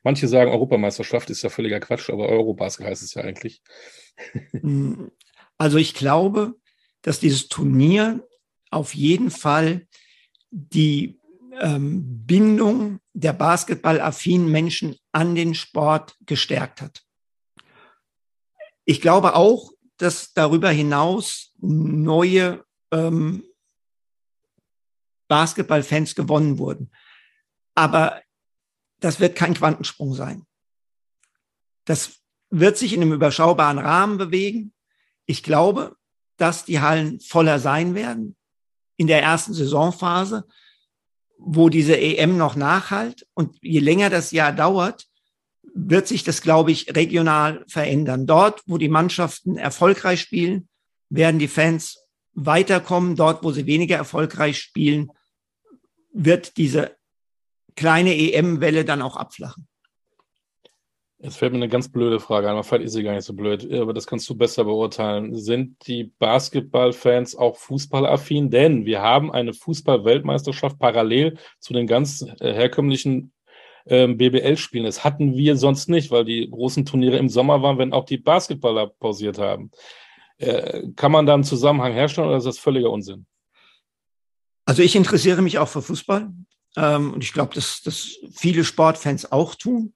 Manche 0.04 0.28
sagen, 0.28 0.50
Europameisterschaft 0.50 1.30
ist 1.30 1.42
ja 1.42 1.48
völliger 1.48 1.80
Quatsch, 1.80 2.10
aber 2.10 2.28
Eurobasket 2.28 2.86
heißt 2.86 3.02
es 3.02 3.14
ja 3.14 3.22
eigentlich. 3.22 3.62
Also 5.58 5.78
ich 5.78 5.94
glaube, 5.94 6.54
dass 7.02 7.20
dieses 7.20 7.46
Turnier 7.46 8.26
auf 8.72 8.94
jeden 8.94 9.30
Fall 9.30 9.86
die 10.50 11.20
ähm, 11.60 12.26
Bindung 12.26 13.00
der 13.12 13.32
basketballaffinen 13.32 14.50
Menschen 14.50 14.96
an 15.12 15.34
den 15.34 15.54
Sport 15.54 16.16
gestärkt 16.20 16.80
hat. 16.80 17.02
Ich 18.84 19.00
glaube 19.00 19.36
auch, 19.36 19.72
dass 19.98 20.32
darüber 20.32 20.70
hinaus 20.70 21.52
neue 21.58 22.64
ähm, 22.90 23.44
Basketballfans 25.28 26.14
gewonnen 26.14 26.58
wurden. 26.58 26.90
Aber 27.74 28.20
das 29.00 29.20
wird 29.20 29.36
kein 29.36 29.54
Quantensprung 29.54 30.14
sein. 30.14 30.46
Das 31.84 32.22
wird 32.50 32.76
sich 32.78 32.92
in 32.92 33.02
einem 33.02 33.12
überschaubaren 33.12 33.78
Rahmen 33.78 34.18
bewegen. 34.18 34.72
Ich 35.26 35.42
glaube, 35.42 35.96
dass 36.36 36.64
die 36.64 36.80
Hallen 36.80 37.20
voller 37.20 37.58
sein 37.58 37.94
werden 37.94 38.36
in 38.96 39.06
der 39.06 39.22
ersten 39.22 39.54
Saisonphase, 39.54 40.44
wo 41.38 41.68
diese 41.68 41.98
EM 41.98 42.36
noch 42.36 42.56
nachhalt. 42.56 43.26
Und 43.34 43.56
je 43.60 43.80
länger 43.80 44.10
das 44.10 44.30
Jahr 44.30 44.52
dauert, 44.52 45.06
wird 45.74 46.06
sich 46.06 46.24
das, 46.24 46.42
glaube 46.42 46.70
ich, 46.70 46.94
regional 46.94 47.64
verändern. 47.66 48.26
Dort, 48.26 48.62
wo 48.66 48.78
die 48.78 48.88
Mannschaften 48.88 49.56
erfolgreich 49.56 50.20
spielen, 50.20 50.68
werden 51.08 51.38
die 51.38 51.48
Fans 51.48 51.98
weiterkommen. 52.34 53.16
Dort, 53.16 53.42
wo 53.42 53.52
sie 53.52 53.66
weniger 53.66 53.96
erfolgreich 53.96 54.58
spielen, 54.58 55.10
wird 56.12 56.56
diese 56.56 56.96
kleine 57.74 58.14
EM-Welle 58.14 58.84
dann 58.84 59.02
auch 59.02 59.16
abflachen. 59.16 59.66
Jetzt 61.22 61.36
fällt 61.36 61.52
mir 61.52 61.58
eine 61.58 61.68
ganz 61.68 61.88
blöde 61.88 62.18
Frage 62.18 62.50
ein, 62.50 62.64
vielleicht 62.64 62.84
ist 62.84 62.94
sie 62.94 63.04
gar 63.04 63.14
nicht 63.14 63.24
so 63.24 63.32
blöd, 63.32 63.72
aber 63.72 63.94
das 63.94 64.08
kannst 64.08 64.28
du 64.28 64.34
besser 64.34 64.64
beurteilen. 64.64 65.36
Sind 65.36 65.86
die 65.86 66.10
Basketballfans 66.18 67.36
auch 67.36 67.56
fußballaffin? 67.58 68.50
Denn 68.50 68.86
wir 68.86 69.02
haben 69.02 69.32
eine 69.32 69.54
Fußball-Weltmeisterschaft 69.54 70.80
parallel 70.80 71.38
zu 71.60 71.74
den 71.74 71.86
ganz 71.86 72.22
äh, 72.40 72.52
herkömmlichen 72.52 73.32
ähm, 73.86 74.16
BBL 74.16 74.56
spielen. 74.56 74.84
Das 74.84 75.04
hatten 75.04 75.36
wir 75.36 75.56
sonst 75.56 75.88
nicht, 75.88 76.10
weil 76.10 76.24
die 76.24 76.50
großen 76.50 76.84
Turniere 76.84 77.18
im 77.18 77.28
Sommer 77.28 77.62
waren, 77.62 77.78
wenn 77.78 77.92
auch 77.92 78.04
die 78.04 78.18
Basketballer 78.18 78.88
pausiert 78.88 79.38
haben. 79.38 79.70
Äh, 80.38 80.88
kann 80.96 81.12
man 81.12 81.24
da 81.24 81.34
einen 81.34 81.44
Zusammenhang 81.44 81.92
herstellen 81.92 82.26
oder 82.26 82.38
ist 82.38 82.46
das 82.46 82.58
völliger 82.58 82.90
Unsinn? 82.90 83.26
Also 84.64 84.82
ich 84.82 84.96
interessiere 84.96 85.40
mich 85.40 85.60
auch 85.60 85.68
für 85.68 85.82
Fußball 85.82 86.32
ähm, 86.76 87.12
und 87.12 87.22
ich 87.22 87.32
glaube, 87.32 87.54
dass, 87.54 87.80
dass 87.82 88.18
viele 88.34 88.64
Sportfans 88.64 89.30
auch 89.30 89.54
tun. 89.54 89.94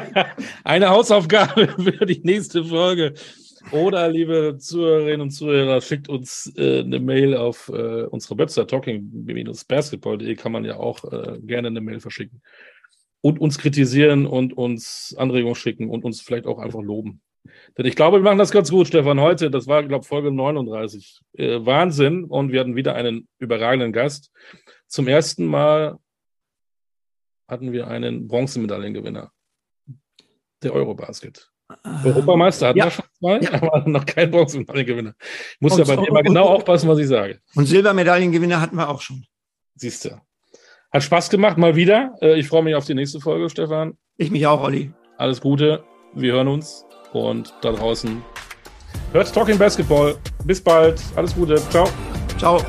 Eine 0.64 0.90
Hausaufgabe 0.90 1.68
für 1.68 2.06
die 2.06 2.22
nächste 2.24 2.64
Folge. 2.64 3.14
Oder, 3.72 4.08
liebe 4.10 4.56
Zuhörerinnen 4.58 5.22
und 5.22 5.32
Zuhörer, 5.32 5.82
schickt 5.82 6.08
uns 6.08 6.52
äh, 6.56 6.80
eine 6.80 7.00
Mail 7.00 7.36
auf 7.36 7.70
äh, 7.70 8.04
unsere 8.04 8.38
Website 8.38 8.70
talking-basketball.de 8.70 10.34
kann 10.36 10.52
man 10.54 10.64
ja 10.64 10.78
auch 10.78 11.04
äh, 11.12 11.40
gerne 11.42 11.68
eine 11.68 11.82
Mail 11.82 12.00
verschicken. 12.00 12.42
Und 13.22 13.40
uns 13.40 13.58
kritisieren 13.58 14.26
und 14.26 14.54
uns 14.54 15.14
Anregungen 15.18 15.56
schicken 15.56 15.90
und 15.90 16.06
uns 16.06 16.22
vielleicht 16.22 16.48
auch 16.48 16.58
einfach 16.58 16.82
loben. 16.82 17.22
Denn 17.78 17.86
ich 17.86 17.96
glaube, 17.96 18.18
wir 18.18 18.24
machen 18.24 18.38
das 18.38 18.52
ganz 18.52 18.72
gut, 18.72 18.88
Stefan. 18.88 19.20
Heute, 19.20 19.50
das 19.50 19.68
war, 19.68 19.84
glaube 19.84 20.04
ich, 20.04 20.08
Folge 20.08 20.32
39. 20.32 21.22
Äh, 21.34 21.66
Wahnsinn. 21.66 22.26
Und 22.26 22.52
wir 22.52 22.60
hatten 22.60 22.76
wieder 22.76 22.96
einen 22.96 23.28
überragenden 23.40 23.94
Gast. 23.94 24.32
Zum 24.88 25.08
ersten 25.08 25.46
Mal 25.46 25.98
hatten 27.48 27.72
wir 27.72 27.88
einen 27.88 28.28
Bronzemedaillengewinner 28.28 29.32
der 30.62 30.74
Eurobasket. 30.74 31.50
Ah. 31.68 32.04
Europameister 32.04 32.70
hatten 32.70 32.80
ja. 32.80 32.86
wir 32.86 32.92
schon 32.92 33.06
zwei, 33.20 33.40
ja. 33.40 33.54
aber 33.62 33.88
noch 33.88 34.06
kein 34.06 34.32
Bronzemedaillengewinner. 34.32 35.14
Ich 35.20 35.62
muss 35.62 35.78
ja 35.78 35.84
bei 35.84 35.96
dir 35.96 36.12
mal 36.12 36.24
genau 36.24 36.46
aufpassen, 36.46 36.90
was 36.90 36.98
ich 37.00 37.08
sage. 37.08 37.40
Und 37.56 37.66
Silbermedaillengewinner 37.66 38.60
hatten 38.60 38.76
wir 38.76 38.90
auch 38.90 39.02
schon. 39.02 39.26
Siehst 39.76 40.06
du. 40.06 40.22
Hat 40.92 41.04
Spaß 41.04 41.30
gemacht, 41.30 41.58
mal 41.58 41.76
wieder. 41.76 42.16
Äh, 42.22 42.40
ich 42.40 42.48
freue 42.48 42.64
mich 42.64 42.76
auf 42.76 42.86
die 42.86 42.96
nächste 42.96 43.20
Folge, 43.20 43.50
Stefan. 43.50 43.98
Ich 44.18 44.32
mich 44.32 44.48
auch, 44.48 44.62
Olli. 44.62 44.92
Alles 45.18 45.40
Gute. 45.42 45.84
Wir 46.14 46.34
hören 46.34 46.48
uns. 46.48 46.86
Und 47.14 47.54
da 47.62 47.72
draußen 47.72 48.22
hört 49.14 49.34
Talking 49.34 49.58
Basketball. 49.58 50.16
Bis 50.46 50.62
bald. 50.62 51.02
Alles 51.16 51.34
Gute. 51.36 51.56
Ciao. 51.70 51.88
Ciao. 52.38 52.62